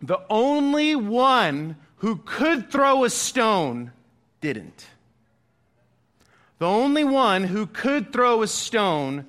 the 0.00 0.20
only 0.30 0.94
one 0.94 1.76
who 1.96 2.16
could 2.24 2.70
throw 2.70 3.02
a 3.02 3.10
stone 3.10 3.90
didn't. 4.40 4.86
The 6.60 6.66
only 6.66 7.02
one 7.02 7.44
who 7.44 7.66
could 7.66 8.12
throw 8.12 8.42
a 8.42 8.46
stone 8.46 9.26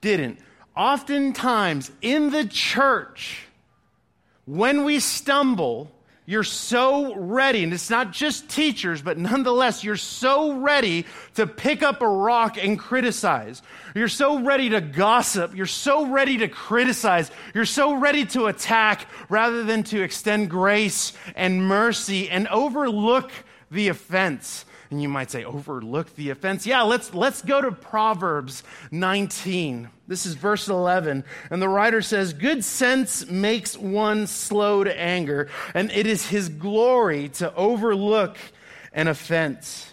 didn't. 0.00 0.38
Oftentimes 0.74 1.92
in 2.00 2.30
the 2.30 2.46
church, 2.46 3.46
when 4.46 4.84
we 4.84 5.00
stumble, 5.00 5.92
you're 6.26 6.42
so 6.42 7.14
ready, 7.14 7.64
and 7.64 7.74
it's 7.74 7.90
not 7.90 8.10
just 8.10 8.48
teachers, 8.48 9.02
but 9.02 9.18
nonetheless, 9.18 9.84
you're 9.84 9.96
so 9.96 10.54
ready 10.54 11.04
to 11.34 11.46
pick 11.46 11.82
up 11.82 12.00
a 12.00 12.08
rock 12.08 12.56
and 12.56 12.78
criticize. 12.78 13.60
You're 13.94 14.08
so 14.08 14.42
ready 14.42 14.70
to 14.70 14.80
gossip. 14.80 15.54
You're 15.54 15.66
so 15.66 16.06
ready 16.06 16.38
to 16.38 16.48
criticize. 16.48 17.30
You're 17.52 17.66
so 17.66 17.94
ready 17.94 18.24
to 18.26 18.46
attack 18.46 19.06
rather 19.28 19.64
than 19.64 19.82
to 19.84 20.02
extend 20.02 20.48
grace 20.48 21.12
and 21.36 21.62
mercy 21.68 22.30
and 22.30 22.48
overlook 22.48 23.30
the 23.70 23.88
offense. 23.88 24.64
And 24.94 25.02
you 25.02 25.08
might 25.08 25.28
say, 25.28 25.42
overlook 25.42 26.14
the 26.14 26.30
offense. 26.30 26.68
Yeah, 26.68 26.82
let's, 26.82 27.12
let's 27.12 27.42
go 27.42 27.60
to 27.60 27.72
Proverbs 27.72 28.62
19. 28.92 29.88
This 30.06 30.24
is 30.24 30.34
verse 30.34 30.68
11. 30.68 31.24
And 31.50 31.60
the 31.60 31.68
writer 31.68 32.00
says, 32.00 32.32
Good 32.32 32.64
sense 32.64 33.28
makes 33.28 33.76
one 33.76 34.28
slow 34.28 34.84
to 34.84 34.96
anger, 34.96 35.50
and 35.74 35.90
it 35.90 36.06
is 36.06 36.28
his 36.28 36.48
glory 36.48 37.28
to 37.30 37.52
overlook 37.56 38.36
an 38.92 39.08
offense. 39.08 39.92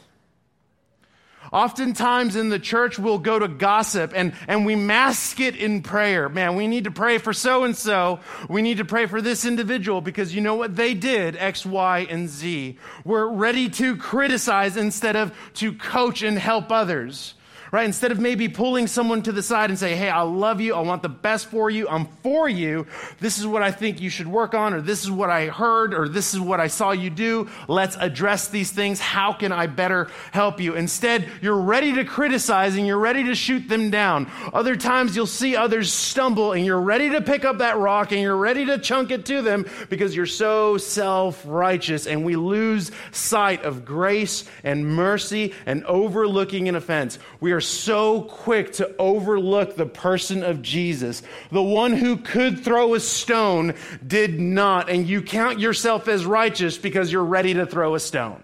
Oftentimes 1.52 2.38
in 2.38 2.48
the 2.48 2.60
church, 2.60 2.98
we'll 2.98 3.20
go 3.20 3.38
to 3.38 3.48
gossip 3.50 4.14
and, 4.16 4.34
and 4.48 4.66
we 4.66 4.76
mask 4.76 5.42
it 5.42 5.58
in 5.58 5.82
prayer. 5.82 6.30
Man, 6.30 6.56
we 6.56 6.68
need 6.68 6.86
to 6.86 6.92
pray 6.92 7.18
for 7.18 7.34
so 7.34 7.66
and 7.66 7.76
so. 7.76 8.22
We 8.48 8.62
need 8.62 8.78
to 8.78 8.86
pray 8.86 9.06
for 9.06 9.22
this 9.22 9.44
individual 9.44 10.00
because 10.00 10.34
you 10.34 10.40
know 10.40 10.56
what 10.56 10.78
they 10.78 10.94
did, 10.94 11.36
X, 11.36 11.66
Y, 11.66 12.08
and 12.10 12.30
Z. 12.30 12.78
We're 13.04 13.28
ready 13.28 13.70
to 13.70 13.98
criticize 13.98 14.78
instead 14.78 15.18
of 15.18 15.36
to 15.56 15.74
coach 15.74 16.22
and 16.22 16.40
help 16.40 16.72
others 16.72 17.34
right? 17.72 17.86
Instead 17.86 18.12
of 18.12 18.20
maybe 18.20 18.50
pulling 18.50 18.86
someone 18.88 19.24
to 19.24 19.32
the 19.32 19.42
side 19.42 19.70
and 19.70 19.80
say, 19.80 19.96
hey, 19.96 20.10
I 20.10 20.22
love 20.22 20.60
you. 20.60 20.76
I 20.76 20.82
want 20.82 21.02
the 21.02 21.10
best 21.10 21.48
for 21.48 21.70
you. 21.70 21.88
I'm 21.88 22.06
for 22.22 22.50
you. 22.50 22.86
This 23.20 23.40
is 23.40 23.48
what 23.48 23.64
I 23.64 23.72
think 23.72 24.02
you 24.02 24.10
should 24.10 24.28
work 24.28 24.54
on, 24.54 24.74
or 24.74 24.82
this 24.82 25.04
is 25.04 25.12
what 25.12 25.30
I 25.30 25.48
heard, 25.48 25.94
or 25.94 26.10
this 26.10 26.34
is 26.34 26.40
what 26.40 26.60
I 26.60 26.68
saw 26.68 26.92
you 26.92 27.10
do. 27.10 27.50
Let's 27.70 27.96
address 27.96 28.50
these 28.50 28.72
things. 28.72 29.00
How 29.00 29.32
can 29.32 29.54
I 29.54 29.68
better 29.68 30.10
help 30.32 30.60
you? 30.60 30.76
Instead, 30.76 31.28
you're 31.42 31.62
ready 31.62 31.94
to 31.94 32.04
criticize 32.04 32.76
and 32.76 32.86
you're 32.86 32.98
ready 32.98 33.24
to 33.26 33.36
shoot 33.36 33.70
them 33.70 33.90
down. 33.90 34.30
Other 34.54 34.76
times 34.76 35.16
you'll 35.16 35.28
see 35.28 35.56
others 35.56 35.94
stumble 35.94 36.52
and 36.52 36.66
you're 36.66 36.82
ready 36.82 37.12
to 37.12 37.22
pick 37.22 37.46
up 37.46 37.60
that 37.60 37.78
rock 37.78 38.12
and 38.12 38.22
you're 38.22 38.36
ready 38.36 38.66
to 38.66 38.80
chunk 38.80 39.12
it 39.12 39.26
to 39.28 39.42
them 39.42 39.66
because 39.90 40.16
you're 40.16 40.26
so 40.26 40.78
self 40.78 41.42
righteous 41.46 42.06
and 42.06 42.26
we 42.26 42.36
lose 42.36 42.92
sight 43.12 43.64
of 43.64 43.86
grace 43.86 44.44
and 44.64 44.86
mercy 44.86 45.54
and 45.66 45.86
overlooking 45.86 46.68
an 46.68 46.76
offense. 46.76 47.18
We 47.40 47.54
are 47.54 47.61
are 47.62 47.64
so 47.64 48.24
quick 48.24 48.74
to 48.74 48.96
overlook 48.98 49.76
the 49.76 49.86
person 49.86 50.42
of 50.42 50.64
Jesus. 50.64 51.22
The 51.52 51.62
one 51.62 51.94
who 51.94 52.18
could 52.18 52.64
throw 52.64 52.96
a 52.96 53.00
stone 53.00 53.76
did 54.06 54.40
not, 54.40 54.90
and 54.90 55.08
you 55.08 55.22
count 55.22 55.60
yourself 55.60 56.08
as 56.08 56.26
righteous 56.26 56.80
because 56.80 57.12
you're 57.12 57.24
ready 57.24 57.54
to 57.54 57.68
throw 57.68 57.94
a 57.94 58.00
stone. 58.00 58.44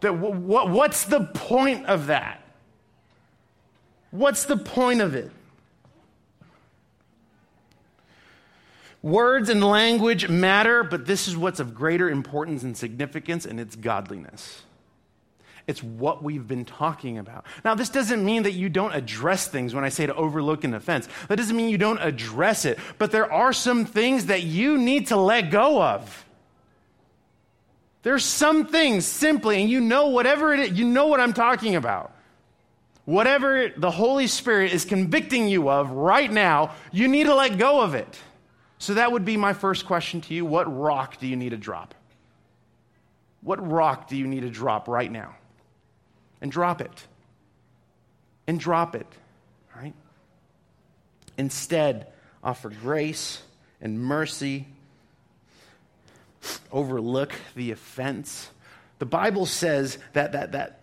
That, 0.00 0.16
what, 0.16 0.70
what's 0.70 1.04
the 1.04 1.24
point 1.24 1.84
of 1.84 2.06
that? 2.06 2.42
What's 4.10 4.46
the 4.46 4.56
point 4.56 5.02
of 5.02 5.14
it? 5.14 5.30
Words 9.02 9.50
and 9.50 9.62
language 9.62 10.30
matter, 10.30 10.82
but 10.82 11.04
this 11.04 11.28
is 11.28 11.36
what's 11.36 11.60
of 11.60 11.74
greater 11.74 12.08
importance 12.08 12.62
and 12.62 12.74
significance, 12.74 13.44
and 13.44 13.60
it's 13.60 13.76
godliness. 13.76 14.62
It's 15.66 15.82
what 15.82 16.22
we've 16.22 16.46
been 16.46 16.64
talking 16.64 17.18
about. 17.18 17.44
Now, 17.64 17.74
this 17.74 17.88
doesn't 17.88 18.24
mean 18.24 18.44
that 18.44 18.52
you 18.52 18.68
don't 18.68 18.94
address 18.94 19.48
things 19.48 19.74
when 19.74 19.82
I 19.82 19.88
say 19.88 20.06
to 20.06 20.14
overlook 20.14 20.62
an 20.62 20.74
offense. 20.74 21.08
That 21.28 21.36
doesn't 21.36 21.56
mean 21.56 21.70
you 21.70 21.78
don't 21.78 21.98
address 21.98 22.64
it, 22.64 22.78
but 22.98 23.10
there 23.10 23.32
are 23.32 23.52
some 23.52 23.84
things 23.84 24.26
that 24.26 24.42
you 24.44 24.78
need 24.78 25.08
to 25.08 25.16
let 25.16 25.50
go 25.50 25.82
of. 25.82 26.24
There's 28.04 28.24
some 28.24 28.66
things 28.66 29.04
simply, 29.04 29.60
and 29.60 29.68
you 29.68 29.80
know 29.80 30.06
whatever 30.08 30.54
it 30.54 30.60
is, 30.60 30.78
you 30.78 30.84
know 30.84 31.08
what 31.08 31.18
I'm 31.18 31.32
talking 31.32 31.74
about. 31.74 32.12
Whatever 33.04 33.70
the 33.76 33.90
Holy 33.90 34.28
Spirit 34.28 34.72
is 34.72 34.84
convicting 34.84 35.48
you 35.48 35.68
of 35.68 35.90
right 35.90 36.30
now, 36.30 36.76
you 36.92 37.08
need 37.08 37.24
to 37.24 37.34
let 37.34 37.58
go 37.58 37.80
of 37.80 37.96
it. 37.96 38.20
So 38.78 38.94
that 38.94 39.10
would 39.10 39.24
be 39.24 39.36
my 39.36 39.52
first 39.52 39.86
question 39.86 40.20
to 40.22 40.34
you. 40.34 40.44
What 40.44 40.72
rock 40.72 41.18
do 41.18 41.26
you 41.26 41.34
need 41.34 41.50
to 41.50 41.56
drop? 41.56 41.96
What 43.40 43.68
rock 43.68 44.06
do 44.08 44.16
you 44.16 44.28
need 44.28 44.42
to 44.42 44.50
drop 44.50 44.86
right 44.86 45.10
now? 45.10 45.34
And 46.40 46.50
drop 46.50 46.80
it. 46.80 47.06
And 48.46 48.60
drop 48.60 48.94
it, 48.94 49.06
right? 49.74 49.94
Instead, 51.36 52.06
offer 52.42 52.70
grace 52.70 53.42
and 53.80 53.98
mercy. 53.98 54.66
Overlook 56.70 57.32
the 57.56 57.72
offense. 57.72 58.48
The 58.98 59.06
Bible 59.06 59.46
says 59.46 59.98
that, 60.12 60.32
that, 60.32 60.52
that 60.52 60.80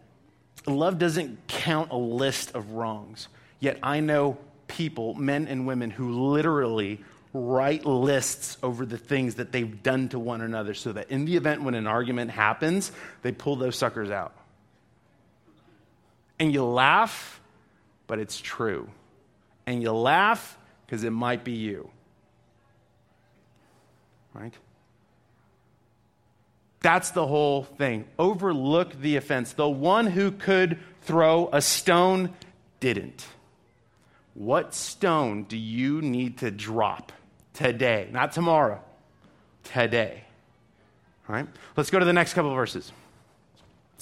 love 0.67 0.99
doesn't 0.99 1.47
count 1.47 1.91
a 1.91 1.97
list 1.97 2.53
of 2.53 2.71
wrongs. 2.71 3.29
Yet 3.59 3.79
I 3.81 4.01
know 4.01 4.37
people, 4.67 5.13
men 5.13 5.47
and 5.47 5.65
women, 5.65 5.89
who 5.89 6.31
literally 6.31 6.99
write 7.33 7.85
lists 7.85 8.57
over 8.61 8.85
the 8.85 8.97
things 8.97 9.35
that 9.35 9.51
they've 9.51 9.81
done 9.81 10.09
to 10.09 10.19
one 10.19 10.41
another 10.41 10.73
so 10.73 10.91
that 10.91 11.09
in 11.09 11.25
the 11.25 11.35
event 11.37 11.63
when 11.63 11.73
an 11.73 11.87
argument 11.87 12.29
happens, 12.29 12.91
they 13.21 13.31
pull 13.31 13.55
those 13.55 13.75
suckers 13.75 14.11
out 14.11 14.35
and 16.39 16.53
you 16.53 16.63
laugh, 16.63 17.41
but 18.07 18.19
it's 18.19 18.39
true. 18.39 18.89
And 19.65 19.81
you 19.81 19.91
laugh 19.91 20.57
because 20.85 21.03
it 21.03 21.11
might 21.11 21.43
be 21.43 21.53
you. 21.53 21.89
Right? 24.33 24.53
That's 26.81 27.11
the 27.11 27.25
whole 27.25 27.63
thing. 27.63 28.05
Overlook 28.19 28.99
the 28.99 29.15
offense. 29.15 29.53
The 29.53 29.69
one 29.69 30.07
who 30.07 30.31
could 30.31 30.79
throw 31.01 31.49
a 31.53 31.61
stone 31.61 32.33
didn't. 32.79 33.25
What 34.33 34.73
stone 34.73 35.43
do 35.43 35.57
you 35.57 36.01
need 36.01 36.39
to 36.39 36.51
drop 36.51 37.11
today? 37.53 38.09
Not 38.11 38.33
tomorrow, 38.33 38.81
today. 39.63 40.23
All 41.29 41.35
right? 41.35 41.47
Let's 41.77 41.89
go 41.89 41.99
to 41.99 42.05
the 42.05 42.13
next 42.13 42.33
couple 42.33 42.53
verses. 42.53 42.91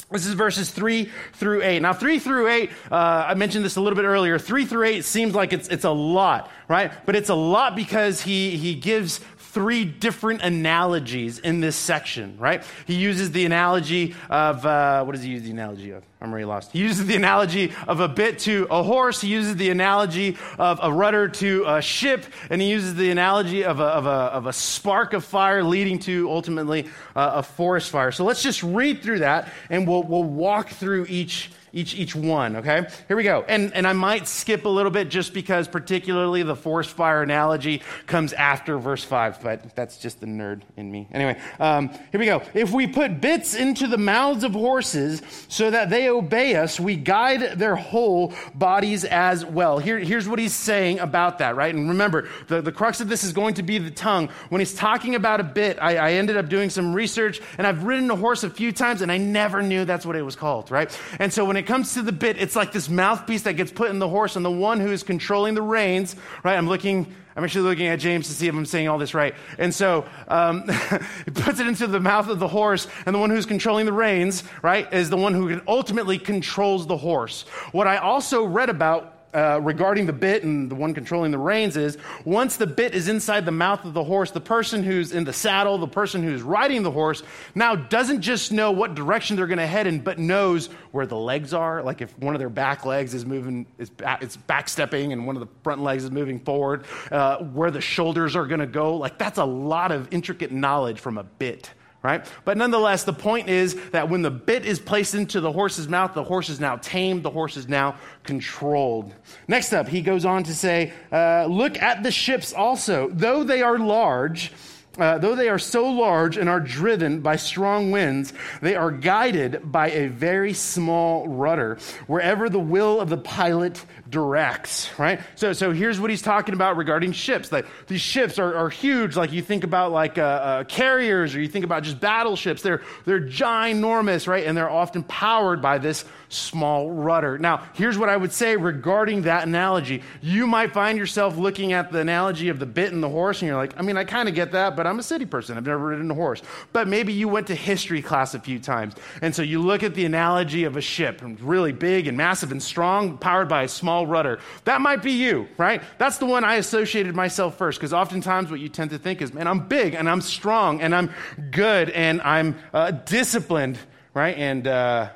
This 0.10 0.26
is 0.26 0.34
verses 0.34 0.72
3 0.72 1.10
through 1.34 1.62
8. 1.62 1.82
Now, 1.82 1.94
3 1.94 2.20
through 2.20 2.48
8, 2.48 2.70
uh, 2.92 2.96
I 3.28 3.34
mentioned 3.34 3.64
this 3.64 3.76
a 3.76 3.82
little 3.82 3.96
bit 3.96 4.06
earlier. 4.06 4.40
3 4.40 4.66
through 4.66 4.86
8 4.86 5.06
seems 5.06 5.36
like 5.36 5.54
it's, 5.54 5.68
it's 5.68 5.86
a 5.86 5.92
lot, 5.92 6.52
right? 6.68 6.92
But 7.06 7.16
it's 7.16 7.30
a 7.30 7.36
lot 7.36 7.76
because 7.76 8.22
he, 8.22 8.58
he 8.58 8.76
gives 8.76 9.20
three 9.52 9.84
different 9.84 10.42
analogies 10.42 11.40
in 11.40 11.60
this 11.60 11.76
section, 11.76 12.38
right? 12.38 12.64
He 12.88 12.96
uses 12.96 13.32
the 13.32 13.46
analogy 13.46 14.16
of, 14.30 14.66
uh, 14.66 15.04
what 15.04 15.14
does 15.14 15.24
he 15.24 15.32
use 15.32 15.44
the 15.44 15.52
analogy 15.52 15.92
of? 15.92 16.04
I'm 16.22 16.30
already 16.30 16.46
lost. 16.46 16.72
He 16.72 16.80
uses 16.80 17.08
the 17.08 17.16
analogy 17.16 17.74
of 17.88 18.00
a 18.00 18.08
bit 18.08 18.40
to 18.40 18.68
a 18.70 18.84
horse. 18.84 19.20
He 19.20 19.28
uses 19.28 19.56
the 19.56 19.72
analogy 19.72 20.38
of 20.60 20.80
a 20.82 20.94
rudder 20.94 21.28
to 21.28 21.66
a 21.68 21.82
ship. 21.82 22.26
And 22.50 22.62
he 22.62 22.70
uses 22.70 22.96
the 22.96 23.10
analogy 23.10 23.66
of 23.66 23.80
a, 23.80 23.86
of 23.86 24.06
a, 24.06 24.10
of 24.10 24.46
a 24.46 24.54
spark 24.54 25.14
of 25.14 25.26
fire 25.26 25.64
leading 25.64 26.00
to 26.00 26.30
ultimately 26.30 26.86
uh, 27.16 27.32
a 27.36 27.44
forest 27.44 27.90
fire. 27.90 28.12
So 28.12 28.24
let's 28.24 28.44
just 28.44 28.62
read 28.62 29.02
through 29.02 29.20
that 29.20 29.52
and 29.70 29.88
we'll, 29.88 30.04
we'll 30.04 30.24
walk 30.24 30.70
through 30.70 31.08
each 31.10 31.50
each, 31.74 31.96
each 31.96 32.16
one, 32.16 32.58
okay? 32.58 32.88
Here 33.08 33.16
we 33.16 33.24
go. 33.24 33.46
And, 33.48 33.74
and 33.74 33.88
I 33.88 33.94
might 33.94 34.28
skip 34.28 34.66
a 34.66 34.70
little 34.70 34.92
bit 34.92 35.10
just 35.10 35.34
because, 35.34 35.68
particularly, 35.68 36.44
the 36.44 36.56
forest 36.56 36.92
fire 36.92 37.24
analogy 37.24 37.82
comes 38.08 38.34
after 38.34 38.78
verse 38.78 39.04
5, 39.04 39.42
but 39.42 39.76
that's 39.76 39.98
just 39.98 40.20
the 40.20 40.26
nerd 40.26 40.62
in 40.76 40.92
me. 40.92 41.08
Anyway, 41.14 41.40
um, 41.60 41.90
here 42.12 42.20
we 42.20 42.26
go. 42.26 42.42
If 42.54 42.72
we 42.72 42.88
put 42.88 43.22
bits 43.22 43.56
into 43.56 43.88
the 43.88 43.98
mouths 43.98 44.44
of 44.44 44.54
horses 44.54 45.22
so 45.48 45.72
that 45.72 45.90
they 45.90 46.10
obey 46.10 46.56
us, 46.56 46.80
we 46.80 46.96
guide 46.96 47.58
their 47.58 47.76
whole 47.76 48.34
bodies 48.54 49.06
as 49.06 49.46
well. 49.46 49.80
Here, 49.80 49.98
here's 49.98 50.28
what 50.28 50.40
he's 50.40 50.56
saying 50.56 51.00
about 51.00 51.38
that, 51.38 51.56
right? 51.56 51.74
And 51.74 51.90
remember, 51.90 52.28
the, 52.48 52.62
the 52.62 52.72
crux 52.72 53.00
of 53.00 53.08
this 53.08 53.24
is 53.24 53.32
going 53.32 53.56
to 53.56 53.64
be 53.64 53.78
the 53.78 53.92
tongue. 53.92 54.30
When 54.50 54.60
he's 54.60 54.74
talking 54.74 55.16
about 55.16 55.40
a 55.40 55.44
bit, 55.44 55.78
I, 55.82 55.96
I 55.96 56.12
ended 56.14 56.36
up 56.36 56.50
doing 56.50 56.70
some 56.70 56.94
research, 56.94 57.40
and 57.58 57.66
I've 57.66 57.84
ridden 57.84 58.12
a 58.12 58.16
horse 58.16 58.44
a 58.44 58.50
few 58.50 58.72
times, 58.74 59.02
and 59.02 59.12
I 59.12 59.18
never 59.18 59.62
knew 59.62 59.86
that's 59.86 60.06
what 60.06 60.16
it 60.16 60.24
was 60.24 60.36
called, 60.36 60.70
right? 60.70 60.98
And 61.20 61.32
so 61.32 61.46
when 61.46 61.56
it 61.58 61.61
comes 61.66 61.94
to 61.96 62.02
the 62.02 62.12
bit, 62.12 62.38
it's 62.38 62.56
like 62.56 62.72
this 62.72 62.90
mouthpiece 62.90 63.44
that 63.44 63.54
gets 63.54 63.72
put 63.72 63.90
in 63.90 64.00
the 64.00 64.08
horse, 64.08 64.36
and 64.36 64.46
the 64.46 64.52
one 64.52 64.80
who 64.80 64.92
is 64.92 65.04
controlling 65.04 65.56
the 65.56 65.62
reins, 65.62 66.16
right? 66.44 66.58
I'm 66.58 66.68
looking, 66.68 67.14
I'm 67.36 67.44
actually 67.44 67.70
looking 67.70 67.88
at 67.88 68.00
James 68.00 68.28
to 68.28 68.34
see 68.34 68.48
if 68.48 68.56
I'm 68.56 68.66
saying 68.66 68.88
all 68.88 68.98
this 68.98 69.14
right. 69.14 69.36
And 69.58 69.74
so 69.74 70.06
um, 70.28 70.64
it 70.68 71.34
puts 71.34 71.60
it 71.60 71.68
into 71.68 71.88
the 71.88 72.00
mouth 72.00 72.30
of 72.30 72.40
the 72.40 72.48
horse, 72.48 72.88
and 73.06 73.14
the 73.14 73.20
one 73.20 73.30
who's 73.30 73.46
controlling 73.46 73.86
the 73.86 73.94
reins, 73.94 74.44
right, 74.62 74.92
is 74.94 75.10
the 75.10 75.18
one 75.18 75.34
who 75.34 75.62
ultimately 75.68 76.18
controls 76.18 76.88
the 76.88 76.98
horse. 76.98 77.44
What 77.72 77.88
I 77.88 77.98
also 77.98 78.44
read 78.44 78.70
about 78.70 79.21
uh, 79.34 79.60
regarding 79.62 80.06
the 80.06 80.14
bit 80.14 80.44
and 80.44 80.70
the 80.70 80.76
one 80.76 80.94
controlling 80.94 81.32
the 81.32 81.38
reins 81.38 81.78
is 81.78 81.98
once 82.26 82.58
the 82.58 82.68
bit 82.68 82.94
is 82.94 83.08
inside 83.08 83.46
the 83.46 83.52
mouth 83.52 83.86
of 83.86 83.94
the 83.94 84.04
horse, 84.04 84.32
the 84.32 84.42
person 84.42 84.84
who's 84.84 85.12
in 85.12 85.24
the 85.24 85.34
saddle, 85.34 85.78
the 85.78 85.88
person 85.88 86.24
who's 86.24 86.42
riding 86.42 86.84
the 86.84 86.92
horse, 86.92 87.24
now 87.56 87.76
doesn't 87.76 88.22
just 88.22 88.52
know 88.52 88.72
what 88.72 88.96
direction 88.96 89.36
they're 89.36 89.48
going 89.48 89.58
to 89.58 89.68
head 89.68 89.88
in, 89.88 90.00
but 90.00 90.20
knows 90.20 90.68
where 90.92 91.06
the 91.06 91.18
legs 91.18 91.54
are. 91.54 91.82
Like 91.82 92.02
if 92.02 92.18
one 92.20 92.36
of 92.36 92.40
their 92.40 92.50
back 92.50 92.86
legs 92.86 93.14
is 93.14 93.26
moving, 93.26 93.66
it's, 93.78 93.92
it's 94.22 94.38
backstepping, 94.38 95.14
and 95.14 95.26
one 95.26 95.36
of 95.36 95.40
the 95.40 95.50
front 95.64 95.82
legs 95.82 96.04
is 96.04 96.12
moving 96.12 96.40
forward, 96.40 96.86
uh, 97.12 97.38
where 97.38 97.72
the 97.72 97.82
shoulders 97.82 98.36
are 98.36 98.46
going 98.46 98.60
to 98.60 98.68
go. 98.68 98.98
Like 98.98 99.18
that's 99.18 99.38
a 99.38 99.46
lot 99.46 99.92
of 99.92 100.08
intricate 100.12 100.52
knowledge 100.52 101.00
from 101.00 101.18
a 101.18 101.24
bit 101.24 101.72
right? 102.04 102.26
But 102.46 102.58
nonetheless, 102.58 103.04
the 103.04 103.14
point 103.14 103.50
is 103.50 103.76
that 103.92 104.10
when 104.10 104.22
the 104.22 104.32
bit 104.32 104.66
is 104.66 104.80
placed 104.80 105.14
into 105.14 105.40
the 105.40 105.52
horse's 105.52 105.88
mouth, 105.88 106.14
the 106.14 106.24
horse 106.24 106.50
is 106.50 106.60
now 106.60 106.78
tamed, 106.78 107.24
the 107.24 107.30
horse 107.30 107.58
is 107.58 107.68
now 107.68 107.96
controlled. 108.24 109.14
Next 109.48 109.74
up, 109.74 109.88
he 109.88 110.02
goes 110.02 110.26
on 110.26 110.44
to 110.44 110.56
say, 110.56 110.94
uh, 111.12 111.46
Look 111.46 111.82
at 111.82 112.04
the 112.04 112.12
ships 112.12 112.54
also. 112.54 113.10
Though 113.12 113.44
they 113.44 113.62
are 113.62 113.78
large, 113.78 114.52
uh, 114.98 115.18
though 115.20 115.36
they 115.36 115.48
are 115.48 115.60
so 115.60 115.90
large 115.90 116.38
and 116.38 116.50
are 116.50 116.60
driven 116.60 117.22
by 117.22 117.38
strong 117.38 117.92
winds, 117.92 118.34
they 118.62 118.76
are 118.76 118.92
guided 118.92 119.72
by 119.72 119.90
a 119.92 120.08
very 120.08 120.54
small 120.54 121.28
rudder 121.28 121.78
wherever 122.08 122.50
the 122.50 122.60
will 122.60 123.00
of 123.00 123.10
the 123.10 123.18
pilot 123.18 123.86
directs, 124.12 124.92
right? 125.00 125.22
So, 125.36 125.54
so 125.54 125.72
here's 125.72 126.00
what 126.00 126.10
he's 126.10 126.22
talking 126.22 126.54
about 126.54 126.78
regarding 126.78 127.14
ships. 127.14 127.50
That 127.50 127.66
these 127.88 128.02
ships 128.02 128.38
are, 128.38 128.54
are 128.56 128.70
huge, 128.70 129.16
like 129.16 129.32
you 129.32 129.42
think 129.42 129.64
about 129.64 129.92
like 129.92 130.18
uh, 130.18 130.22
uh, 130.22 130.64
carriers 130.66 131.34
or 131.34 131.42
you 131.42 131.48
think 131.48 131.66
about 131.66 131.84
just 131.84 132.00
battleships. 132.00 132.62
They're, 132.62 132.82
they're 133.06 133.22
ginormous, 133.22 134.28
right? 134.28 134.46
And 134.46 134.56
they're 134.56 134.70
often 134.70 135.04
powered 135.04 135.62
by 135.62 135.78
this 135.78 136.06
small 136.30 136.92
rudder. 136.92 137.38
Now, 137.38 137.64
here's 137.74 137.98
what 137.98 138.10
I 138.10 138.18
would 138.18 138.32
say 138.32 138.56
regarding 138.56 139.24
that 139.24 139.48
analogy. 139.48 140.04
You 140.22 140.48
might 140.48 140.74
find 140.74 140.98
yourself 140.98 141.38
looking 141.38 141.74
at 141.74 141.92
the 141.92 142.00
analogy 142.00 142.50
of 142.50 142.60
the 142.60 142.66
bit 142.66 142.94
and 142.94 143.04
the 143.04 143.10
horse, 143.10 143.42
and 143.42 143.48
you're 143.48 143.58
like, 143.58 143.78
I 143.78 143.82
mean, 143.82 143.98
I 143.98 144.04
kind 144.04 144.30
of 144.30 144.36
get 144.36 144.52
that, 144.54 144.76
but 144.76 144.88
I'm 144.88 145.00
a 145.00 145.04
city 145.04 145.26
person. 145.26 145.58
I've 145.58 145.66
never 145.66 145.90
ridden 145.90 146.10
a 146.10 146.16
horse. 146.16 146.42
But 146.74 146.88
maybe 146.88 147.14
you 147.14 147.28
went 147.28 147.48
to 147.48 147.56
history 147.56 148.02
class 148.02 148.34
a 148.34 148.40
few 148.40 148.60
times. 148.60 148.96
And 149.22 149.36
so 149.36 149.42
you 149.42 149.62
look 149.62 149.84
at 149.84 149.94
the 149.94 150.06
analogy 150.06 150.64
of 150.64 150.78
a 150.78 150.82
ship, 150.82 151.22
really 151.42 151.74
big 151.74 152.08
and 152.08 152.18
massive 152.18 152.52
and 152.52 152.62
strong, 152.62 153.18
powered 153.18 153.50
by 153.50 153.64
a 153.64 153.68
small 153.68 154.01
rudder. 154.06 154.40
That 154.66 154.82
might 154.82 155.02
be 155.02 155.12
you, 155.12 155.48
right? 155.58 155.82
That's 155.98 156.18
the 156.18 156.26
one 156.26 156.44
I 156.44 156.56
associated 156.56 157.16
myself 157.16 157.58
first, 157.58 157.80
because 157.80 157.94
oftentimes 157.94 158.52
what 158.52 158.60
you 158.60 158.70
tend 158.70 158.92
to 158.92 158.98
think 158.98 159.22
is, 159.22 159.34
man, 159.34 159.48
I'm 159.48 159.68
big 159.68 159.94
and 159.94 160.10
I'm 160.10 160.22
strong 160.22 160.82
and 160.82 160.94
I'm 160.94 161.12
good 161.52 161.90
and 161.90 162.22
I'm 162.22 162.58
uh, 162.74 162.92
disciplined, 162.92 163.78
right? 164.14 164.38
And, 164.38 164.68
uh, 164.68 165.10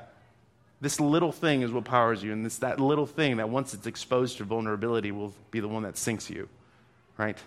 this 0.81 0.99
little 0.99 1.31
thing 1.31 1.63
is 1.63 1.71
what 1.71 1.85
powers 1.85 2.21
you, 2.21 2.31
and 2.31 2.45
it's 2.45 2.59
that 2.59 2.79
little 2.79 3.07
thing 3.07 3.37
that 3.37 3.49
once 3.49 3.73
it's 3.73 3.87
exposed 3.87 4.37
to 4.37 4.43
vulnerability 4.43 5.11
will 5.11 5.33
be 5.49 5.59
the 5.59 5.67
one 5.67 5.81
that 5.81 5.97
sinks 5.97 6.29
you, 6.29 6.47
right? 7.17 7.37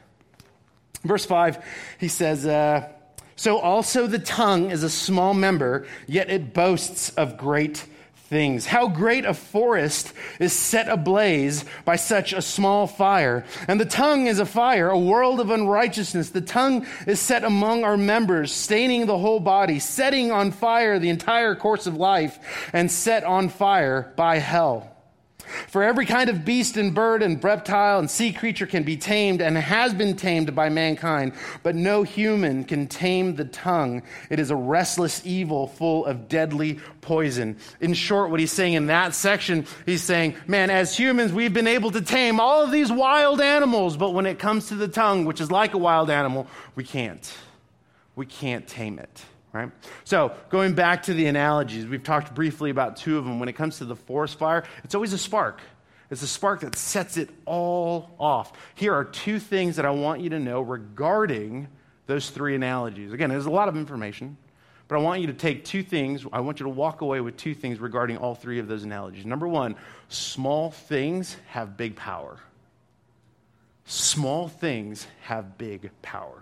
Verse 1.04 1.24
5, 1.24 1.64
he 2.00 2.08
says, 2.08 2.46
uh, 2.46 2.88
So 3.36 3.58
also 3.58 4.06
the 4.06 4.18
tongue 4.18 4.70
is 4.70 4.82
a 4.82 4.90
small 4.90 5.34
member, 5.34 5.86
yet 6.06 6.30
it 6.30 6.52
boasts 6.52 7.10
of 7.10 7.36
great 7.36 7.84
things. 8.28 8.66
How 8.66 8.88
great 8.88 9.24
a 9.24 9.32
forest 9.32 10.12
is 10.38 10.52
set 10.52 10.88
ablaze 10.88 11.64
by 11.84 11.96
such 11.96 12.32
a 12.32 12.42
small 12.42 12.86
fire. 12.86 13.44
And 13.66 13.80
the 13.80 13.86
tongue 13.86 14.26
is 14.26 14.38
a 14.38 14.46
fire, 14.46 14.90
a 14.90 14.98
world 14.98 15.40
of 15.40 15.50
unrighteousness. 15.50 16.30
The 16.30 16.42
tongue 16.42 16.86
is 17.06 17.20
set 17.20 17.42
among 17.42 17.84
our 17.84 17.96
members, 17.96 18.52
staining 18.52 19.06
the 19.06 19.18
whole 19.18 19.40
body, 19.40 19.78
setting 19.78 20.30
on 20.30 20.52
fire 20.52 20.98
the 20.98 21.08
entire 21.08 21.54
course 21.54 21.86
of 21.86 21.96
life, 21.96 22.38
and 22.72 22.90
set 22.90 23.24
on 23.24 23.48
fire 23.48 24.12
by 24.16 24.38
hell. 24.38 24.97
For 25.68 25.82
every 25.82 26.06
kind 26.06 26.30
of 26.30 26.44
beast 26.44 26.76
and 26.76 26.94
bird 26.94 27.22
and 27.22 27.42
reptile 27.42 27.98
and 27.98 28.10
sea 28.10 28.32
creature 28.32 28.66
can 28.66 28.82
be 28.82 28.96
tamed 28.96 29.40
and 29.40 29.56
has 29.56 29.94
been 29.94 30.16
tamed 30.16 30.54
by 30.54 30.68
mankind, 30.68 31.32
but 31.62 31.74
no 31.74 32.02
human 32.02 32.64
can 32.64 32.86
tame 32.86 33.36
the 33.36 33.44
tongue. 33.44 34.02
It 34.30 34.38
is 34.38 34.50
a 34.50 34.56
restless 34.56 35.24
evil 35.24 35.66
full 35.66 36.06
of 36.06 36.28
deadly 36.28 36.80
poison. 37.00 37.56
In 37.80 37.94
short, 37.94 38.30
what 38.30 38.40
he's 38.40 38.52
saying 38.52 38.74
in 38.74 38.86
that 38.86 39.14
section, 39.14 39.66
he's 39.86 40.02
saying, 40.02 40.36
man, 40.46 40.70
as 40.70 40.96
humans, 40.96 41.32
we've 41.32 41.54
been 41.54 41.66
able 41.66 41.90
to 41.92 42.00
tame 42.00 42.40
all 42.40 42.62
of 42.62 42.70
these 42.70 42.92
wild 42.92 43.40
animals, 43.40 43.96
but 43.96 44.14
when 44.14 44.26
it 44.26 44.38
comes 44.38 44.68
to 44.68 44.74
the 44.74 44.88
tongue, 44.88 45.24
which 45.24 45.40
is 45.40 45.50
like 45.50 45.74
a 45.74 45.78
wild 45.78 46.10
animal, 46.10 46.46
we 46.74 46.84
can't. 46.84 47.32
We 48.16 48.26
can't 48.26 48.66
tame 48.66 48.98
it 48.98 49.24
right? 49.52 49.70
So, 50.04 50.32
going 50.50 50.74
back 50.74 51.04
to 51.04 51.14
the 51.14 51.26
analogies, 51.26 51.86
we've 51.86 52.02
talked 52.02 52.34
briefly 52.34 52.70
about 52.70 52.96
two 52.96 53.18
of 53.18 53.24
them. 53.24 53.40
When 53.40 53.48
it 53.48 53.54
comes 53.54 53.78
to 53.78 53.84
the 53.84 53.96
forest 53.96 54.38
fire, 54.38 54.64
it's 54.84 54.94
always 54.94 55.12
a 55.12 55.18
spark. 55.18 55.60
It's 56.10 56.22
a 56.22 56.26
spark 56.26 56.60
that 56.60 56.74
sets 56.76 57.16
it 57.16 57.28
all 57.44 58.10
off. 58.18 58.52
Here 58.74 58.94
are 58.94 59.04
two 59.04 59.38
things 59.38 59.76
that 59.76 59.84
I 59.84 59.90
want 59.90 60.20
you 60.20 60.30
to 60.30 60.40
know 60.40 60.62
regarding 60.62 61.68
those 62.06 62.30
three 62.30 62.54
analogies. 62.54 63.12
Again, 63.12 63.28
there's 63.28 63.46
a 63.46 63.50
lot 63.50 63.68
of 63.68 63.76
information, 63.76 64.38
but 64.88 64.96
I 64.96 64.98
want 64.98 65.20
you 65.20 65.26
to 65.26 65.34
take 65.34 65.64
two 65.66 65.82
things. 65.82 66.24
I 66.32 66.40
want 66.40 66.60
you 66.60 66.64
to 66.64 66.70
walk 66.70 67.02
away 67.02 67.20
with 67.20 67.36
two 67.36 67.54
things 67.54 67.78
regarding 67.78 68.16
all 68.16 68.34
three 68.34 68.58
of 68.58 68.68
those 68.68 68.84
analogies. 68.84 69.26
Number 69.26 69.46
one, 69.46 69.76
small 70.08 70.70
things 70.70 71.36
have 71.48 71.76
big 71.76 71.94
power. 71.94 72.38
Small 73.84 74.48
things 74.48 75.06
have 75.22 75.58
big 75.58 75.90
power. 76.00 76.37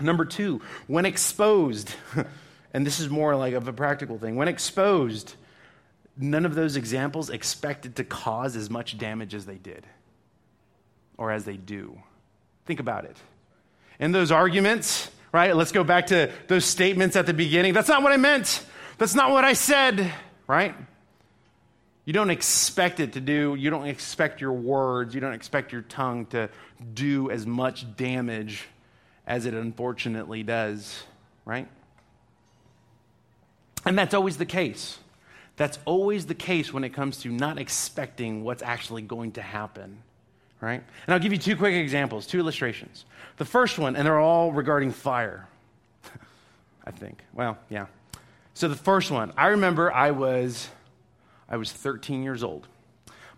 Number 0.00 0.24
two, 0.24 0.60
when 0.86 1.06
exposed, 1.06 1.94
and 2.74 2.86
this 2.86 3.00
is 3.00 3.08
more 3.08 3.36
like 3.36 3.54
of 3.54 3.68
a 3.68 3.72
practical 3.72 4.18
thing, 4.18 4.36
when 4.36 4.48
exposed, 4.48 5.34
none 6.16 6.44
of 6.44 6.54
those 6.54 6.76
examples 6.76 7.30
expected 7.30 7.96
to 7.96 8.04
cause 8.04 8.56
as 8.56 8.70
much 8.70 8.98
damage 8.98 9.34
as 9.34 9.46
they 9.46 9.56
did 9.56 9.86
or 11.16 11.30
as 11.30 11.44
they 11.44 11.56
do. 11.56 11.98
Think 12.66 12.80
about 12.80 13.04
it. 13.04 13.16
In 13.98 14.12
those 14.12 14.32
arguments, 14.32 15.10
right? 15.32 15.54
Let's 15.54 15.72
go 15.72 15.84
back 15.84 16.06
to 16.08 16.30
those 16.48 16.64
statements 16.64 17.16
at 17.16 17.26
the 17.26 17.34
beginning. 17.34 17.74
That's 17.74 17.88
not 17.88 18.02
what 18.02 18.12
I 18.12 18.16
meant. 18.16 18.64
That's 18.98 19.14
not 19.14 19.30
what 19.30 19.44
I 19.44 19.52
said, 19.52 20.12
right? 20.46 20.74
You 22.04 22.12
don't 22.12 22.30
expect 22.30 22.98
it 22.98 23.12
to 23.12 23.20
do, 23.20 23.54
you 23.54 23.70
don't 23.70 23.86
expect 23.86 24.40
your 24.40 24.52
words, 24.52 25.14
you 25.14 25.20
don't 25.20 25.34
expect 25.34 25.72
your 25.72 25.82
tongue 25.82 26.26
to 26.26 26.50
do 26.94 27.30
as 27.30 27.46
much 27.46 27.96
damage 27.96 28.66
as 29.26 29.46
it 29.46 29.54
unfortunately 29.54 30.42
does, 30.42 31.02
right? 31.44 31.68
And 33.84 33.98
that's 33.98 34.14
always 34.14 34.36
the 34.36 34.46
case. 34.46 34.98
That's 35.56 35.78
always 35.84 36.26
the 36.26 36.34
case 36.34 36.72
when 36.72 36.84
it 36.84 36.90
comes 36.90 37.18
to 37.18 37.28
not 37.28 37.58
expecting 37.58 38.42
what's 38.44 38.62
actually 38.62 39.02
going 39.02 39.32
to 39.32 39.42
happen, 39.42 39.98
right? 40.60 40.82
And 41.06 41.14
I'll 41.14 41.20
give 41.20 41.32
you 41.32 41.38
two 41.38 41.56
quick 41.56 41.74
examples, 41.74 42.26
two 42.26 42.38
illustrations. 42.38 43.04
The 43.36 43.44
first 43.44 43.78
one, 43.78 43.96
and 43.96 44.06
they're 44.06 44.18
all 44.20 44.52
regarding 44.52 44.92
fire, 44.92 45.46
I 46.86 46.90
think. 46.90 47.22
Well, 47.34 47.58
yeah. 47.68 47.86
So 48.54 48.68
the 48.68 48.76
first 48.76 49.10
one, 49.10 49.32
I 49.36 49.48
remember 49.48 49.92
I 49.92 50.10
was 50.10 50.68
I 51.48 51.56
was 51.56 51.70
13 51.70 52.22
years 52.22 52.42
old. 52.42 52.66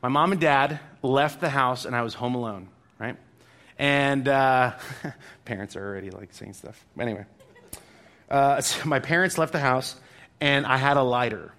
My 0.00 0.08
mom 0.08 0.32
and 0.32 0.40
dad 0.40 0.78
left 1.02 1.40
the 1.40 1.48
house 1.48 1.84
and 1.84 1.96
I 1.96 2.02
was 2.02 2.14
home 2.14 2.34
alone, 2.34 2.68
right? 2.98 3.16
And 3.78 4.28
uh, 4.28 4.72
parents 5.44 5.76
are 5.76 5.86
already 5.86 6.10
like 6.10 6.32
saying 6.32 6.54
stuff. 6.54 6.84
Anyway, 6.98 7.24
uh, 8.30 8.60
so 8.60 8.88
my 8.88 9.00
parents 9.00 9.38
left 9.38 9.52
the 9.52 9.60
house, 9.60 9.96
and 10.40 10.66
I 10.66 10.76
had 10.76 10.96
a 10.96 11.02
lighter. 11.02 11.52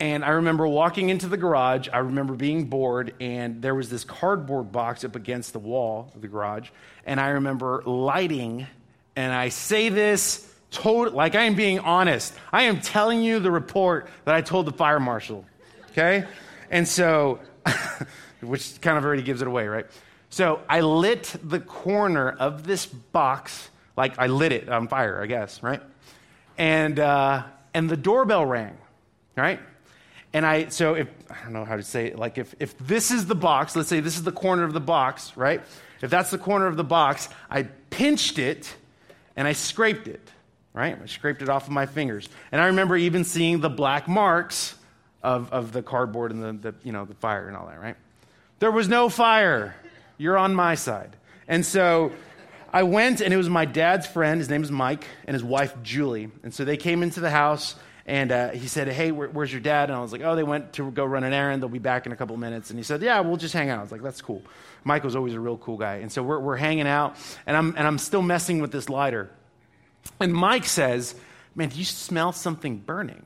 And 0.00 0.24
I 0.24 0.30
remember 0.30 0.66
walking 0.66 1.08
into 1.08 1.28
the 1.28 1.36
garage. 1.36 1.88
I 1.92 1.98
remember 1.98 2.34
being 2.34 2.64
bored, 2.64 3.14
and 3.20 3.62
there 3.62 3.74
was 3.74 3.90
this 3.90 4.04
cardboard 4.04 4.72
box 4.72 5.04
up 5.04 5.14
against 5.14 5.52
the 5.52 5.60
wall 5.60 6.10
of 6.14 6.20
the 6.20 6.28
garage. 6.28 6.70
And 7.06 7.20
I 7.20 7.28
remember 7.28 7.82
lighting, 7.86 8.66
and 9.14 9.32
I 9.32 9.50
say 9.50 9.88
this 9.88 10.50
told, 10.70 11.14
like 11.14 11.34
I 11.36 11.44
am 11.44 11.54
being 11.54 11.78
honest. 11.78 12.34
I 12.52 12.64
am 12.64 12.80
telling 12.80 13.22
you 13.22 13.38
the 13.38 13.50
report 13.50 14.08
that 14.24 14.34
I 14.34 14.40
told 14.40 14.66
the 14.66 14.72
fire 14.72 14.98
marshal. 14.98 15.44
Okay? 15.92 16.26
And 16.70 16.88
so, 16.88 17.38
which 18.40 18.80
kind 18.80 18.98
of 18.98 19.04
already 19.04 19.22
gives 19.22 19.42
it 19.42 19.48
away, 19.48 19.68
right? 19.68 19.86
So 20.34 20.62
I 20.68 20.80
lit 20.80 21.32
the 21.44 21.60
corner 21.60 22.28
of 22.28 22.66
this 22.66 22.86
box, 22.86 23.70
like 23.96 24.18
I 24.18 24.26
lit 24.26 24.50
it 24.50 24.68
on 24.68 24.88
fire, 24.88 25.22
I 25.22 25.26
guess, 25.26 25.62
right? 25.62 25.80
And, 26.58 26.98
uh, 26.98 27.44
and 27.72 27.88
the 27.88 27.96
doorbell 27.96 28.44
rang, 28.44 28.76
right? 29.36 29.60
And 30.32 30.44
I, 30.44 30.70
so 30.70 30.94
if, 30.94 31.06
I 31.30 31.44
don't 31.44 31.52
know 31.52 31.64
how 31.64 31.76
to 31.76 31.84
say 31.84 32.06
it, 32.06 32.18
like 32.18 32.36
if, 32.36 32.52
if 32.58 32.76
this 32.78 33.12
is 33.12 33.26
the 33.26 33.36
box, 33.36 33.76
let's 33.76 33.88
say 33.88 34.00
this 34.00 34.16
is 34.16 34.24
the 34.24 34.32
corner 34.32 34.64
of 34.64 34.72
the 34.72 34.80
box, 34.80 35.36
right? 35.36 35.62
If 36.02 36.10
that's 36.10 36.32
the 36.32 36.38
corner 36.38 36.66
of 36.66 36.76
the 36.76 36.82
box, 36.82 37.28
I 37.48 37.62
pinched 37.90 38.40
it 38.40 38.74
and 39.36 39.46
I 39.46 39.52
scraped 39.52 40.08
it, 40.08 40.28
right? 40.72 40.98
I 41.00 41.06
scraped 41.06 41.42
it 41.42 41.48
off 41.48 41.68
of 41.68 41.72
my 41.72 41.86
fingers. 41.86 42.28
And 42.50 42.60
I 42.60 42.66
remember 42.66 42.96
even 42.96 43.22
seeing 43.22 43.60
the 43.60 43.70
black 43.70 44.08
marks 44.08 44.74
of, 45.22 45.52
of 45.52 45.70
the 45.70 45.80
cardboard 45.84 46.32
and 46.32 46.42
the, 46.42 46.72
the, 46.72 46.74
you 46.82 46.90
know, 46.90 47.04
the 47.04 47.14
fire 47.14 47.46
and 47.46 47.56
all 47.56 47.68
that, 47.68 47.80
right? 47.80 47.96
There 48.58 48.72
was 48.72 48.88
no 48.88 49.08
fire. 49.08 49.76
You're 50.18 50.38
on 50.38 50.54
my 50.54 50.74
side. 50.74 51.16
And 51.48 51.64
so 51.64 52.12
I 52.72 52.82
went, 52.82 53.20
and 53.20 53.32
it 53.32 53.36
was 53.36 53.48
my 53.48 53.64
dad's 53.64 54.06
friend. 54.06 54.40
His 54.40 54.48
name 54.48 54.62
is 54.62 54.70
Mike, 54.70 55.04
and 55.26 55.34
his 55.34 55.44
wife, 55.44 55.74
Julie. 55.82 56.30
And 56.42 56.52
so 56.52 56.64
they 56.64 56.76
came 56.76 57.02
into 57.02 57.20
the 57.20 57.30
house 57.30 57.76
and 58.06 58.32
uh, 58.32 58.50
he 58.50 58.68
said, 58.68 58.88
Hey, 58.88 59.12
where, 59.12 59.28
where's 59.28 59.50
your 59.50 59.62
dad? 59.62 59.88
And 59.88 59.96
I 59.96 60.02
was 60.02 60.12
like, 60.12 60.20
Oh, 60.22 60.36
they 60.36 60.42
went 60.42 60.74
to 60.74 60.90
go 60.90 61.04
run 61.04 61.24
an 61.24 61.32
errand. 61.32 61.62
They'll 61.62 61.70
be 61.70 61.78
back 61.78 62.04
in 62.04 62.12
a 62.12 62.16
couple 62.16 62.36
minutes. 62.36 62.70
And 62.70 62.78
he 62.78 62.82
said, 62.82 63.00
Yeah, 63.02 63.20
we'll 63.20 63.38
just 63.38 63.54
hang 63.54 63.70
out. 63.70 63.78
I 63.78 63.82
was 63.82 63.92
like, 63.92 64.02
That's 64.02 64.20
cool. 64.20 64.42
Mike 64.84 65.04
was 65.04 65.16
always 65.16 65.32
a 65.32 65.40
real 65.40 65.56
cool 65.56 65.78
guy. 65.78 65.96
And 65.96 66.12
so 66.12 66.22
we're, 66.22 66.38
we're 66.38 66.56
hanging 66.56 66.86
out, 66.86 67.16
and 67.46 67.56
I'm, 67.56 67.74
and 67.76 67.86
I'm 67.86 67.98
still 67.98 68.22
messing 68.22 68.60
with 68.60 68.72
this 68.72 68.90
lighter. 68.90 69.30
And 70.20 70.34
Mike 70.34 70.66
says, 70.66 71.14
Man, 71.54 71.70
do 71.70 71.78
you 71.78 71.84
smell 71.84 72.32
something 72.32 72.78
burning? 72.78 73.24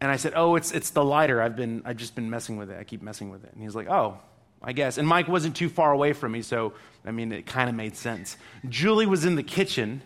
And 0.00 0.12
I 0.12 0.16
said, 0.16 0.32
Oh, 0.36 0.54
it's, 0.54 0.70
it's 0.70 0.90
the 0.90 1.04
lighter. 1.04 1.42
I've, 1.42 1.56
been, 1.56 1.82
I've 1.84 1.96
just 1.96 2.14
been 2.14 2.30
messing 2.30 2.56
with 2.56 2.70
it. 2.70 2.78
I 2.78 2.84
keep 2.84 3.02
messing 3.02 3.30
with 3.30 3.44
it. 3.44 3.52
And 3.52 3.62
he's 3.62 3.74
like, 3.74 3.88
Oh, 3.88 4.18
I 4.62 4.72
guess. 4.72 4.98
And 4.98 5.06
Mike 5.06 5.28
wasn't 5.28 5.56
too 5.56 5.68
far 5.68 5.92
away 5.92 6.12
from 6.12 6.32
me, 6.32 6.42
so 6.42 6.72
I 7.04 7.10
mean, 7.10 7.32
it 7.32 7.46
kind 7.46 7.68
of 7.68 7.74
made 7.74 7.96
sense. 7.96 8.36
Julie 8.68 9.06
was 9.06 9.24
in 9.24 9.36
the 9.36 9.42
kitchen 9.42 10.02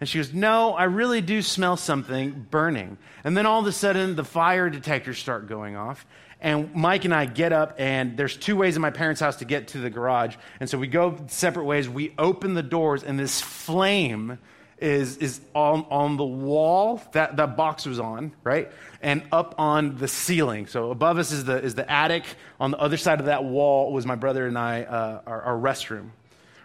and 0.00 0.08
she 0.08 0.18
goes, 0.18 0.32
No, 0.34 0.74
I 0.74 0.84
really 0.84 1.20
do 1.20 1.42
smell 1.42 1.76
something 1.76 2.48
burning. 2.50 2.98
And 3.22 3.36
then 3.36 3.46
all 3.46 3.60
of 3.60 3.66
a 3.66 3.72
sudden, 3.72 4.16
the 4.16 4.24
fire 4.24 4.68
detectors 4.68 5.16
start 5.18 5.46
going 5.46 5.76
off. 5.76 6.04
And 6.40 6.74
Mike 6.74 7.04
and 7.04 7.14
I 7.14 7.26
get 7.26 7.52
up, 7.52 7.76
and 7.78 8.16
there's 8.16 8.36
two 8.36 8.56
ways 8.56 8.74
in 8.74 8.82
my 8.82 8.90
parents' 8.90 9.20
house 9.20 9.36
to 9.36 9.44
get 9.44 9.68
to 9.68 9.78
the 9.78 9.90
garage. 9.90 10.34
And 10.58 10.68
so 10.68 10.76
we 10.76 10.88
go 10.88 11.16
separate 11.28 11.66
ways. 11.66 11.88
We 11.88 12.14
open 12.18 12.54
the 12.54 12.64
doors, 12.64 13.04
and 13.04 13.16
this 13.16 13.40
flame 13.40 14.40
is, 14.82 15.16
is 15.18 15.40
on, 15.54 15.86
on 15.90 16.16
the 16.16 16.24
wall 16.24 17.00
that 17.12 17.36
that 17.36 17.56
box 17.56 17.86
was 17.86 18.00
on, 18.00 18.32
right? 18.42 18.70
And 19.00 19.22
up 19.30 19.54
on 19.56 19.96
the 19.96 20.08
ceiling. 20.08 20.66
So 20.66 20.90
above 20.90 21.18
us 21.18 21.30
is 21.30 21.44
the, 21.44 21.62
is 21.62 21.74
the 21.74 21.90
attic. 21.90 22.24
On 22.58 22.72
the 22.72 22.78
other 22.78 22.96
side 22.96 23.20
of 23.20 23.26
that 23.26 23.44
wall 23.44 23.92
was 23.92 24.04
my 24.04 24.16
brother 24.16 24.46
and 24.46 24.58
I, 24.58 24.82
uh, 24.82 25.20
our, 25.26 25.42
our 25.42 25.56
restroom, 25.56 26.10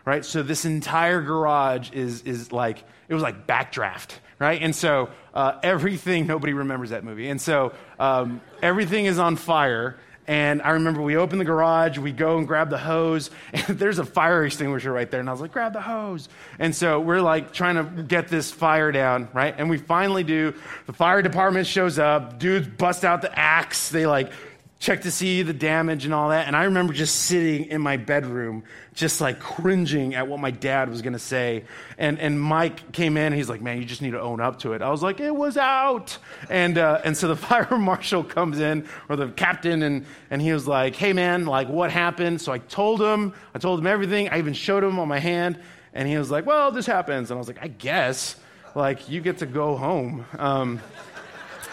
right? 0.03 0.25
So 0.25 0.41
this 0.41 0.65
entire 0.65 1.21
garage 1.21 1.91
is, 1.91 2.23
is 2.23 2.51
like, 2.51 2.83
it 3.07 3.13
was 3.13 3.23
like 3.23 3.45
backdraft, 3.45 4.15
right? 4.39 4.61
And 4.61 4.75
so 4.75 5.09
uh, 5.33 5.59
everything, 5.61 6.25
nobody 6.27 6.53
remembers 6.53 6.89
that 6.89 7.03
movie. 7.03 7.29
And 7.29 7.39
so 7.39 7.73
um, 7.99 8.41
everything 8.63 9.05
is 9.05 9.19
on 9.19 9.35
fire. 9.35 9.97
And 10.27 10.61
I 10.61 10.71
remember 10.71 11.01
we 11.01 11.15
open 11.15 11.39
the 11.39 11.45
garage, 11.45 11.97
we 11.97 12.11
go 12.11 12.37
and 12.37 12.45
grab 12.45 12.69
the 12.69 12.77
hose, 12.77 13.31
and 13.53 13.79
there's 13.79 13.97
a 13.97 14.05
fire 14.05 14.45
extinguisher 14.45 14.91
right 14.91 15.09
there. 15.09 15.21
And 15.21 15.29
I 15.29 15.31
was 15.31 15.41
like, 15.41 15.53
grab 15.53 15.73
the 15.73 15.81
hose. 15.81 16.27
And 16.59 16.75
so 16.75 16.99
we're 16.99 17.21
like 17.21 17.53
trying 17.53 17.75
to 17.75 18.03
get 18.03 18.27
this 18.27 18.51
fire 18.51 18.91
down, 18.91 19.29
right? 19.33 19.55
And 19.57 19.69
we 19.69 19.77
finally 19.77 20.23
do. 20.23 20.53
The 20.85 20.93
fire 20.93 21.21
department 21.21 21.65
shows 21.65 21.97
up, 21.97 22.39
dudes 22.39 22.67
bust 22.67 23.05
out 23.05 23.21
the 23.21 23.39
axe. 23.39 23.89
They 23.89 24.05
like 24.05 24.31
check 24.79 25.01
to 25.01 25.11
see 25.11 25.41
the 25.41 25.53
damage 25.53 26.05
and 26.05 26.13
all 26.13 26.29
that. 26.29 26.45
And 26.45 26.55
I 26.55 26.65
remember 26.65 26.93
just 26.93 27.15
sitting 27.15 27.65
in 27.65 27.81
my 27.81 27.97
bedroom, 27.97 28.63
just 28.93 29.19
like 29.19 29.39
cringing 29.39 30.13
at 30.13 30.27
what 30.27 30.39
my 30.39 30.51
dad 30.51 30.89
was 30.89 31.01
going 31.01 31.13
to 31.13 31.19
say. 31.19 31.63
And, 31.97 32.19
and 32.19 32.39
Mike 32.39 32.91
came 32.91 33.17
in 33.17 33.27
and 33.27 33.35
he's 33.35 33.49
like, 33.49 33.61
man, 33.61 33.79
you 33.79 33.85
just 33.85 34.03
need 34.03 34.11
to 34.11 34.21
own 34.21 34.39
up 34.39 34.59
to 34.59 34.73
it. 34.73 34.83
I 34.83 34.91
was 34.91 35.01
like, 35.01 35.19
it 35.19 35.35
was 35.35 35.57
out. 35.57 36.17
And, 36.49 36.77
uh, 36.77 37.01
and 37.03 37.17
so 37.17 37.27
the 37.27 37.35
fire 37.35 37.77
marshal 37.77 38.23
comes 38.23 38.59
in, 38.59 38.87
or 39.09 39.15
the 39.15 39.29
captain, 39.29 39.81
and, 39.81 40.05
and 40.29 40.41
he 40.41 40.53
was 40.53 40.67
like, 40.67 40.95
hey, 40.95 41.11
man, 41.11 41.45
like, 41.45 41.69
what 41.69 41.91
happened? 41.91 42.39
So 42.41 42.51
I 42.51 42.59
told 42.59 43.01
him, 43.01 43.33
I 43.55 43.59
told 43.59 43.79
him 43.79 43.87
everything. 43.87 44.29
I 44.29 44.37
even 44.37 44.53
showed 44.53 44.83
him 44.83 44.99
on 44.99 45.07
my 45.07 45.19
hand. 45.19 45.59
And 45.93 46.07
he 46.07 46.17
was 46.17 46.29
like, 46.29 46.45
well, 46.45 46.71
this 46.71 46.85
happens. 46.85 47.31
And 47.31 47.37
I 47.37 47.39
was 47.39 47.47
like, 47.47 47.59
I 47.61 47.67
guess. 47.67 48.35
Like, 48.75 49.09
you 49.09 49.21
get 49.21 49.39
to 49.39 49.47
go 49.47 49.75
home. 49.75 50.23
Um, 50.37 50.79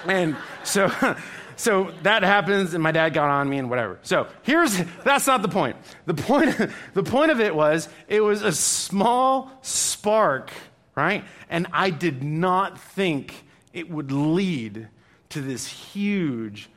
and 0.06 0.36
so 0.62 0.90
so 1.56 1.92
that 2.02 2.22
happens, 2.22 2.74
and 2.74 2.82
my 2.82 2.92
dad 2.92 3.14
got 3.14 3.28
on 3.28 3.48
me 3.48 3.58
and 3.58 3.70
whatever. 3.70 3.98
So 4.02 4.26
here's 4.42 4.76
that's 5.04 5.26
not 5.26 5.42
the 5.42 5.48
point. 5.48 5.76
The 6.06 6.14
point, 6.14 6.56
the 6.94 7.02
point 7.02 7.30
of 7.30 7.40
it 7.40 7.54
was 7.54 7.88
it 8.08 8.20
was 8.20 8.42
a 8.42 8.52
small 8.52 9.50
spark, 9.62 10.50
right? 10.94 11.24
And 11.48 11.66
I 11.72 11.90
did 11.90 12.22
not 12.22 12.80
think 12.80 13.44
it 13.72 13.90
would 13.90 14.12
lead 14.12 14.88
to 15.30 15.40
this 15.40 15.66
huge 15.66 16.68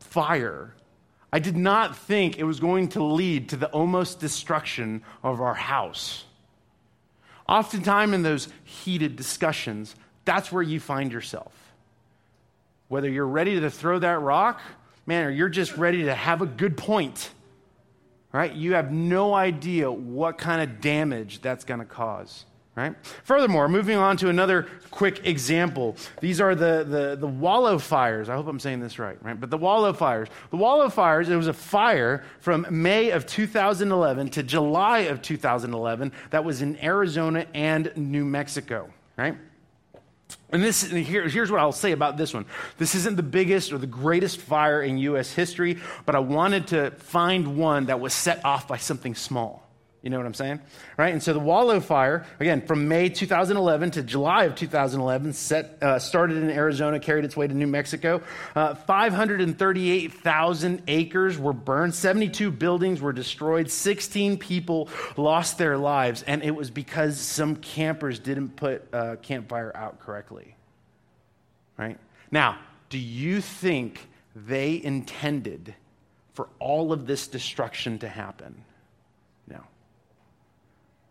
fire. 0.00 0.74
I 1.32 1.38
did 1.38 1.56
not 1.56 1.96
think 1.96 2.38
it 2.38 2.44
was 2.44 2.60
going 2.60 2.88
to 2.88 3.02
lead 3.02 3.48
to 3.50 3.56
the 3.56 3.68
almost 3.68 4.20
destruction 4.20 5.02
of 5.22 5.40
our 5.40 5.54
house. 5.54 6.24
Oftentimes, 7.48 8.12
in 8.12 8.22
those 8.22 8.48
heated 8.64 9.16
discussions, 9.16 9.96
that's 10.24 10.52
where 10.52 10.62
you 10.62 10.78
find 10.78 11.10
yourself 11.10 11.61
whether 12.92 13.08
you're 13.08 13.26
ready 13.26 13.58
to 13.58 13.70
throw 13.70 13.98
that 13.98 14.20
rock, 14.20 14.60
man, 15.06 15.24
or 15.24 15.30
you're 15.30 15.48
just 15.48 15.78
ready 15.78 16.04
to 16.04 16.14
have 16.14 16.42
a 16.42 16.46
good 16.46 16.76
point, 16.76 17.30
right? 18.32 18.52
You 18.52 18.74
have 18.74 18.92
no 18.92 19.32
idea 19.32 19.90
what 19.90 20.36
kind 20.36 20.60
of 20.60 20.82
damage 20.82 21.40
that's 21.40 21.64
going 21.64 21.80
to 21.80 21.86
cause. 21.86 22.44
Right? 22.74 22.94
Furthermore, 23.24 23.66
moving 23.68 23.96
on 23.96 24.18
to 24.18 24.28
another 24.28 24.66
quick 24.90 25.26
example. 25.26 25.96
These 26.20 26.38
are 26.38 26.54
the, 26.54 26.84
the, 26.86 27.16
the 27.16 27.26
Wallow 27.26 27.78
fires. 27.78 28.28
I 28.28 28.34
hope 28.34 28.46
I'm 28.46 28.60
saying 28.60 28.80
this 28.80 28.98
right, 28.98 29.16
right? 29.22 29.40
But 29.40 29.48
the 29.48 29.58
Wallow 29.58 29.94
fires. 29.94 30.28
The 30.50 30.56
Wallow 30.56 30.90
fires, 30.90 31.30
it 31.30 31.36
was 31.36 31.48
a 31.48 31.54
fire 31.54 32.24
from 32.40 32.66
May 32.70 33.10
of 33.10 33.24
2011 33.24 34.28
to 34.30 34.42
July 34.42 35.00
of 35.00 35.22
2011 35.22 36.12
that 36.28 36.44
was 36.44 36.60
in 36.60 36.82
Arizona 36.84 37.46
and 37.54 37.90
New 37.96 38.26
Mexico, 38.26 38.90
right? 39.16 39.36
And 40.50 40.62
this 40.62 40.82
here, 40.82 41.28
here's 41.28 41.50
what 41.50 41.60
I'll 41.60 41.72
say 41.72 41.92
about 41.92 42.16
this 42.16 42.34
one. 42.34 42.44
This 42.78 42.94
isn't 42.94 43.16
the 43.16 43.22
biggest 43.22 43.72
or 43.72 43.78
the 43.78 43.86
greatest 43.86 44.38
fire 44.38 44.82
in 44.82 44.98
U.S. 44.98 45.32
history, 45.32 45.78
but 46.04 46.14
I 46.14 46.18
wanted 46.18 46.68
to 46.68 46.90
find 46.92 47.56
one 47.56 47.86
that 47.86 48.00
was 48.00 48.12
set 48.12 48.44
off 48.44 48.68
by 48.68 48.76
something 48.76 49.14
small. 49.14 49.61
You 50.02 50.10
know 50.10 50.16
what 50.16 50.26
I'm 50.26 50.34
saying? 50.34 50.60
Right? 50.96 51.12
And 51.12 51.22
so 51.22 51.32
the 51.32 51.38
Wallow 51.38 51.78
Fire, 51.78 52.26
again, 52.40 52.66
from 52.66 52.88
May 52.88 53.08
2011 53.08 53.92
to 53.92 54.02
July 54.02 54.44
of 54.44 54.56
2011, 54.56 55.32
set, 55.32 55.78
uh, 55.80 56.00
started 56.00 56.38
in 56.38 56.50
Arizona, 56.50 56.98
carried 56.98 57.24
its 57.24 57.36
way 57.36 57.46
to 57.46 57.54
New 57.54 57.68
Mexico. 57.68 58.20
Uh, 58.56 58.74
538,000 58.74 60.82
acres 60.88 61.38
were 61.38 61.52
burned, 61.52 61.94
72 61.94 62.50
buildings 62.50 63.00
were 63.00 63.12
destroyed, 63.12 63.70
16 63.70 64.38
people 64.38 64.88
lost 65.16 65.56
their 65.56 65.78
lives, 65.78 66.24
and 66.24 66.42
it 66.42 66.54
was 66.54 66.68
because 66.68 67.20
some 67.20 67.54
campers 67.54 68.18
didn't 68.18 68.56
put 68.56 68.92
uh, 68.92 69.14
campfire 69.22 69.70
out 69.76 70.00
correctly. 70.00 70.56
Right? 71.78 71.96
Now, 72.32 72.58
do 72.88 72.98
you 72.98 73.40
think 73.40 74.08
they 74.34 74.82
intended 74.82 75.76
for 76.34 76.48
all 76.58 76.92
of 76.92 77.06
this 77.06 77.28
destruction 77.28 78.00
to 78.00 78.08
happen? 78.08 78.64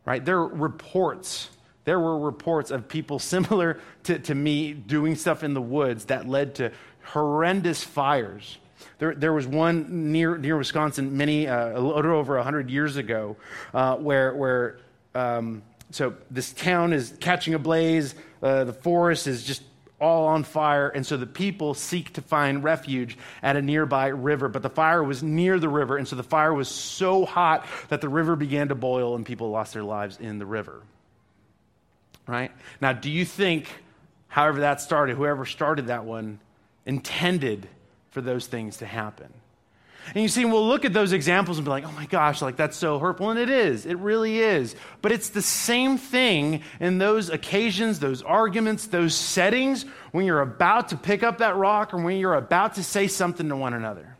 Right? 0.06 0.24
There 0.24 0.39
are 0.39 0.47
reports. 0.47 1.49
There 1.86 1.99
were 1.99 2.20
reports 2.20 2.72
of 2.72 2.88
people 2.88 3.20
similar 3.36 3.80
to, 4.04 4.20
to 4.20 4.36
me 4.36 4.74
doing 4.74 5.16
stuff 5.16 5.43
in 5.43 5.54
the 5.54 5.62
woods 5.62 6.06
that 6.06 6.28
led 6.28 6.56
to 6.56 6.72
horrendous 7.04 7.84
fires. 7.84 8.58
There, 8.97 9.14
there 9.14 9.34
was 9.34 9.47
one 9.47 10.12
near, 10.12 10.38
near 10.38 10.58
Wisconsin 10.58 11.18
many, 11.18 11.47
uh, 11.47 11.78
a 11.78 11.80
little 11.80 12.16
over 12.16 12.36
100 12.36 12.70
years 12.70 12.97
ago 12.97 13.36
uh, 13.74 13.95
where, 13.97 14.34
where 14.36 14.78
um, 15.14 15.64
so 15.91 16.16
this 16.30 16.54
town 16.54 16.93
is 16.93 17.16
catching 17.20 17.54
a 17.54 17.60
blaze, 17.60 18.16
uh, 18.41 18.64
the 18.64 18.74
forest 18.74 19.28
is 19.28 19.43
just 19.43 19.62
all 20.02 20.28
on 20.28 20.43
fire, 20.43 20.89
and 20.89 21.06
so 21.06 21.16
the 21.16 21.28
people 21.28 21.74
seek 21.74 22.12
to 22.14 22.22
find 22.22 22.64
refuge 22.64 23.18
at 23.41 23.56
a 23.56 23.62
nearby 23.62 24.08
river. 24.08 24.49
But 24.49 24.64
the 24.64 24.70
fire 24.70 25.04
was 25.04 25.22
near 25.22 25.60
the 25.60 25.70
river, 25.70 25.95
and 25.97 26.08
so 26.08 26.16
the 26.16 26.24
fire 26.24 26.54
was 26.54 26.68
so 26.68 27.24
hot 27.24 27.66
that 27.89 28.02
the 28.02 28.10
river 28.10 28.36
began 28.36 28.70
to 28.70 28.76
boil, 28.76 29.16
and 29.16 29.26
people 29.26 29.52
lost 29.52 29.74
their 29.74 29.84
lives 29.84 30.18
in 30.20 30.39
the 30.39 30.45
river. 30.45 30.82
Right? 32.28 32.52
Now, 32.82 32.93
do 32.93 33.10
you 33.10 33.26
think, 33.26 33.70
however 34.28 34.62
that 34.62 34.82
started, 34.82 35.16
whoever 35.16 35.45
started 35.45 35.88
that 35.88 36.04
one 36.04 36.39
intended 36.86 37.68
for 38.10 38.22
those 38.22 38.47
things 38.47 38.78
to 38.78 38.86
happen? 38.86 39.32
And 40.14 40.22
you 40.22 40.28
see, 40.28 40.45
we'll 40.45 40.68
look 40.68 40.84
at 40.84 40.93
those 40.93 41.14
examples 41.14 41.58
and 41.58 41.66
be 41.66 41.70
like, 41.70 41.86
oh 41.86 41.91
my 41.91 42.06
gosh, 42.06 42.41
like 42.41 42.58
that's 42.58 42.76
so 42.76 42.99
hurtful. 42.99 43.30
And 43.30 43.39
it 43.39 43.49
is, 43.49 43.86
it 43.86 43.97
really 43.97 44.39
is. 44.39 44.76
But 45.02 45.12
it's 45.12 45.30
the 45.30 45.41
same 45.41 45.97
thing 45.97 46.64
in 46.80 46.97
those 46.97 47.30
occasions, 47.30 47.99
those 47.99 48.22
arguments, 48.22 48.88
those 48.88 49.16
settings 49.16 49.86
when 50.12 50.26
you're 50.26 50.41
about 50.41 50.89
to 50.89 50.97
pick 50.97 51.24
up 51.24 51.38
that 51.38 51.56
rock 51.56 51.93
or 51.93 52.02
when 52.02 52.18
you're 52.18 52.36
about 52.36 52.76
to 52.76 52.84
say 52.84 53.08
something 53.08 53.47
to 53.49 53.56
one 53.56 53.74
another. 53.74 54.18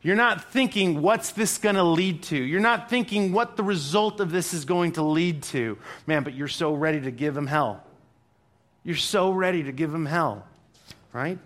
You're 0.00 0.16
not 0.16 0.52
thinking, 0.52 1.02
what's 1.02 1.32
this 1.32 1.58
going 1.58 1.74
to 1.74 1.82
lead 1.82 2.22
to? 2.24 2.36
You're 2.36 2.60
not 2.60 2.88
thinking 2.88 3.32
what 3.32 3.56
the 3.56 3.64
result 3.64 4.20
of 4.20 4.30
this 4.30 4.54
is 4.54 4.64
going 4.64 4.92
to 4.92 5.02
lead 5.02 5.42
to. 5.44 5.78
Man, 6.06 6.22
but 6.22 6.32
you're 6.32 6.46
so 6.46 6.72
ready 6.72 7.00
to 7.00 7.10
give 7.10 7.36
him 7.36 7.48
hell. 7.48 7.82
You're 8.84 8.94
so 8.94 9.32
ready 9.32 9.64
to 9.64 9.72
give 9.72 9.92
him 9.92 10.06
hell, 10.06 10.46
right? 11.12 11.40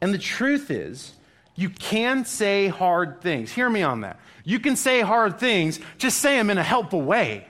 And 0.00 0.12
the 0.12 0.18
truth 0.18 0.70
is, 0.70 1.12
you 1.60 1.68
can 1.68 2.24
say 2.24 2.68
hard 2.68 3.20
things. 3.20 3.52
Hear 3.52 3.68
me 3.68 3.82
on 3.82 4.00
that. 4.00 4.18
You 4.44 4.60
can 4.60 4.76
say 4.76 5.02
hard 5.02 5.38
things, 5.38 5.78
just 5.98 6.18
say 6.18 6.38
them 6.38 6.48
in 6.48 6.56
a 6.56 6.62
helpful 6.62 7.02
way. 7.02 7.46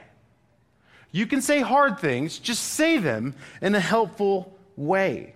You 1.12 1.28
can 1.28 1.40
say 1.40 1.61
hard 1.61 2.00
things, 2.00 2.40
just 2.40 2.61
say 2.61 2.98
them 2.98 3.36
in 3.62 3.72
a 3.76 3.80
helpful 3.80 4.58
way. 4.76 5.34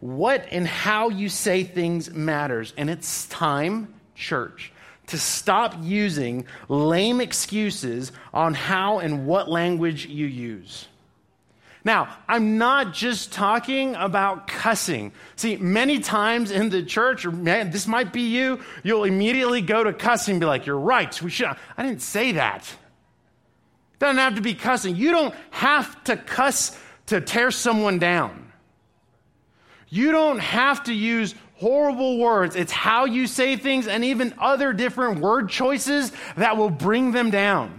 What 0.00 0.46
and 0.50 0.66
how 0.66 1.10
you 1.10 1.28
say 1.28 1.62
things 1.62 2.10
matters, 2.10 2.72
and 2.78 2.88
it's 2.88 3.26
time, 3.28 3.92
church, 4.14 4.72
to 5.08 5.18
stop 5.18 5.74
using 5.82 6.46
lame 6.70 7.20
excuses 7.20 8.12
on 8.32 8.54
how 8.54 9.00
and 9.00 9.26
what 9.26 9.50
language 9.50 10.06
you 10.06 10.24
use. 10.24 10.88
Now, 11.88 12.14
I'm 12.28 12.58
not 12.58 12.92
just 12.92 13.32
talking 13.32 13.94
about 13.94 14.46
cussing. 14.46 15.10
See, 15.36 15.56
many 15.56 16.00
times 16.00 16.50
in 16.50 16.68
the 16.68 16.82
church, 16.82 17.24
or 17.24 17.32
man, 17.32 17.70
this 17.70 17.86
might 17.86 18.12
be 18.12 18.28
you, 18.28 18.60
you'll 18.82 19.04
immediately 19.04 19.62
go 19.62 19.82
to 19.82 19.94
cussing 19.94 20.32
and 20.32 20.40
be 20.40 20.44
like, 20.44 20.66
You're 20.66 20.78
right, 20.78 21.22
we 21.22 21.30
should. 21.30 21.46
I 21.78 21.82
didn't 21.82 22.02
say 22.02 22.32
that. 22.32 22.60
It 23.94 24.00
doesn't 24.00 24.18
have 24.18 24.34
to 24.34 24.42
be 24.42 24.52
cussing. 24.52 24.96
You 24.96 25.12
don't 25.12 25.34
have 25.48 26.04
to 26.04 26.18
cuss 26.18 26.78
to 27.06 27.22
tear 27.22 27.50
someone 27.50 27.98
down. 27.98 28.52
You 29.88 30.12
don't 30.12 30.40
have 30.40 30.84
to 30.84 30.92
use 30.92 31.34
horrible 31.54 32.18
words. 32.18 32.54
It's 32.54 32.70
how 32.70 33.06
you 33.06 33.26
say 33.26 33.56
things 33.56 33.88
and 33.88 34.04
even 34.04 34.34
other 34.38 34.74
different 34.74 35.20
word 35.20 35.48
choices 35.48 36.12
that 36.36 36.58
will 36.58 36.68
bring 36.68 37.12
them 37.12 37.30
down 37.30 37.77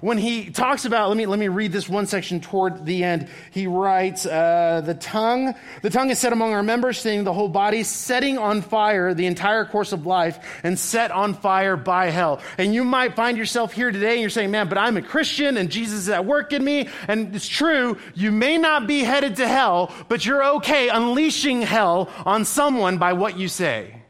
when 0.00 0.18
he 0.18 0.50
talks 0.50 0.84
about, 0.84 1.08
let 1.08 1.16
me, 1.16 1.26
let 1.26 1.38
me 1.38 1.48
read 1.48 1.72
this 1.72 1.88
one 1.88 2.06
section 2.06 2.40
toward 2.40 2.84
the 2.84 3.04
end. 3.04 3.28
He 3.50 3.66
writes, 3.66 4.26
uh, 4.26 4.82
the 4.84 4.94
tongue, 4.94 5.54
the 5.82 5.90
tongue 5.90 6.10
is 6.10 6.18
set 6.18 6.32
among 6.32 6.52
our 6.52 6.62
members, 6.62 6.98
saying 6.98 7.24
the 7.24 7.32
whole 7.32 7.48
body, 7.48 7.82
setting 7.82 8.38
on 8.38 8.62
fire 8.62 9.14
the 9.14 9.26
entire 9.26 9.64
course 9.64 9.92
of 9.92 10.06
life 10.06 10.38
and 10.62 10.78
set 10.78 11.10
on 11.10 11.34
fire 11.34 11.76
by 11.76 12.10
hell. 12.10 12.40
And 12.56 12.74
you 12.74 12.84
might 12.84 13.16
find 13.16 13.36
yourself 13.36 13.72
here 13.72 13.90
today 13.90 14.12
and 14.12 14.20
you're 14.20 14.30
saying, 14.30 14.50
man, 14.50 14.68
but 14.68 14.78
I'm 14.78 14.96
a 14.96 15.02
Christian 15.02 15.56
and 15.56 15.70
Jesus 15.70 16.00
is 16.00 16.08
at 16.08 16.24
work 16.24 16.52
in 16.52 16.64
me. 16.64 16.88
And 17.08 17.34
it's 17.34 17.48
true. 17.48 17.98
You 18.14 18.30
may 18.30 18.58
not 18.58 18.86
be 18.86 19.00
headed 19.00 19.36
to 19.36 19.48
hell, 19.48 19.92
but 20.08 20.24
you're 20.24 20.44
okay 20.56 20.88
unleashing 20.88 21.62
hell 21.62 22.08
on 22.24 22.44
someone 22.44 22.98
by 22.98 23.14
what 23.14 23.38
you 23.38 23.48
say. 23.48 24.02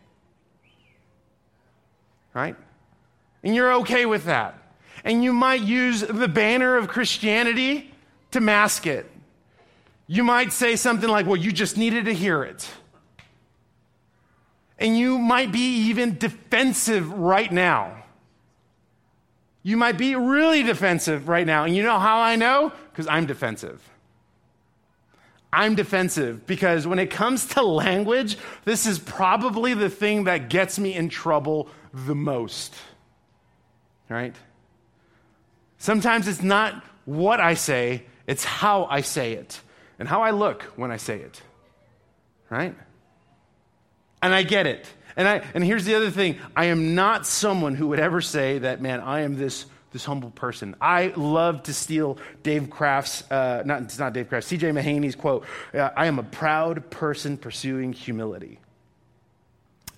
Right? 2.34 2.56
And 3.42 3.54
you're 3.54 3.74
okay 3.74 4.04
with 4.06 4.24
that 4.24 4.67
and 5.04 5.22
you 5.22 5.32
might 5.32 5.60
use 5.60 6.00
the 6.00 6.28
banner 6.28 6.76
of 6.76 6.88
Christianity 6.88 7.92
to 8.30 8.40
mask 8.40 8.86
it. 8.86 9.10
You 10.06 10.24
might 10.24 10.52
say 10.52 10.76
something 10.76 11.08
like, 11.08 11.26
Well, 11.26 11.36
you 11.36 11.52
just 11.52 11.76
needed 11.76 12.06
to 12.06 12.14
hear 12.14 12.42
it. 12.42 12.68
And 14.78 14.96
you 14.96 15.18
might 15.18 15.50
be 15.52 15.88
even 15.88 16.18
defensive 16.18 17.12
right 17.12 17.50
now. 17.50 18.04
You 19.62 19.76
might 19.76 19.98
be 19.98 20.14
really 20.14 20.62
defensive 20.62 21.28
right 21.28 21.46
now. 21.46 21.64
And 21.64 21.76
you 21.76 21.82
know 21.82 21.98
how 21.98 22.20
I 22.20 22.36
know? 22.36 22.72
Because 22.90 23.08
I'm 23.08 23.26
defensive. 23.26 23.82
I'm 25.52 25.74
defensive 25.74 26.46
because 26.46 26.86
when 26.86 26.98
it 26.98 27.10
comes 27.10 27.46
to 27.48 27.62
language, 27.62 28.36
this 28.64 28.86
is 28.86 28.98
probably 28.98 29.74
the 29.74 29.88
thing 29.88 30.24
that 30.24 30.50
gets 30.50 30.78
me 30.78 30.94
in 30.94 31.08
trouble 31.08 31.68
the 31.92 32.14
most. 32.14 32.74
Right? 34.08 34.36
Sometimes 35.78 36.26
it's 36.26 36.42
not 36.42 36.84
what 37.04 37.40
I 37.40 37.54
say, 37.54 38.02
it's 38.26 38.44
how 38.44 38.84
I 38.84 39.00
say 39.00 39.32
it 39.32 39.60
and 39.98 40.08
how 40.08 40.22
I 40.22 40.32
look 40.32 40.62
when 40.76 40.90
I 40.90 40.96
say 40.96 41.20
it. 41.20 41.40
Right? 42.50 42.74
And 44.22 44.34
I 44.34 44.42
get 44.42 44.66
it. 44.66 44.86
And, 45.16 45.26
I, 45.26 45.42
and 45.54 45.64
here's 45.64 45.84
the 45.84 45.94
other 45.94 46.10
thing 46.10 46.38
I 46.54 46.66
am 46.66 46.94
not 46.94 47.26
someone 47.26 47.74
who 47.74 47.88
would 47.88 48.00
ever 48.00 48.20
say 48.20 48.58
that, 48.58 48.80
man, 48.80 49.00
I 49.00 49.22
am 49.22 49.36
this, 49.36 49.66
this 49.92 50.04
humble 50.04 50.30
person. 50.30 50.76
I 50.80 51.12
love 51.16 51.64
to 51.64 51.74
steal 51.74 52.18
Dave 52.42 52.70
Kraft's, 52.70 53.28
uh, 53.30 53.62
not, 53.64 53.82
it's 53.82 53.98
not 53.98 54.12
Dave 54.12 54.28
Kraft, 54.28 54.48
CJ 54.48 54.72
Mahaney's 54.72 55.16
quote 55.16 55.44
uh, 55.74 55.90
I 55.96 56.06
am 56.06 56.18
a 56.18 56.22
proud 56.22 56.90
person 56.90 57.36
pursuing 57.36 57.92
humility. 57.92 58.58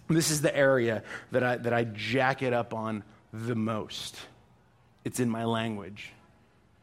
This 0.09 0.31
is 0.31 0.43
the 0.43 0.55
area 0.57 1.03
that 1.31 1.43
I, 1.43 1.57
that 1.57 1.73
I 1.73 1.85
jack 1.85 2.43
it 2.43 2.53
up 2.53 2.75
on 2.75 3.05
the 3.33 3.55
most 3.55 4.19
it's 5.05 5.21
in 5.21 5.31
my 5.31 5.45
language. 5.45 6.13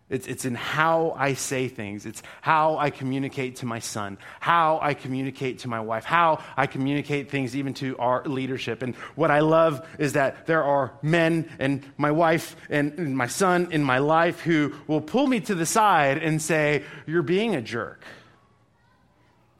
It's, 0.09 0.25
it's 0.25 0.45
in 0.45 0.55
how 0.55 1.13
I 1.17 1.33
say 1.33 1.67
things. 1.67 2.05
It's 2.05 2.23
how 2.39 2.77
I 2.77 2.91
communicate 2.91 3.57
to 3.57 3.65
my 3.65 3.79
son, 3.79 4.17
how 4.39 4.79
I 4.81 4.93
communicate 4.93 5.59
to 5.59 5.67
my 5.67 5.81
wife, 5.81 6.05
how 6.05 6.41
I 6.55 6.65
communicate 6.65 7.29
things 7.29 7.57
even 7.57 7.73
to 7.75 7.97
our 7.97 8.23
leadership. 8.23 8.83
And 8.83 8.95
what 9.15 9.31
I 9.31 9.39
love 9.39 9.85
is 9.99 10.13
that 10.13 10.47
there 10.47 10.63
are 10.63 10.93
men 11.01 11.49
and 11.59 11.85
my 11.97 12.11
wife 12.11 12.55
and, 12.69 12.93
and 12.97 13.17
my 13.17 13.27
son 13.27 13.67
in 13.71 13.83
my 13.83 13.97
life 13.97 14.39
who 14.39 14.73
will 14.87 15.01
pull 15.01 15.27
me 15.27 15.41
to 15.41 15.55
the 15.55 15.65
side 15.65 16.19
and 16.19 16.41
say, 16.41 16.83
You're 17.05 17.21
being 17.21 17.53
a 17.53 17.61
jerk. 17.61 18.05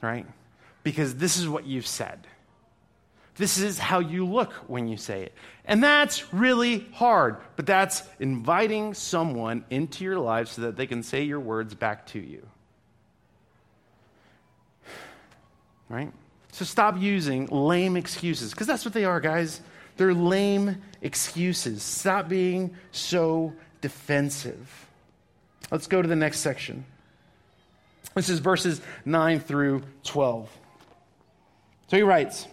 Right? 0.01 0.25
Because 0.81 1.15
this 1.15 1.35
is 1.35 1.49
what 1.49 1.65
you've 1.65 1.87
said. 1.87 2.25
This 3.37 3.59
is 3.59 3.77
how 3.77 3.99
you 3.99 4.25
look 4.25 4.51
when 4.67 4.87
you 4.87 4.97
say 4.97 5.23
it. 5.23 5.33
And 5.65 5.83
that's 5.83 6.33
really 6.33 6.87
hard, 6.93 7.37
but 7.55 7.65
that's 7.65 8.03
inviting 8.19 8.93
someone 8.93 9.63
into 9.69 10.03
your 10.03 10.19
life 10.19 10.49
so 10.49 10.63
that 10.63 10.75
they 10.75 10.87
can 10.87 11.03
say 11.03 11.23
your 11.23 11.39
words 11.39 11.75
back 11.75 12.07
to 12.07 12.19
you. 12.19 12.47
Right? 15.87 16.11
So 16.51 16.65
stop 16.65 16.99
using 16.99 17.45
lame 17.47 17.95
excuses, 17.95 18.51
because 18.51 18.65
that's 18.65 18.83
what 18.83 18.93
they 18.93 19.05
are, 19.05 19.19
guys. 19.19 19.61
They're 19.97 20.13
lame 20.13 20.81
excuses. 21.01 21.83
Stop 21.83 22.29
being 22.29 22.75
so 22.91 23.53
defensive. 23.81 24.87
Let's 25.69 25.87
go 25.87 26.01
to 26.01 26.07
the 26.07 26.15
next 26.15 26.39
section. 26.39 26.85
This 28.15 28.29
is 28.29 28.39
verses 28.39 28.81
9 29.05 29.39
through 29.39 29.83
12. 30.03 30.49
So 31.89 31.97
he 31.97 32.03
writes, 32.03 32.47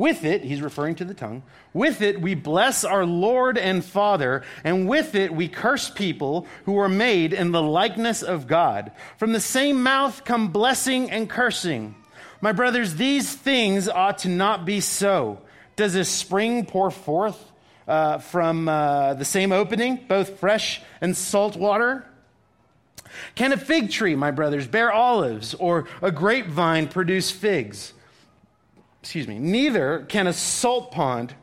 with 0.00 0.24
it, 0.24 0.42
he's 0.42 0.62
referring 0.62 0.94
to 0.94 1.04
the 1.04 1.12
tongue, 1.12 1.42
with 1.74 2.00
it 2.00 2.22
we 2.22 2.34
bless 2.34 2.84
our 2.84 3.04
Lord 3.04 3.58
and 3.58 3.84
Father, 3.84 4.42
and 4.64 4.88
with 4.88 5.14
it 5.14 5.30
we 5.30 5.46
curse 5.46 5.90
people 5.90 6.46
who 6.64 6.78
are 6.78 6.88
made 6.88 7.34
in 7.34 7.52
the 7.52 7.62
likeness 7.62 8.22
of 8.22 8.46
God. 8.46 8.92
From 9.18 9.34
the 9.34 9.40
same 9.40 9.82
mouth 9.82 10.24
come 10.24 10.48
blessing 10.48 11.10
and 11.10 11.28
cursing. 11.28 11.94
My 12.40 12.52
brothers, 12.52 12.94
these 12.94 13.30
things 13.34 13.90
ought 13.90 14.18
to 14.18 14.30
not 14.30 14.64
be 14.64 14.80
so. 14.80 15.42
Does 15.76 15.94
a 15.94 16.04
spring 16.06 16.64
pour 16.64 16.90
forth 16.90 17.52
uh, 17.86 18.18
from 18.18 18.70
uh, 18.70 19.14
the 19.14 19.26
same 19.26 19.52
opening, 19.52 20.00
both 20.08 20.38
fresh 20.40 20.80
and 21.02 21.14
salt 21.14 21.56
water? 21.56 22.06
Can 23.34 23.52
a 23.52 23.58
fig 23.58 23.90
tree, 23.90 24.16
my 24.16 24.30
brothers, 24.30 24.66
bear 24.66 24.90
olives, 24.90 25.52
or 25.52 25.88
a 26.00 26.10
grapevine 26.10 26.88
produce 26.88 27.30
figs? 27.30 27.92
Excuse 29.00 29.26
me, 29.26 29.38
neither 29.38 30.04
can 30.08 30.26
a 30.26 30.32
salt 30.32 30.92
pond 30.92 31.34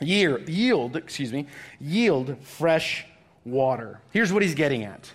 yield, 0.00 0.48
yield, 0.48 0.96
excuse 0.96 1.32
me, 1.32 1.46
yield 1.80 2.36
fresh 2.42 3.06
water. 3.44 4.00
Here's 4.10 4.32
what 4.32 4.42
he's 4.42 4.54
getting 4.54 4.82
at. 4.84 5.12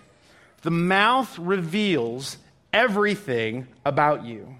The 0.61 0.71
mouth 0.71 1.37
reveals 1.39 2.37
everything 2.71 3.67
about 3.85 4.25
you. 4.25 4.55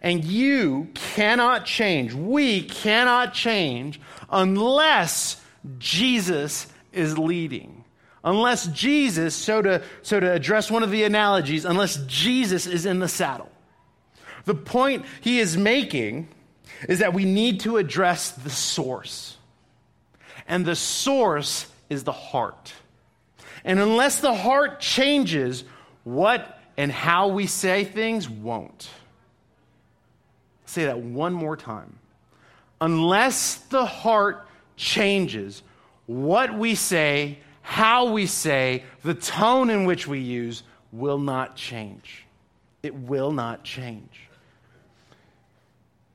And 0.00 0.24
you 0.24 0.88
cannot 0.94 1.66
change, 1.66 2.14
we 2.14 2.62
cannot 2.62 3.34
change 3.34 4.00
unless 4.30 5.42
Jesus 5.78 6.68
is 6.92 7.18
leading, 7.18 7.84
unless 8.22 8.68
Jesus, 8.68 9.34
so 9.34 9.60
to, 9.60 9.82
so 10.02 10.20
to 10.20 10.32
address 10.32 10.70
one 10.70 10.84
of 10.84 10.90
the 10.92 11.02
analogies, 11.02 11.64
unless 11.64 11.96
Jesus 12.06 12.66
is 12.66 12.86
in 12.86 13.00
the 13.00 13.08
saddle. 13.08 13.50
The 14.48 14.54
point 14.54 15.04
he 15.20 15.40
is 15.40 15.58
making 15.58 16.26
is 16.88 17.00
that 17.00 17.12
we 17.12 17.26
need 17.26 17.60
to 17.60 17.76
address 17.76 18.30
the 18.30 18.48
source. 18.48 19.36
And 20.46 20.64
the 20.64 20.74
source 20.74 21.66
is 21.90 22.04
the 22.04 22.12
heart. 22.12 22.72
And 23.62 23.78
unless 23.78 24.22
the 24.22 24.34
heart 24.34 24.80
changes, 24.80 25.64
what 26.04 26.58
and 26.78 26.90
how 26.90 27.28
we 27.28 27.46
say 27.46 27.84
things 27.84 28.26
won't. 28.26 28.88
I'll 30.62 30.68
say 30.68 30.84
that 30.86 31.00
one 31.00 31.34
more 31.34 31.54
time. 31.54 31.98
Unless 32.80 33.56
the 33.68 33.84
heart 33.84 34.48
changes, 34.76 35.62
what 36.06 36.56
we 36.56 36.74
say, 36.74 37.36
how 37.60 38.12
we 38.12 38.24
say, 38.24 38.84
the 39.02 39.12
tone 39.12 39.68
in 39.68 39.84
which 39.84 40.08
we 40.08 40.20
use 40.20 40.62
will 40.90 41.18
not 41.18 41.54
change. 41.54 42.24
It 42.82 42.94
will 42.94 43.30
not 43.30 43.62
change. 43.62 44.27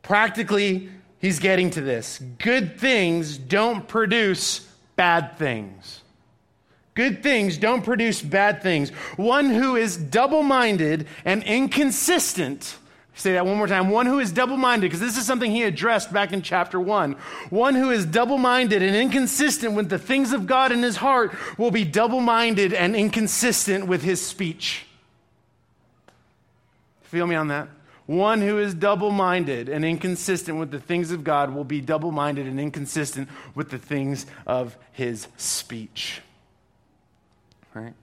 Practically, 0.04 0.89
he's 1.20 1.39
getting 1.39 1.72
to 1.72 1.82
this. 1.82 2.20
Good 2.38 2.80
things 2.80 3.38
don't 3.38 3.88
produce 3.88 4.60
bad 4.95 5.38
things. 5.38 6.01
Good 6.93 7.24
things 7.24 7.58
don't 7.58 7.84
produce 7.84 8.22
bad 8.22 8.62
things. 8.62 8.91
One 9.16 9.49
who 9.49 9.76
is 9.76 9.97
double 9.97 10.43
minded 10.43 11.08
and 11.26 11.41
inconsistent. 11.43 12.78
Say 13.16 13.34
that 13.34 13.45
one 13.45 13.58
more 13.58 13.68
time. 13.68 13.89
One 13.89 14.06
who 14.06 14.20
is 14.20 14.32
double 14.32 14.58
minded, 14.58 14.88
because 14.88 14.99
this 14.99 15.18
is 15.18 15.26
something 15.26 15.49
he 15.49 15.64
addressed 15.64 16.14
back 16.14 16.34
in 16.34 16.41
chapter 16.41 16.80
one. 16.80 17.14
One 17.49 17.74
who 17.74 17.89
is 17.89 18.06
double 18.06 18.38
minded 18.38 18.84
and 18.84 18.95
inconsistent 18.95 19.74
with 19.74 19.89
the 19.89 19.99
things 19.99 20.34
of 20.34 20.45
God 20.45 20.72
in 20.72 20.84
his 20.84 20.97
heart 20.97 21.34
will 21.58 21.72
be 21.72 21.86
double 21.86 22.20
minded 22.20 22.74
and 22.74 22.95
inconsistent 22.95 23.88
with 23.88 24.04
his 24.04 24.24
speech. 24.24 24.86
Feel 27.04 27.26
me 27.26 27.36
on 27.36 27.47
that? 27.47 27.70
One 28.06 28.41
who 28.41 28.60
is 28.60 28.74
double 28.74 29.12
minded 29.12 29.70
and 29.70 29.86
inconsistent 29.86 30.60
with 30.60 30.72
the 30.72 30.80
things 30.80 31.12
of 31.12 31.24
God 31.24 31.54
will 31.54 31.64
be 31.64 31.80
double 31.80 32.12
minded 32.12 32.47
and 32.47 32.60
inconsistent 32.60 33.30
with 33.56 33.70
the 33.70 33.78
things 33.78 34.26
of 34.45 34.78
his 34.91 35.28
speech. 35.38 36.22
Right? 37.74 37.93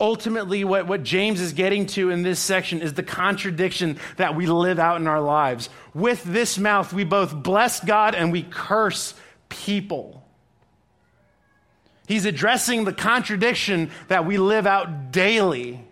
Ultimately, 0.00 0.64
what, 0.64 0.88
what 0.88 1.04
James 1.04 1.40
is 1.40 1.52
getting 1.52 1.86
to 1.86 2.10
in 2.10 2.24
this 2.24 2.40
section 2.40 2.82
is 2.82 2.94
the 2.94 3.04
contradiction 3.04 3.98
that 4.16 4.34
we 4.34 4.46
live 4.46 4.80
out 4.80 5.00
in 5.00 5.06
our 5.06 5.20
lives. 5.20 5.68
With 5.94 6.24
this 6.24 6.58
mouth, 6.58 6.92
we 6.92 7.04
both 7.04 7.32
bless 7.32 7.78
God 7.78 8.16
and 8.16 8.32
we 8.32 8.42
curse 8.42 9.14
people. 9.48 10.26
He's 12.08 12.24
addressing 12.24 12.84
the 12.84 12.92
contradiction 12.92 13.92
that 14.08 14.26
we 14.26 14.38
live 14.38 14.66
out 14.66 15.12
daily 15.12 15.84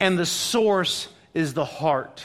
and 0.00 0.18
the 0.18 0.26
source 0.26 1.08
is 1.34 1.54
the 1.54 1.64
heart. 1.64 2.24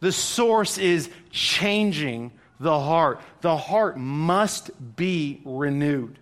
The 0.00 0.12
source 0.12 0.78
is 0.78 1.08
changing 1.30 2.32
the 2.60 2.78
heart. 2.78 3.20
The 3.40 3.56
heart 3.56 3.96
must 3.96 4.70
be 4.96 5.40
renewed. 5.44 6.18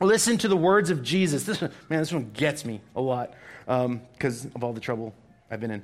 Listen 0.00 0.38
to 0.38 0.48
the 0.48 0.56
words 0.56 0.90
of 0.90 1.02
Jesus. 1.02 1.44
This 1.44 1.60
one, 1.60 1.72
man, 1.88 1.98
this 1.98 2.12
one 2.12 2.30
gets 2.32 2.64
me 2.64 2.80
a 2.94 3.00
lot 3.00 3.34
because 3.66 4.44
um, 4.44 4.52
of 4.54 4.64
all 4.64 4.72
the 4.72 4.80
trouble 4.80 5.14
I've 5.50 5.60
been 5.60 5.70
in. 5.70 5.82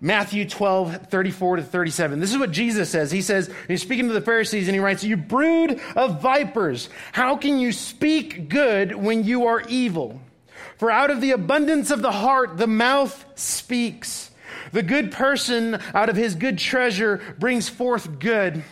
Matthew 0.00 0.46
12, 0.46 1.08
34 1.08 1.56
to 1.56 1.62
37. 1.62 2.20
This 2.20 2.32
is 2.32 2.38
what 2.38 2.50
Jesus 2.50 2.90
says. 2.90 3.10
He 3.10 3.22
says, 3.22 3.50
he's 3.66 3.80
speaking 3.80 4.08
to 4.08 4.14
the 4.14 4.20
Pharisees 4.20 4.68
and 4.68 4.74
he 4.74 4.80
writes, 4.80 5.02
You 5.02 5.16
brood 5.16 5.80
of 5.94 6.20
vipers, 6.20 6.90
how 7.12 7.36
can 7.36 7.58
you 7.58 7.72
speak 7.72 8.48
good 8.48 8.94
when 8.94 9.24
you 9.24 9.46
are 9.46 9.62
evil? 9.68 10.20
For 10.78 10.90
out 10.90 11.10
of 11.10 11.20
the 11.20 11.32
abundance 11.32 11.90
of 11.90 12.02
the 12.02 12.12
heart, 12.12 12.56
the 12.56 12.66
mouth 12.66 13.24
speaks. 13.34 14.30
The 14.72 14.82
good 14.82 15.12
person 15.12 15.80
out 15.94 16.08
of 16.08 16.16
his 16.16 16.34
good 16.34 16.58
treasure 16.58 17.20
brings 17.38 17.68
forth 17.68 18.18
good. 18.18 18.62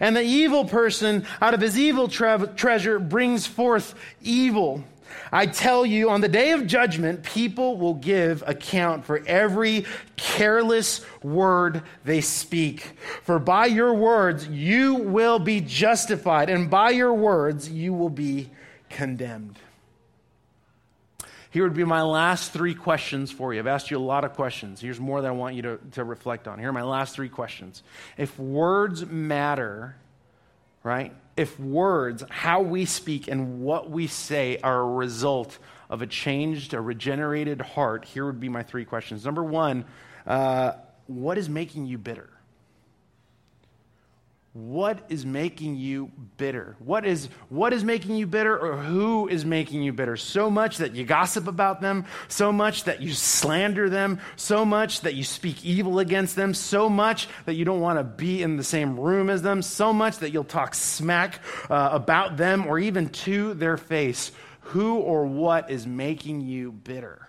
And 0.00 0.16
the 0.16 0.22
evil 0.22 0.64
person 0.64 1.26
out 1.40 1.54
of 1.54 1.60
his 1.60 1.78
evil 1.78 2.08
tre- 2.08 2.46
treasure 2.56 2.98
brings 2.98 3.46
forth 3.46 3.94
evil. 4.22 4.84
I 5.32 5.46
tell 5.46 5.84
you, 5.84 6.10
on 6.10 6.20
the 6.20 6.28
day 6.28 6.52
of 6.52 6.66
judgment, 6.66 7.22
people 7.22 7.76
will 7.76 7.94
give 7.94 8.42
account 8.46 9.04
for 9.04 9.22
every 9.26 9.84
careless 10.16 11.04
word 11.22 11.82
they 12.04 12.20
speak. 12.20 12.96
For 13.22 13.38
by 13.38 13.66
your 13.66 13.94
words 13.94 14.46
you 14.48 14.94
will 14.94 15.38
be 15.38 15.60
justified, 15.60 16.50
and 16.50 16.70
by 16.70 16.90
your 16.90 17.14
words 17.14 17.68
you 17.68 17.92
will 17.92 18.10
be 18.10 18.50
condemned. 18.90 19.58
Here 21.54 21.62
would 21.62 21.74
be 21.74 21.84
my 21.84 22.02
last 22.02 22.52
three 22.52 22.74
questions 22.74 23.30
for 23.30 23.54
you. 23.54 23.60
I've 23.60 23.68
asked 23.68 23.88
you 23.88 23.96
a 23.96 24.00
lot 24.00 24.24
of 24.24 24.32
questions. 24.32 24.80
Here's 24.80 24.98
more 24.98 25.22
that 25.22 25.28
I 25.28 25.30
want 25.30 25.54
you 25.54 25.62
to, 25.62 25.78
to 25.92 26.02
reflect 26.02 26.48
on. 26.48 26.58
Here 26.58 26.68
are 26.68 26.72
my 26.72 26.82
last 26.82 27.14
three 27.14 27.28
questions. 27.28 27.84
If 28.16 28.36
words 28.40 29.06
matter, 29.06 29.94
right? 30.82 31.12
If 31.36 31.60
words, 31.60 32.24
how 32.28 32.62
we 32.62 32.86
speak 32.86 33.28
and 33.28 33.60
what 33.60 33.88
we 33.88 34.08
say 34.08 34.58
are 34.64 34.80
a 34.80 34.94
result 34.94 35.56
of 35.88 36.02
a 36.02 36.08
changed, 36.08 36.74
a 36.74 36.80
regenerated 36.80 37.60
heart, 37.60 38.04
here 38.04 38.26
would 38.26 38.40
be 38.40 38.48
my 38.48 38.64
three 38.64 38.84
questions. 38.84 39.24
Number 39.24 39.44
one, 39.44 39.84
uh, 40.26 40.72
what 41.06 41.38
is 41.38 41.48
making 41.48 41.86
you 41.86 41.98
bitter? 41.98 42.30
What 44.54 45.04
is 45.08 45.26
making 45.26 45.74
you 45.74 46.12
bitter? 46.36 46.76
What 46.78 47.04
is, 47.04 47.28
what 47.48 47.72
is 47.72 47.82
making 47.82 48.14
you 48.14 48.28
bitter 48.28 48.56
or 48.56 48.76
who 48.76 49.26
is 49.26 49.44
making 49.44 49.82
you 49.82 49.92
bitter? 49.92 50.16
So 50.16 50.48
much 50.48 50.78
that 50.78 50.94
you 50.94 51.04
gossip 51.04 51.48
about 51.48 51.80
them, 51.80 52.04
so 52.28 52.52
much 52.52 52.84
that 52.84 53.02
you 53.02 53.12
slander 53.12 53.90
them, 53.90 54.20
so 54.36 54.64
much 54.64 55.00
that 55.00 55.14
you 55.14 55.24
speak 55.24 55.64
evil 55.64 55.98
against 55.98 56.36
them, 56.36 56.54
so 56.54 56.88
much 56.88 57.26
that 57.46 57.54
you 57.54 57.64
don't 57.64 57.80
want 57.80 57.98
to 57.98 58.04
be 58.04 58.42
in 58.44 58.56
the 58.56 58.62
same 58.62 58.98
room 58.98 59.28
as 59.28 59.42
them, 59.42 59.60
so 59.60 59.92
much 59.92 60.18
that 60.18 60.30
you'll 60.30 60.44
talk 60.44 60.76
smack 60.76 61.40
uh, 61.68 61.88
about 61.90 62.36
them 62.36 62.68
or 62.68 62.78
even 62.78 63.08
to 63.08 63.54
their 63.54 63.76
face. 63.76 64.30
Who 64.68 64.98
or 64.98 65.26
what 65.26 65.68
is 65.68 65.84
making 65.84 66.42
you 66.42 66.70
bitter? 66.70 67.28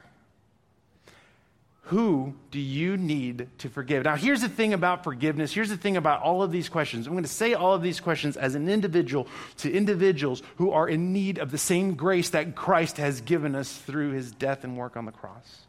Who 1.89 2.33
do 2.49 2.59
you 2.59 2.97
need 2.97 3.47
to 3.59 3.69
forgive? 3.69 4.05
Now, 4.05 4.15
here's 4.15 4.41
the 4.41 4.49
thing 4.49 4.73
about 4.73 5.03
forgiveness. 5.03 5.53
Here's 5.53 5.69
the 5.69 5.77
thing 5.77 5.97
about 5.97 6.23
all 6.23 6.41
of 6.41 6.51
these 6.51 6.67
questions. 6.67 7.05
I'm 7.05 7.13
going 7.13 7.23
to 7.23 7.29
say 7.29 7.53
all 7.53 7.75
of 7.75 7.83
these 7.83 7.99
questions 7.99 8.37
as 8.37 8.55
an 8.55 8.67
individual 8.67 9.27
to 9.57 9.71
individuals 9.71 10.41
who 10.55 10.71
are 10.71 10.89
in 10.89 11.13
need 11.13 11.37
of 11.37 11.51
the 11.51 11.59
same 11.59 11.93
grace 11.93 12.31
that 12.31 12.55
Christ 12.55 12.97
has 12.97 13.21
given 13.21 13.53
us 13.53 13.71
through 13.71 14.13
his 14.13 14.31
death 14.31 14.63
and 14.63 14.75
work 14.75 14.97
on 14.97 15.05
the 15.05 15.11
cross. 15.11 15.61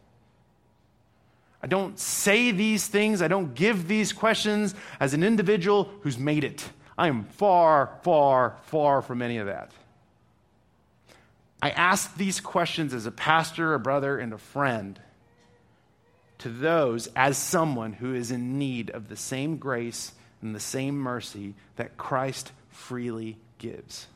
I 1.63 1.67
don't 1.67 1.99
say 1.99 2.51
these 2.51 2.87
things, 2.87 3.21
I 3.21 3.29
don't 3.29 3.55
give 3.55 3.87
these 3.87 4.15
questions 4.15 4.75
as 4.99 5.13
an 5.13 5.23
individual 5.23 5.91
who's 6.01 6.19
made 6.19 6.45
it. 6.45 6.67
I 6.97 7.09
am 7.09 7.25
far, 7.25 7.99
far, 8.03 8.57
far 8.63 9.03
from 9.03 9.21
any 9.21 9.37
of 9.37 9.49
that. 9.49 9.71
I 11.61 11.71
ask 11.71 12.17
these 12.17 12.41
questions 12.41 12.95
as 12.95 13.05
a 13.05 13.11
pastor, 13.11 13.75
a 13.75 13.79
brother, 13.79 14.19
and 14.19 14.33
a 14.33 14.39
friend 14.39 14.99
to 16.39 16.49
those 16.49 17.09
as 17.17 17.39
someone 17.39 17.93
who 17.93 18.15
is 18.15 18.31
in 18.31 18.59
need 18.59 18.91
of 18.91 19.09
the 19.09 19.17
same 19.17 19.57
grace 19.57 20.13
and 20.43 20.55
the 20.55 20.61
same 20.61 20.97
mercy 20.97 21.55
that 21.77 21.97
Christ 21.97 22.53
freely 22.71 23.39
gives. 23.59 24.07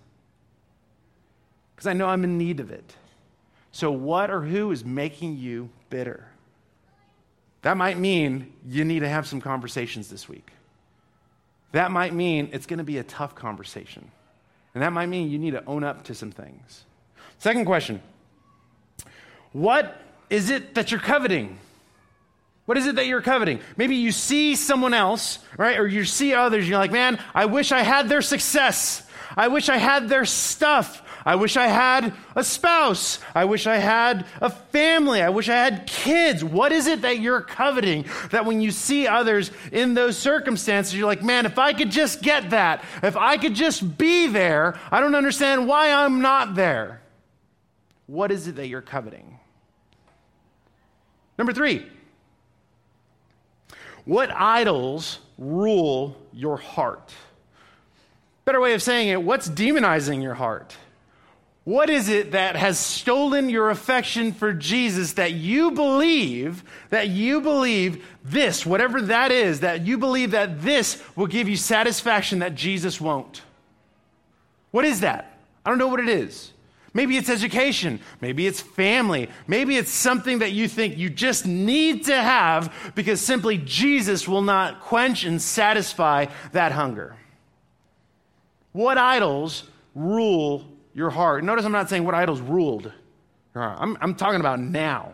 Because 1.74 1.86
I 1.86 1.92
know 1.92 2.06
I'm 2.06 2.24
in 2.24 2.38
need 2.38 2.60
of 2.60 2.70
it. 2.70 2.94
So, 3.72 3.90
what 3.90 4.30
or 4.30 4.42
who 4.42 4.70
is 4.70 4.84
making 4.84 5.38
you 5.38 5.70
bitter? 5.88 6.26
That 7.62 7.76
might 7.76 7.98
mean 7.98 8.52
you 8.66 8.84
need 8.84 9.00
to 9.00 9.08
have 9.08 9.26
some 9.26 9.40
conversations 9.40 10.08
this 10.08 10.28
week. 10.28 10.50
That 11.72 11.90
might 11.90 12.12
mean 12.12 12.50
it's 12.52 12.66
going 12.66 12.78
to 12.78 12.84
be 12.84 12.98
a 12.98 13.04
tough 13.04 13.34
conversation. 13.34 14.10
And 14.74 14.82
that 14.82 14.92
might 14.92 15.06
mean 15.06 15.30
you 15.30 15.38
need 15.38 15.52
to 15.52 15.64
own 15.66 15.84
up 15.84 16.04
to 16.04 16.14
some 16.14 16.30
things. 16.30 16.84
Second 17.38 17.64
question 17.64 18.02
What 19.52 20.00
is 20.28 20.50
it 20.50 20.74
that 20.74 20.90
you're 20.90 21.00
coveting? 21.00 21.58
What 22.70 22.78
is 22.78 22.86
it 22.86 22.94
that 22.94 23.08
you're 23.08 23.20
coveting? 23.20 23.58
Maybe 23.76 23.96
you 23.96 24.12
see 24.12 24.54
someone 24.54 24.94
else, 24.94 25.40
right? 25.58 25.76
Or 25.76 25.88
you 25.88 26.04
see 26.04 26.34
others, 26.34 26.68
you're 26.68 26.78
like, 26.78 26.92
man, 26.92 27.18
I 27.34 27.46
wish 27.46 27.72
I 27.72 27.82
had 27.82 28.08
their 28.08 28.22
success. 28.22 29.04
I 29.36 29.48
wish 29.48 29.68
I 29.68 29.76
had 29.76 30.08
their 30.08 30.24
stuff. 30.24 31.02
I 31.26 31.34
wish 31.34 31.56
I 31.56 31.66
had 31.66 32.14
a 32.36 32.44
spouse. 32.44 33.18
I 33.34 33.46
wish 33.46 33.66
I 33.66 33.78
had 33.78 34.24
a 34.40 34.50
family. 34.50 35.20
I 35.20 35.30
wish 35.30 35.48
I 35.48 35.56
had 35.56 35.88
kids. 35.88 36.44
What 36.44 36.70
is 36.70 36.86
it 36.86 37.02
that 37.02 37.18
you're 37.18 37.40
coveting 37.40 38.04
that 38.30 38.46
when 38.46 38.60
you 38.60 38.70
see 38.70 39.08
others 39.08 39.50
in 39.72 39.94
those 39.94 40.16
circumstances, 40.16 40.94
you're 40.94 41.08
like, 41.08 41.24
man, 41.24 41.46
if 41.46 41.58
I 41.58 41.72
could 41.72 41.90
just 41.90 42.22
get 42.22 42.50
that, 42.50 42.84
if 43.02 43.16
I 43.16 43.36
could 43.36 43.56
just 43.56 43.98
be 43.98 44.28
there, 44.28 44.78
I 44.92 45.00
don't 45.00 45.16
understand 45.16 45.66
why 45.66 45.90
I'm 45.90 46.22
not 46.22 46.54
there. 46.54 47.02
What 48.06 48.30
is 48.30 48.46
it 48.46 48.54
that 48.54 48.68
you're 48.68 48.80
coveting? 48.80 49.40
Number 51.36 51.52
three, 51.52 51.84
what 54.04 54.30
idols 54.30 55.18
rule 55.38 56.16
your 56.32 56.56
heart? 56.56 57.12
Better 58.44 58.60
way 58.60 58.74
of 58.74 58.82
saying 58.82 59.08
it, 59.08 59.22
what's 59.22 59.48
demonizing 59.48 60.22
your 60.22 60.34
heart? 60.34 60.76
What 61.64 61.90
is 61.90 62.08
it 62.08 62.32
that 62.32 62.56
has 62.56 62.78
stolen 62.78 63.48
your 63.48 63.70
affection 63.70 64.32
for 64.32 64.52
Jesus 64.52 65.12
that 65.12 65.32
you 65.32 65.70
believe, 65.72 66.64
that 66.88 67.08
you 67.08 67.40
believe 67.40 68.04
this, 68.24 68.64
whatever 68.64 69.02
that 69.02 69.30
is, 69.30 69.60
that 69.60 69.86
you 69.86 69.98
believe 69.98 70.30
that 70.30 70.62
this 70.62 71.02
will 71.14 71.26
give 71.26 71.48
you 71.48 71.56
satisfaction 71.56 72.38
that 72.38 72.54
Jesus 72.54 73.00
won't? 73.00 73.42
What 74.70 74.84
is 74.84 75.00
that? 75.00 75.38
I 75.64 75.68
don't 75.68 75.78
know 75.78 75.88
what 75.88 76.00
it 76.00 76.08
is. 76.08 76.52
Maybe 76.92 77.16
it's 77.16 77.28
education. 77.28 78.00
Maybe 78.20 78.46
it's 78.46 78.60
family. 78.60 79.28
Maybe 79.46 79.76
it's 79.76 79.92
something 79.92 80.40
that 80.40 80.52
you 80.52 80.66
think 80.66 80.98
you 80.98 81.08
just 81.08 81.46
need 81.46 82.06
to 82.06 82.16
have 82.16 82.92
because 82.94 83.20
simply 83.20 83.58
Jesus 83.58 84.26
will 84.26 84.42
not 84.42 84.80
quench 84.80 85.24
and 85.24 85.40
satisfy 85.40 86.26
that 86.52 86.72
hunger. 86.72 87.16
What 88.72 88.98
idols 88.98 89.64
rule 89.94 90.64
your 90.92 91.10
heart? 91.10 91.44
Notice 91.44 91.64
I'm 91.64 91.72
not 91.72 91.88
saying 91.88 92.04
what 92.04 92.14
idols 92.14 92.40
ruled 92.40 92.92
your 93.54 93.62
heart. 93.62 93.78
I'm, 93.80 93.96
I'm 94.00 94.14
talking 94.14 94.40
about 94.40 94.60
now. 94.60 95.12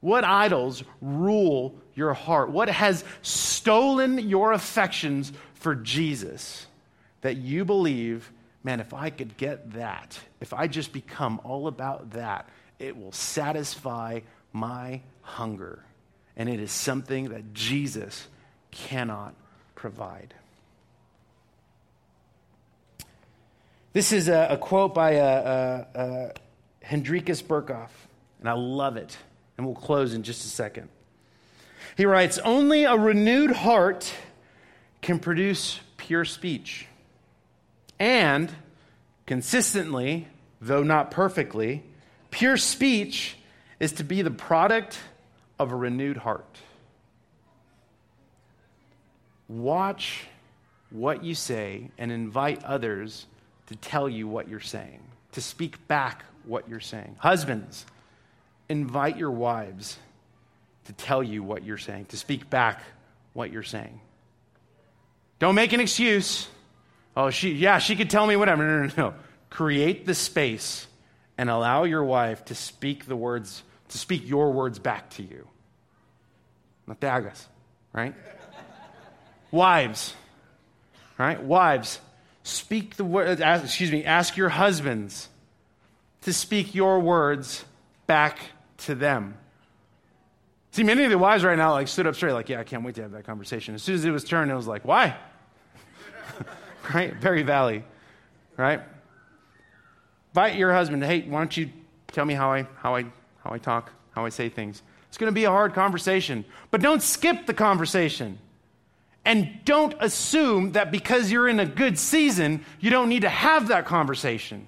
What 0.00 0.24
idols 0.24 0.82
rule 1.00 1.74
your 1.94 2.14
heart? 2.14 2.50
What 2.50 2.68
has 2.68 3.04
stolen 3.22 4.18
your 4.18 4.52
affections 4.52 5.32
for 5.54 5.74
Jesus 5.74 6.66
that 7.20 7.36
you 7.36 7.64
believe, 7.64 8.32
man, 8.62 8.80
if 8.80 8.92
I 8.94 9.10
could 9.10 9.36
get 9.36 9.72
that, 9.72 10.18
if 10.40 10.52
I 10.52 10.66
just 10.66 10.92
become 10.92 11.40
all 11.44 11.66
about 11.66 12.12
that, 12.12 12.48
it 12.78 12.96
will 12.96 13.12
satisfy 13.12 14.20
my 14.52 15.00
hunger. 15.22 15.84
And 16.36 16.48
it 16.48 16.60
is 16.60 16.72
something 16.72 17.30
that 17.30 17.52
Jesus 17.54 18.26
cannot 18.70 19.34
provide. 19.74 20.34
This 23.92 24.12
is 24.12 24.28
a, 24.28 24.48
a 24.50 24.56
quote 24.56 24.94
by 24.94 25.16
uh, 25.16 25.86
uh, 25.94 25.98
uh, 25.98 26.32
Hendrikus 26.84 27.42
Berkhof, 27.42 27.88
and 28.38 28.48
I 28.48 28.52
love 28.52 28.96
it. 28.96 29.16
And 29.56 29.66
we'll 29.66 29.74
close 29.74 30.14
in 30.14 30.22
just 30.22 30.44
a 30.44 30.48
second. 30.48 30.88
He 31.96 32.06
writes 32.06 32.38
Only 32.38 32.84
a 32.84 32.96
renewed 32.96 33.50
heart 33.50 34.12
can 35.02 35.18
produce 35.18 35.80
pure 35.96 36.24
speech. 36.24 36.86
And 38.00 38.50
consistently, 39.26 40.26
though 40.60 40.82
not 40.82 41.10
perfectly, 41.10 41.84
pure 42.30 42.56
speech 42.56 43.36
is 43.78 43.92
to 43.92 44.04
be 44.04 44.22
the 44.22 44.30
product 44.30 44.98
of 45.58 45.70
a 45.70 45.76
renewed 45.76 46.16
heart. 46.16 46.56
Watch 49.48 50.24
what 50.88 51.22
you 51.22 51.34
say 51.34 51.90
and 51.98 52.10
invite 52.10 52.64
others 52.64 53.26
to 53.66 53.76
tell 53.76 54.08
you 54.08 54.26
what 54.26 54.48
you're 54.48 54.60
saying, 54.60 55.00
to 55.32 55.42
speak 55.42 55.86
back 55.86 56.24
what 56.44 56.68
you're 56.68 56.80
saying. 56.80 57.16
Husbands, 57.18 57.84
invite 58.68 59.18
your 59.18 59.30
wives 59.30 59.98
to 60.86 60.92
tell 60.94 61.22
you 61.22 61.42
what 61.42 61.64
you're 61.64 61.78
saying, 61.78 62.06
to 62.06 62.16
speak 62.16 62.48
back 62.48 62.82
what 63.34 63.52
you're 63.52 63.62
saying. 63.62 64.00
Don't 65.38 65.54
make 65.54 65.72
an 65.72 65.80
excuse. 65.80 66.48
Oh, 67.16 67.30
she, 67.30 67.52
yeah, 67.52 67.78
she 67.78 67.96
could 67.96 68.10
tell 68.10 68.26
me 68.26 68.36
whatever. 68.36 68.64
No, 68.64 68.86
no, 68.86 68.92
no. 68.96 69.14
Create 69.50 70.06
the 70.06 70.14
space 70.14 70.86
and 71.36 71.50
allow 71.50 71.84
your 71.84 72.04
wife 72.04 72.44
to 72.46 72.54
speak 72.54 73.06
the 73.06 73.16
words, 73.16 73.62
to 73.88 73.98
speak 73.98 74.28
your 74.28 74.52
words 74.52 74.78
back 74.78 75.10
to 75.10 75.22
you. 75.22 75.46
Not 76.86 77.00
te 77.00 77.06
hagas, 77.06 77.46
right? 77.92 78.14
Wives, 79.50 80.14
right? 81.18 81.42
Wives, 81.42 81.98
Speak 82.42 82.96
the 82.96 83.04
word, 83.04 83.40
uh, 83.40 83.60
excuse 83.62 83.92
me, 83.92 84.04
ask 84.04 84.36
your 84.36 84.48
husbands 84.48 85.28
to 86.22 86.32
speak 86.32 86.74
your 86.74 86.98
words 87.00 87.64
back 88.06 88.38
to 88.78 88.94
them. 88.94 89.36
See, 90.72 90.84
many 90.84 91.04
of 91.04 91.10
the 91.10 91.18
wives 91.18 91.44
right 91.44 91.58
now 91.58 91.72
like 91.72 91.88
stood 91.88 92.06
up 92.06 92.14
straight, 92.14 92.32
like, 92.32 92.48
yeah, 92.48 92.60
I 92.60 92.64
can't 92.64 92.82
wait 92.82 92.94
to 92.94 93.02
have 93.02 93.12
that 93.12 93.24
conversation. 93.24 93.74
As 93.74 93.82
soon 93.82 93.96
as 93.96 94.04
it 94.04 94.10
was 94.10 94.24
turned, 94.24 94.50
it 94.50 94.54
was 94.54 94.66
like, 94.66 94.84
why? 94.84 95.16
right? 96.94 97.20
Perry 97.20 97.42
Valley, 97.42 97.84
right? 98.56 98.80
Invite 100.32 100.56
your 100.56 100.72
husband, 100.72 101.02
hey, 101.04 101.22
why 101.22 101.38
don't 101.38 101.56
you 101.56 101.70
tell 102.08 102.24
me 102.24 102.34
how 102.34 102.52
I 102.52 102.66
how 102.76 102.96
I 102.96 103.02
how 103.42 103.52
I 103.52 103.58
talk, 103.58 103.90
how 104.12 104.24
I 104.24 104.28
say 104.28 104.48
things. 104.48 104.82
It's 105.08 105.18
going 105.18 105.30
to 105.30 105.34
be 105.34 105.44
a 105.44 105.50
hard 105.50 105.74
conversation, 105.74 106.44
but 106.70 106.80
don't 106.80 107.02
skip 107.02 107.46
the 107.46 107.54
conversation. 107.54 108.38
And 109.24 109.58
don't 109.64 109.94
assume 110.00 110.72
that 110.72 110.90
because 110.90 111.30
you're 111.30 111.48
in 111.48 111.60
a 111.60 111.66
good 111.66 111.98
season, 111.98 112.64
you 112.78 112.90
don't 112.90 113.08
need 113.08 113.22
to 113.22 113.28
have 113.28 113.68
that 113.68 113.84
conversation. 113.84 114.66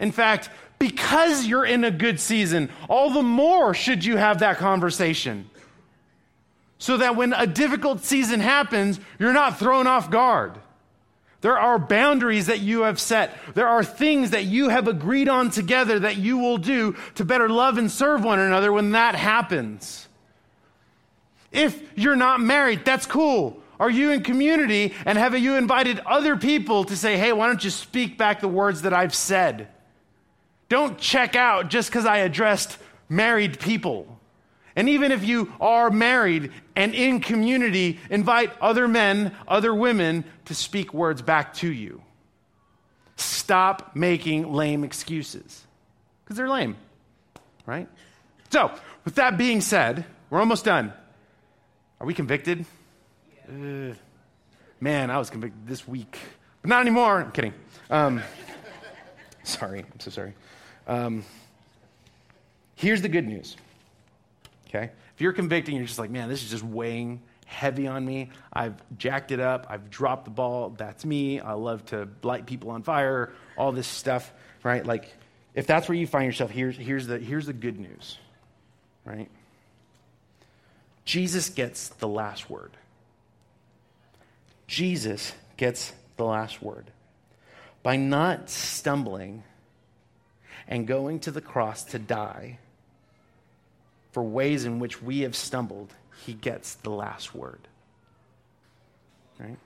In 0.00 0.10
fact, 0.10 0.50
because 0.78 1.46
you're 1.46 1.64
in 1.64 1.84
a 1.84 1.90
good 1.90 2.18
season, 2.18 2.70
all 2.88 3.10
the 3.10 3.22
more 3.22 3.72
should 3.72 4.04
you 4.04 4.16
have 4.16 4.40
that 4.40 4.56
conversation. 4.56 5.48
So 6.78 6.96
that 6.96 7.14
when 7.14 7.32
a 7.32 7.46
difficult 7.46 8.02
season 8.02 8.40
happens, 8.40 8.98
you're 9.20 9.32
not 9.32 9.60
thrown 9.60 9.86
off 9.86 10.10
guard. 10.10 10.58
There 11.42 11.58
are 11.58 11.78
boundaries 11.78 12.46
that 12.46 12.60
you 12.60 12.82
have 12.82 13.00
set. 13.00 13.36
There 13.54 13.66
are 13.66 13.82
things 13.84 14.30
that 14.30 14.44
you 14.44 14.68
have 14.68 14.86
agreed 14.86 15.28
on 15.28 15.50
together 15.50 15.98
that 15.98 16.16
you 16.16 16.38
will 16.38 16.56
do 16.56 16.96
to 17.16 17.24
better 17.24 17.48
love 17.48 17.78
and 17.78 17.90
serve 17.90 18.24
one 18.24 18.38
another 18.38 18.72
when 18.72 18.92
that 18.92 19.16
happens. 19.16 20.06
If 21.50 21.82
you're 21.96 22.16
not 22.16 22.40
married, 22.40 22.84
that's 22.84 23.06
cool. 23.06 23.60
Are 23.80 23.90
you 23.90 24.12
in 24.12 24.22
community 24.22 24.94
and 25.04 25.18
have 25.18 25.36
you 25.36 25.56
invited 25.56 25.98
other 26.06 26.36
people 26.36 26.84
to 26.84 26.96
say, 26.96 27.18
hey, 27.18 27.32
why 27.32 27.48
don't 27.48 27.64
you 27.64 27.70
speak 27.70 28.16
back 28.16 28.40
the 28.40 28.46
words 28.46 28.82
that 28.82 28.94
I've 28.94 29.14
said? 29.14 29.66
Don't 30.68 30.96
check 30.96 31.34
out 31.34 31.68
just 31.68 31.90
because 31.90 32.06
I 32.06 32.18
addressed 32.18 32.78
married 33.08 33.58
people. 33.58 34.20
And 34.74 34.88
even 34.88 35.12
if 35.12 35.24
you 35.24 35.52
are 35.60 35.90
married 35.90 36.50
and 36.74 36.94
in 36.94 37.20
community, 37.20 38.00
invite 38.10 38.52
other 38.60 38.88
men, 38.88 39.34
other 39.46 39.74
women 39.74 40.24
to 40.46 40.54
speak 40.54 40.94
words 40.94 41.20
back 41.20 41.54
to 41.54 41.70
you. 41.70 42.02
Stop 43.16 43.94
making 43.94 44.52
lame 44.52 44.84
excuses 44.84 45.64
because 46.24 46.36
they're 46.36 46.48
lame, 46.48 46.76
right? 47.66 47.88
So, 48.50 48.70
with 49.04 49.16
that 49.16 49.36
being 49.36 49.60
said, 49.60 50.04
we're 50.30 50.40
almost 50.40 50.64
done. 50.64 50.92
Are 52.00 52.06
we 52.06 52.14
convicted? 52.14 52.64
Uh, 53.48 53.94
man, 54.80 55.10
I 55.10 55.18
was 55.18 55.30
convicted 55.30 55.66
this 55.66 55.86
week, 55.86 56.18
but 56.62 56.68
not 56.68 56.80
anymore. 56.80 57.20
I'm 57.20 57.32
kidding. 57.32 57.52
Um, 57.90 58.22
sorry, 59.42 59.80
I'm 59.80 60.00
so 60.00 60.10
sorry. 60.10 60.34
Um, 60.86 61.24
here's 62.74 63.02
the 63.02 63.08
good 63.08 63.26
news. 63.26 63.56
Okay, 64.74 64.90
if 65.14 65.20
you're 65.20 65.34
convicted, 65.34 65.74
you're 65.74 65.84
just 65.84 65.98
like, 65.98 66.08
man, 66.08 66.30
this 66.30 66.42
is 66.42 66.50
just 66.50 66.64
weighing 66.64 67.20
heavy 67.44 67.86
on 67.86 68.04
me. 68.04 68.30
I've 68.50 68.74
jacked 68.96 69.30
it 69.30 69.38
up. 69.38 69.66
I've 69.68 69.90
dropped 69.90 70.24
the 70.24 70.30
ball. 70.30 70.70
That's 70.70 71.04
me. 71.04 71.40
I 71.40 71.52
love 71.52 71.84
to 71.86 72.08
light 72.22 72.46
people 72.46 72.70
on 72.70 72.82
fire. 72.82 73.32
All 73.58 73.72
this 73.72 73.86
stuff, 73.86 74.32
right? 74.62 74.84
Like, 74.84 75.12
if 75.54 75.66
that's 75.66 75.88
where 75.88 75.96
you 75.96 76.06
find 76.06 76.24
yourself, 76.24 76.50
here's, 76.50 76.76
here's, 76.76 77.06
the, 77.06 77.18
here's 77.18 77.44
the 77.44 77.52
good 77.52 77.78
news, 77.78 78.16
right? 79.04 79.28
Jesus 81.04 81.50
gets 81.50 81.90
the 81.90 82.08
last 82.08 82.48
word. 82.48 82.70
Jesus 84.66 85.34
gets 85.58 85.92
the 86.16 86.24
last 86.24 86.62
word. 86.62 86.90
By 87.82 87.96
not 87.96 88.48
stumbling 88.48 89.42
and 90.66 90.86
going 90.86 91.20
to 91.20 91.30
the 91.30 91.42
cross 91.42 91.84
to 91.84 91.98
die 91.98 92.58
for 94.12 94.22
ways 94.22 94.64
in 94.64 94.78
which 94.78 95.02
we 95.02 95.20
have 95.20 95.34
stumbled, 95.34 95.92
he 96.24 96.34
gets 96.34 96.74
the 96.76 96.90
last 96.90 97.34
word. 97.34 97.60
Right? 99.38 99.58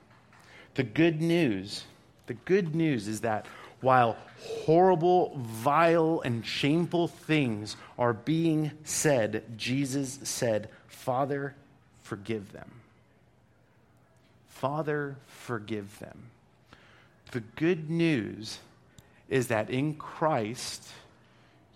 The 0.75 0.83
good 0.83 1.21
news, 1.21 1.83
the 2.25 2.33
good 2.33 2.73
news 2.73 3.07
is 3.07 3.21
that 3.21 3.45
while 3.81 4.17
horrible, 4.39 5.37
vile, 5.37 6.21
and 6.25 6.45
shameful 6.45 7.07
things 7.07 7.75
are 7.99 8.13
being 8.13 8.71
said, 8.83 9.43
Jesus 9.55 10.19
said, 10.23 10.69
Father, 10.87 11.55
forgive 12.01 12.51
them. 12.53 12.71
Father, 14.49 15.15
forgive 15.27 15.99
them. 15.99 16.17
The 17.31 17.41
good 17.41 17.89
news 17.89 18.59
is 19.29 19.47
that 19.47 19.69
in 19.69 19.93
Christ, 19.95 20.87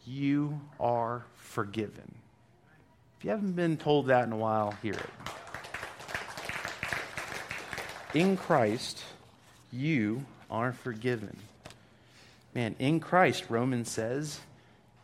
you 0.07 0.61
are 0.80 1.26
forgiven. 1.36 2.15
If 3.22 3.26
you 3.26 3.30
haven't 3.30 3.55
been 3.55 3.78
told 3.78 4.07
that 4.07 4.26
in 4.26 4.34
a 4.34 4.36
while, 4.36 4.74
hear 4.82 4.95
it. 4.95 5.09
In 8.15 8.36
Christ, 8.36 9.03
you 9.72 10.26
are 10.49 10.74
forgiven. 10.74 11.38
Man, 12.55 12.76
in 12.80 12.99
Christ, 12.99 13.45
Romans 13.47 13.91
says, 13.91 14.39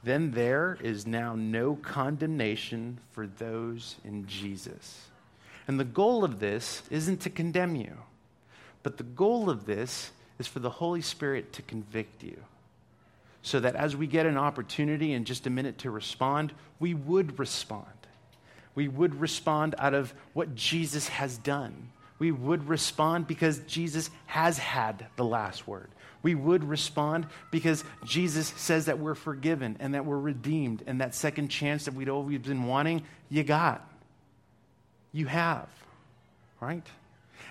then 0.04 0.32
there 0.32 0.80
is 0.82 1.06
now 1.06 1.36
no 1.36 1.76
condemnation 1.76 2.98
for 3.12 3.28
those 3.28 3.98
in 4.04 4.26
Jesus. 4.26 5.06
And 5.68 5.80
the 5.80 5.84
goal 5.84 6.24
of 6.24 6.40
this 6.40 6.82
isn't 6.90 7.22
to 7.22 7.30
condemn 7.30 7.76
you, 7.76 7.98
but 8.82 8.98
the 8.98 9.04
goal 9.04 9.48
of 9.48 9.68
this 9.68 10.10
is 10.40 10.48
for 10.48 10.58
the 10.58 10.72
Holy 10.72 11.02
Spirit 11.02 11.54
to 11.54 11.62
convict 11.62 12.24
you. 12.24 12.38
So 13.44 13.60
that 13.60 13.76
as 13.76 13.96
we 13.96 14.08
get 14.08 14.26
an 14.26 14.40
opportunity 14.40 15.14
in 15.14 15.24
just 15.24 15.46
a 15.46 15.52
minute 15.52 15.78
to 15.80 15.92
respond, 15.92 16.52
we 16.80 16.96
would 16.96 17.38
respond. 17.38 17.86
We 18.78 18.88
would 18.88 19.20
respond 19.20 19.74
out 19.80 19.96
of 19.96 20.14
what 20.34 20.54
Jesus 20.54 21.08
has 21.08 21.40
done. 21.40 21.90
We 22.20 22.32
would 22.32 22.70
respond 22.70 23.26
because 23.26 23.58
Jesus 23.62 24.12
has 24.28 24.60
had 24.60 25.08
the 25.16 25.26
last 25.26 25.68
word. 25.68 25.90
We 26.22 26.36
would 26.36 26.64
respond 26.64 27.26
because 27.50 27.84
Jesus 28.06 28.54
says 28.56 28.86
that 28.86 29.00
we're 29.00 29.16
forgiven 29.16 29.78
and 29.80 29.96
that 29.96 30.06
we're 30.06 30.20
redeemed, 30.20 30.84
and 30.86 31.02
that 31.02 31.16
second 31.16 31.48
chance 31.48 31.86
that 31.86 31.96
we'd 31.96 32.08
always 32.08 32.38
been 32.38 32.68
wanting, 32.68 33.02
you 33.30 33.44
got. 33.44 33.84
You 35.12 35.26
have, 35.26 35.70
right? 36.62 36.86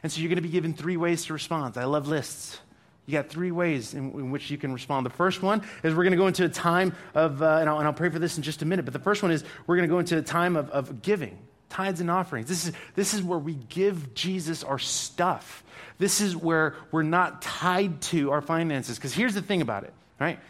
And 0.04 0.12
so 0.12 0.20
you're 0.20 0.28
going 0.28 0.36
to 0.36 0.42
be 0.42 0.48
given 0.48 0.74
three 0.74 0.96
ways 0.96 1.24
to 1.24 1.32
respond. 1.32 1.76
I 1.76 1.86
love 1.86 2.06
lists. 2.06 2.60
You 3.06 3.12
got 3.12 3.28
three 3.28 3.52
ways 3.52 3.94
in, 3.94 4.10
in, 4.12 4.30
which 4.32 4.50
you 4.50 4.58
can 4.58 4.72
respond. 4.72 5.06
The 5.06 5.10
first 5.10 5.42
one 5.42 5.62
is 5.82 5.94
we're 5.94 6.02
going 6.02 6.10
to 6.12 6.16
go 6.16 6.26
into 6.26 6.44
a 6.44 6.48
time 6.48 6.94
of, 7.14 7.40
uh, 7.40 7.58
and, 7.60 7.70
I'll, 7.70 7.78
and, 7.78 7.86
I'll, 7.86 7.94
pray 7.94 8.08
for 8.08 8.18
this 8.18 8.36
in 8.36 8.42
just 8.42 8.62
a 8.62 8.64
minute, 8.64 8.84
but 8.84 8.92
the 8.92 9.00
first 9.00 9.22
one 9.22 9.30
is 9.30 9.44
we're 9.66 9.76
going 9.76 9.88
to 9.88 9.92
go 9.92 10.00
into 10.00 10.18
a 10.18 10.22
time 10.22 10.56
of, 10.56 10.70
of 10.70 11.02
giving, 11.02 11.38
tithes 11.68 12.00
and 12.00 12.10
offerings. 12.10 12.48
This 12.48 12.66
is, 12.66 12.72
this 12.96 13.14
is 13.14 13.22
where 13.22 13.38
we 13.38 13.54
give 13.54 14.14
Jesus 14.14 14.64
our 14.64 14.78
stuff. 14.78 15.62
This 15.98 16.20
is 16.20 16.36
where 16.36 16.74
we're 16.90 17.04
not 17.04 17.42
tied 17.42 18.02
to 18.02 18.32
our 18.32 18.42
finances. 18.42 18.96
Because 18.96 19.14
here's 19.14 19.34
the 19.34 19.42
thing 19.42 19.62
about 19.62 19.84
it, 19.84 19.92
right? 20.20 20.40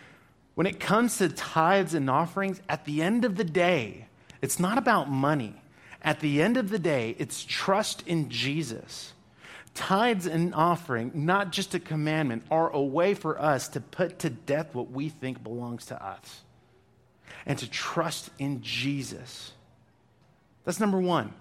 When 0.54 0.66
it 0.66 0.80
comes 0.80 1.18
to 1.18 1.28
tithes 1.28 1.92
and 1.92 2.09
offerings, 2.09 2.61
at 2.68 2.86
the 2.86 3.02
end 3.02 3.26
of 3.26 3.36
the 3.36 3.44
day, 3.44 4.07
it's 4.40 4.59
not 4.59 4.78
about 4.78 5.11
money. 5.11 5.54
At 6.00 6.20
the 6.20 6.40
end 6.40 6.57
of 6.57 6.70
the 6.70 6.78
day, 6.78 7.14
it's 7.18 7.44
trust 7.44 8.02
in 8.07 8.30
Jesus. 8.30 9.12
Tithes 9.76 10.26
and 10.26 10.54
offering, 10.54 11.12
not 11.14 11.52
just 11.52 11.74
a 11.74 11.78
commandment, 11.78 12.44
are 12.50 12.70
a 12.70 12.82
way 12.82 13.14
for 13.14 13.40
us 13.40 13.68
to 13.68 13.80
put 13.80 14.18
to 14.20 14.30
death 14.30 14.74
what 14.74 14.90
we 14.90 15.08
think 15.08 15.42
belongs 15.42 15.86
to 15.86 16.04
us 16.04 16.42
and 17.46 17.58
to 17.58 17.70
trust 17.70 18.30
in 18.38 18.62
Jesus. 18.62 19.52
That's 20.64 20.80
number 20.80 21.00
one. 21.00 21.32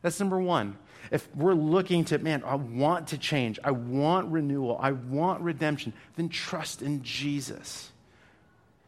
That's 0.00 0.18
number 0.18 0.40
one. 0.40 0.78
If 1.10 1.28
we're 1.36 1.54
looking 1.54 2.04
to, 2.06 2.18
man, 2.18 2.42
I 2.44 2.54
want 2.54 3.08
to 3.08 3.18
change, 3.18 3.58
I 3.62 3.72
want 3.72 4.32
renewal, 4.32 4.78
I 4.80 4.92
want 4.92 5.42
redemption, 5.42 5.92
then 6.16 6.30
trust 6.30 6.80
in 6.80 7.02
Jesus. 7.02 7.91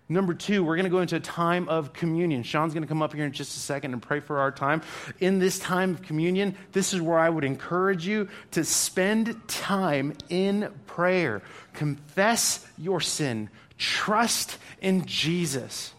Number 0.07 0.35
two, 0.35 0.63
we're 0.63 0.77
going 0.77 0.85
to 0.85 0.91
go 0.91 1.01
into 1.01 1.17
a 1.17 1.21
time 1.21 1.67
of 1.71 1.95
communion. 1.95 2.43
Sean's 2.43 2.75
going 2.75 2.83
to 2.83 2.89
come 2.89 3.01
up 3.01 3.15
here 3.15 3.25
in 3.25 3.33
just 3.33 3.57
a 3.57 3.61
second 3.61 3.95
and 3.95 4.03
pray 4.03 4.21
for 4.21 4.39
our 4.39 4.53
time. 4.53 4.83
In 5.19 5.39
this 5.39 5.59
time 5.59 5.93
of 5.93 6.03
communion, 6.03 6.57
this 6.73 6.93
is 6.93 7.01
where 7.01 7.19
I 7.19 7.31
would 7.31 7.45
encourage 7.45 8.07
you 8.07 8.29
to 8.51 8.65
spend 8.65 9.49
time 9.49 10.13
in 10.29 10.71
prayer. 10.87 11.41
Confess 11.73 12.67
your 12.77 13.01
sin. 13.01 13.49
Trust 13.79 14.59
in 14.83 15.07
Jesus. 15.07 15.95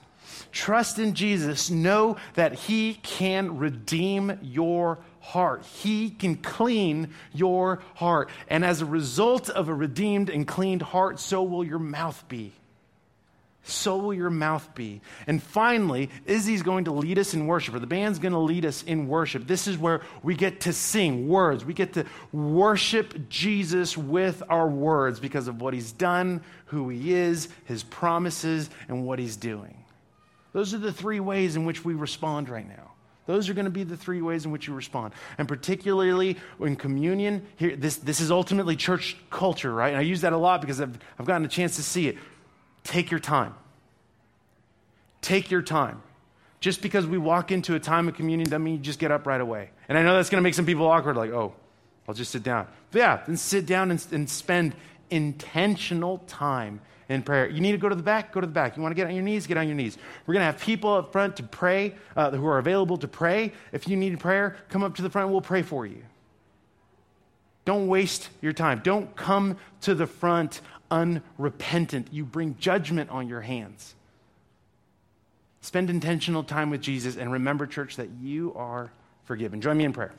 Trust 0.51 0.99
in 0.99 1.15
Jesus. 1.15 1.71
Know 1.71 2.17
that 2.35 2.53
He 2.53 2.93
can 3.01 3.57
redeem 3.57 4.37
your 4.43 4.99
heart. 5.19 5.65
He 5.65 6.11
can 6.11 6.35
clean 6.35 7.09
your 7.33 7.81
heart. 7.95 8.29
And 8.49 8.63
as 8.63 8.81
a 8.81 8.85
result 8.85 9.49
of 9.49 9.67
a 9.67 9.73
redeemed 9.73 10.29
and 10.29 10.47
cleaned 10.47 10.83
heart, 10.83 11.19
so 11.19 11.41
will 11.41 11.63
your 11.63 11.79
mouth 11.79 12.23
be 12.29 12.53
so 13.67 13.97
will 13.97 14.13
your 14.13 14.29
mouth 14.29 14.75
be. 14.75 15.01
And 15.27 15.41
finally, 15.41 16.09
Izzy's 16.25 16.61
going 16.61 16.85
to 16.85 16.91
lead 16.91 17.17
us 17.17 17.33
in 17.33 17.47
worship, 17.47 17.73
or 17.73 17.79
the 17.79 17.87
band's 17.87 18.19
going 18.19 18.33
to 18.33 18.39
lead 18.39 18.65
us 18.65 18.83
in 18.83 19.07
worship. 19.07 19.47
This 19.47 19.67
is 19.67 19.77
where 19.77 20.01
we 20.23 20.35
get 20.35 20.61
to 20.61 20.73
sing 20.73 21.27
words. 21.27 21.65
We 21.65 21.73
get 21.73 21.93
to 21.93 22.05
worship 22.31 23.29
Jesus 23.29 23.97
with 23.97 24.43
our 24.49 24.67
words 24.67 25.19
because 25.19 25.47
of 25.47 25.61
what 25.61 25.73
he's 25.73 25.91
done, 25.91 26.41
who 26.65 26.89
he 26.89 27.13
is, 27.13 27.49
his 27.65 27.83
promises, 27.83 28.69
and 28.87 29.05
what 29.05 29.19
he's 29.19 29.35
doing. 29.35 29.83
Those 30.53 30.73
are 30.73 30.79
the 30.79 30.93
three 30.93 31.19
ways 31.19 31.55
in 31.55 31.65
which 31.65 31.83
we 31.83 31.95
respond 31.95 32.49
right 32.49 32.67
now. 32.67 32.91
Those 33.25 33.49
are 33.49 33.55
going 33.55 33.65
to 33.65 33.71
be 33.71 33.83
the 33.83 33.97
three 33.97 34.21
ways 34.21 34.45
in 34.45 34.51
which 34.51 34.67
you 34.67 34.75
respond. 34.75 35.13
And 35.39 35.47
particularly 35.47 36.37
in 36.59 36.75
communion, 36.75 37.47
here, 37.55 37.75
this, 37.75 37.97
this 37.97 38.19
is 38.19 38.29
ultimately 38.29 38.75
church 38.75 39.17
culture, 39.31 39.73
right? 39.73 39.89
And 39.89 39.97
I 39.97 40.01
use 40.01 40.21
that 40.21 40.31
a 40.31 40.37
lot 40.37 40.61
because 40.61 40.79
I've, 40.79 40.97
I've 41.17 41.25
gotten 41.25 41.43
a 41.43 41.49
chance 41.49 41.77
to 41.77 41.83
see 41.83 42.07
it 42.07 42.17
take 42.85 43.11
your 43.11 43.19
time. 43.19 43.53
Take 45.21 45.51
your 45.51 45.61
time. 45.61 46.01
Just 46.61 46.81
because 46.81 47.05
we 47.05 47.17
walk 47.17 47.51
into 47.51 47.75
a 47.75 47.79
time 47.79 48.07
of 48.07 48.15
communion 48.15 48.49
doesn't 48.49 48.63
mean 48.63 48.75
you 48.75 48.79
just 48.79 48.99
get 48.99 49.11
up 49.11 49.27
right 49.27 49.41
away. 49.41 49.71
And 49.89 49.97
I 49.97 50.03
know 50.03 50.15
that's 50.15 50.29
going 50.29 50.41
to 50.41 50.43
make 50.43 50.53
some 50.53 50.65
people 50.65 50.87
awkward, 50.87 51.17
like, 51.17 51.31
oh, 51.31 51.53
I'll 52.07 52.15
just 52.15 52.31
sit 52.31 52.43
down. 52.43 52.67
But 52.91 52.99
yeah, 52.99 53.21
then 53.27 53.35
sit 53.35 53.65
down 53.65 53.91
and, 53.91 54.05
and 54.11 54.29
spend 54.29 54.75
intentional 55.09 56.19
time 56.27 56.79
in 57.09 57.21
prayer. 57.21 57.47
You 57.49 57.61
need 57.61 57.73
to 57.73 57.77
go 57.77 57.89
to 57.89 57.95
the 57.95 58.03
back, 58.03 58.31
go 58.31 58.41
to 58.41 58.47
the 58.47 58.53
back. 58.53 58.77
You 58.77 58.81
want 58.81 58.91
to 58.91 58.95
get 58.95 59.07
on 59.07 59.13
your 59.13 59.23
knees, 59.23 59.45
get 59.45 59.57
on 59.57 59.67
your 59.67 59.75
knees. 59.75 59.97
We're 60.25 60.33
going 60.33 60.41
to 60.41 60.51
have 60.51 60.59
people 60.59 60.93
up 60.93 61.11
front 61.11 61.37
to 61.37 61.43
pray, 61.43 61.95
uh, 62.15 62.31
who 62.31 62.47
are 62.47 62.57
available 62.57 62.97
to 62.97 63.07
pray. 63.07 63.51
If 63.71 63.87
you 63.87 63.95
need 63.95 64.19
prayer, 64.19 64.57
come 64.69 64.83
up 64.83 64.95
to 64.95 65.01
the 65.01 65.09
front, 65.09 65.29
we'll 65.29 65.41
pray 65.41 65.61
for 65.61 65.85
you. 65.85 66.03
Don't 67.65 67.87
waste 67.87 68.29
your 68.41 68.53
time. 68.53 68.81
Don't 68.83 69.15
come 69.15 69.57
to 69.81 69.95
the 69.95 70.05
front 70.07 70.61
unrepentant. 70.91 72.07
You 72.11 72.25
bring 72.25 72.57
judgment 72.57 73.09
on 73.09 73.27
your 73.27 73.41
hands. 73.41 73.95
Spend 75.61 75.89
intentional 75.89 76.43
time 76.43 76.69
with 76.69 76.81
Jesus 76.81 77.17
and 77.17 77.31
remember, 77.31 77.65
church, 77.65 77.95
that 77.95 78.09
you 78.21 78.53
are 78.55 78.91
forgiven. 79.25 79.61
Join 79.61 79.77
me 79.77 79.85
in 79.85 79.93
prayer. 79.93 80.13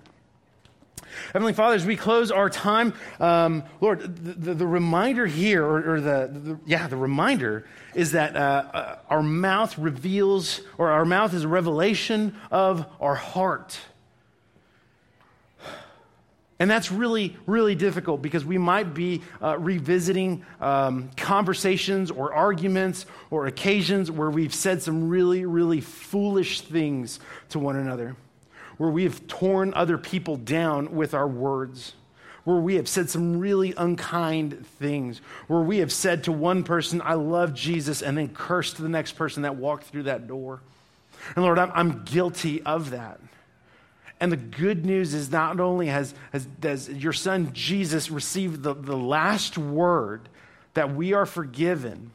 Heavenly 1.33 1.53
Father, 1.53 1.77
as 1.77 1.87
we 1.87 1.97
close 1.97 2.31
our 2.31 2.51
time, 2.51 2.95
um, 3.21 3.63
Lord, 3.81 4.01
the, 4.01 4.33
the, 4.33 4.55
the, 4.55 4.67
reminder 4.67 5.27
here, 5.27 5.65
or, 5.65 5.95
or 5.95 6.01
the, 6.01 6.31
the, 6.33 6.59
yeah, 6.67 6.89
the 6.89 6.97
reminder 6.97 7.67
is 7.95 8.13
that 8.13 8.37
uh, 8.37 8.39
uh, 8.39 8.99
our 9.09 9.23
mouth 9.23 9.79
reveals, 9.79 10.61
or 10.79 10.91
our 10.91 11.05
mouth 11.05 11.33
is 11.35 11.45
a 11.45 11.49
revelation 11.49 12.35
of 12.51 12.87
our 13.01 13.15
heart. 13.15 13.79
And 16.59 16.71
that's 16.71 16.91
really, 16.91 17.37
really 17.47 17.75
difficult 17.75 18.23
because 18.23 18.45
we 18.45 18.57
might 18.57 18.95
be 18.95 19.23
uh, 19.43 19.59
revisiting 19.59 20.45
um, 20.61 21.11
conversations 21.17 22.11
or 22.11 22.33
arguments 22.33 23.05
or 23.31 23.47
occasions 23.47 24.11
where 24.11 24.31
we've 24.31 24.55
said 24.55 24.83
some 24.83 25.11
really, 25.11 25.45
really 25.45 25.83
foolish 25.83 26.63
things 26.63 27.21
to 27.51 27.59
one 27.59 27.77
another, 27.77 28.17
where 28.79 28.89
we 28.89 29.03
have 29.05 29.27
torn 29.27 29.75
other 29.75 29.99
people 29.99 30.37
down 30.37 30.95
with 30.95 31.13
our 31.13 31.29
words, 31.29 31.93
where 32.45 32.57
we 32.57 32.77
have 32.77 32.89
said 32.89 33.11
some 33.11 33.39
really 33.39 33.75
unkind 33.77 34.65
things, 34.79 35.21
where 35.49 35.61
we 35.61 35.79
have 35.79 35.93
said 35.93 36.25
to 36.25 36.33
one 36.33 36.63
person, 36.63 37.03
I 37.05 37.15
love 37.15 37.53
Jesus, 37.53 38.01
and 38.01 38.17
then 38.17 38.29
cursed 38.29 38.79
the 38.79 38.89
next 38.89 39.13
person 39.13 39.43
that 39.43 39.57
walked 39.57 39.85
through 39.85 40.05
that 40.05 40.27
door. 40.27 40.63
And 41.35 41.45
Lord, 41.45 41.59
I'm, 41.59 41.71
I'm 41.75 42.05
guilty 42.05 42.63
of 42.63 42.91
that. 42.91 43.21
And 44.19 44.33
the 44.33 44.37
good 44.37 44.87
news 44.87 45.13
is 45.13 45.31
not 45.31 45.61
only 45.61 45.89
has, 45.89 46.15
has, 46.33 46.49
has 46.63 46.89
your 46.89 47.13
son 47.13 47.51
Jesus 47.53 48.11
received 48.11 48.63
the, 48.63 48.75
the 48.75 48.97
last 48.97 49.59
word 49.59 50.29
that 50.75 50.95
we 50.95 51.13
are 51.13 51.27
forgiven, 51.27 52.13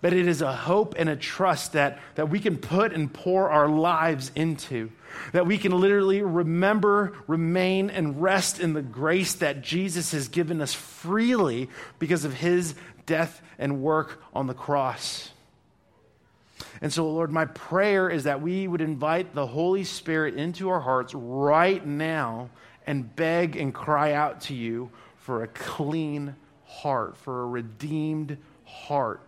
but 0.00 0.12
it 0.12 0.26
is 0.26 0.42
a 0.42 0.52
hope 0.52 0.94
and 0.98 1.08
a 1.08 1.16
trust 1.16 1.72
that, 1.72 1.98
that 2.14 2.30
we 2.30 2.40
can 2.40 2.56
put 2.56 2.92
and 2.92 3.12
pour 3.12 3.50
our 3.50 3.68
lives 3.68 4.30
into. 4.34 4.90
That 5.32 5.46
we 5.46 5.58
can 5.58 5.72
literally 5.78 6.22
remember, 6.22 7.14
remain, 7.26 7.90
and 7.90 8.20
rest 8.20 8.58
in 8.58 8.72
the 8.72 8.82
grace 8.82 9.34
that 9.36 9.62
Jesus 9.62 10.12
has 10.12 10.28
given 10.28 10.60
us 10.60 10.74
freely 10.74 11.68
because 11.98 12.24
of 12.24 12.34
his 12.34 12.74
death 13.06 13.40
and 13.58 13.82
work 13.82 14.22
on 14.32 14.46
the 14.46 14.54
cross. 14.54 15.30
And 16.84 16.92
so, 16.92 17.08
Lord, 17.08 17.32
my 17.32 17.46
prayer 17.46 18.10
is 18.10 18.24
that 18.24 18.42
we 18.42 18.68
would 18.68 18.82
invite 18.82 19.34
the 19.34 19.46
Holy 19.46 19.84
Spirit 19.84 20.34
into 20.34 20.68
our 20.68 20.80
hearts 20.80 21.14
right 21.14 21.84
now 21.86 22.50
and 22.86 23.16
beg 23.16 23.56
and 23.56 23.72
cry 23.72 24.12
out 24.12 24.42
to 24.42 24.54
you 24.54 24.90
for 25.16 25.42
a 25.42 25.48
clean 25.48 26.36
heart, 26.66 27.16
for 27.16 27.44
a 27.44 27.46
redeemed 27.46 28.36
heart 28.66 29.22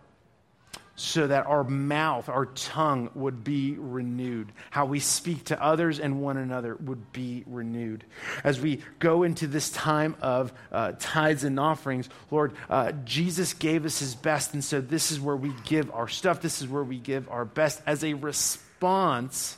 so 0.99 1.27
that 1.27 1.45
our 1.45 1.63
mouth, 1.63 2.27
our 2.27 2.47
tongue 2.47 3.11
would 3.13 3.43
be 3.43 3.75
renewed. 3.77 4.51
How 4.71 4.85
we 4.85 4.99
speak 4.99 5.45
to 5.45 5.63
others 5.63 5.99
and 5.99 6.21
one 6.23 6.37
another 6.37 6.75
would 6.75 7.13
be 7.13 7.43
renewed. 7.45 8.03
As 8.43 8.59
we 8.59 8.81
go 8.97 9.21
into 9.21 9.45
this 9.45 9.69
time 9.69 10.15
of 10.21 10.51
uh, 10.71 10.93
tithes 10.99 11.43
and 11.43 11.59
offerings, 11.59 12.09
Lord, 12.31 12.53
uh, 12.67 12.93
Jesus 13.05 13.53
gave 13.53 13.85
us 13.85 13.99
his 13.99 14.15
best. 14.15 14.55
And 14.55 14.63
so 14.63 14.81
this 14.81 15.11
is 15.11 15.21
where 15.21 15.35
we 15.35 15.53
give 15.65 15.91
our 15.91 16.07
stuff, 16.07 16.41
this 16.41 16.63
is 16.63 16.67
where 16.67 16.83
we 16.83 16.97
give 16.97 17.29
our 17.29 17.45
best 17.45 17.79
as 17.85 18.03
a 18.03 18.15
response 18.15 19.55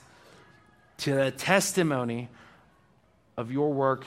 to 0.97 1.15
the 1.15 1.31
testimony 1.31 2.27
of 3.37 3.49
your 3.49 3.71
work 3.71 4.03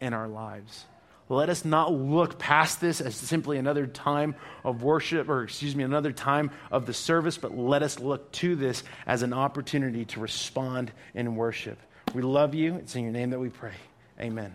in 0.00 0.14
our 0.14 0.28
lives. 0.28 0.84
Let 1.28 1.48
us 1.50 1.64
not 1.64 1.92
look 1.92 2.38
past 2.38 2.80
this 2.80 3.00
as 3.00 3.16
simply 3.16 3.58
another 3.58 3.86
time 3.86 4.36
of 4.62 4.82
worship, 4.82 5.28
or 5.28 5.42
excuse 5.42 5.74
me, 5.74 5.82
another 5.82 6.12
time 6.12 6.52
of 6.70 6.86
the 6.86 6.94
service, 6.94 7.36
but 7.36 7.56
let 7.56 7.82
us 7.82 7.98
look 7.98 8.30
to 8.32 8.54
this 8.54 8.84
as 9.06 9.22
an 9.22 9.32
opportunity 9.32 10.04
to 10.06 10.20
respond 10.20 10.92
in 11.14 11.34
worship. 11.34 11.78
We 12.14 12.22
love 12.22 12.54
you. 12.54 12.76
It's 12.76 12.94
in 12.94 13.02
your 13.02 13.12
name 13.12 13.30
that 13.30 13.40
we 13.40 13.48
pray. 13.48 13.74
Amen. 14.20 14.52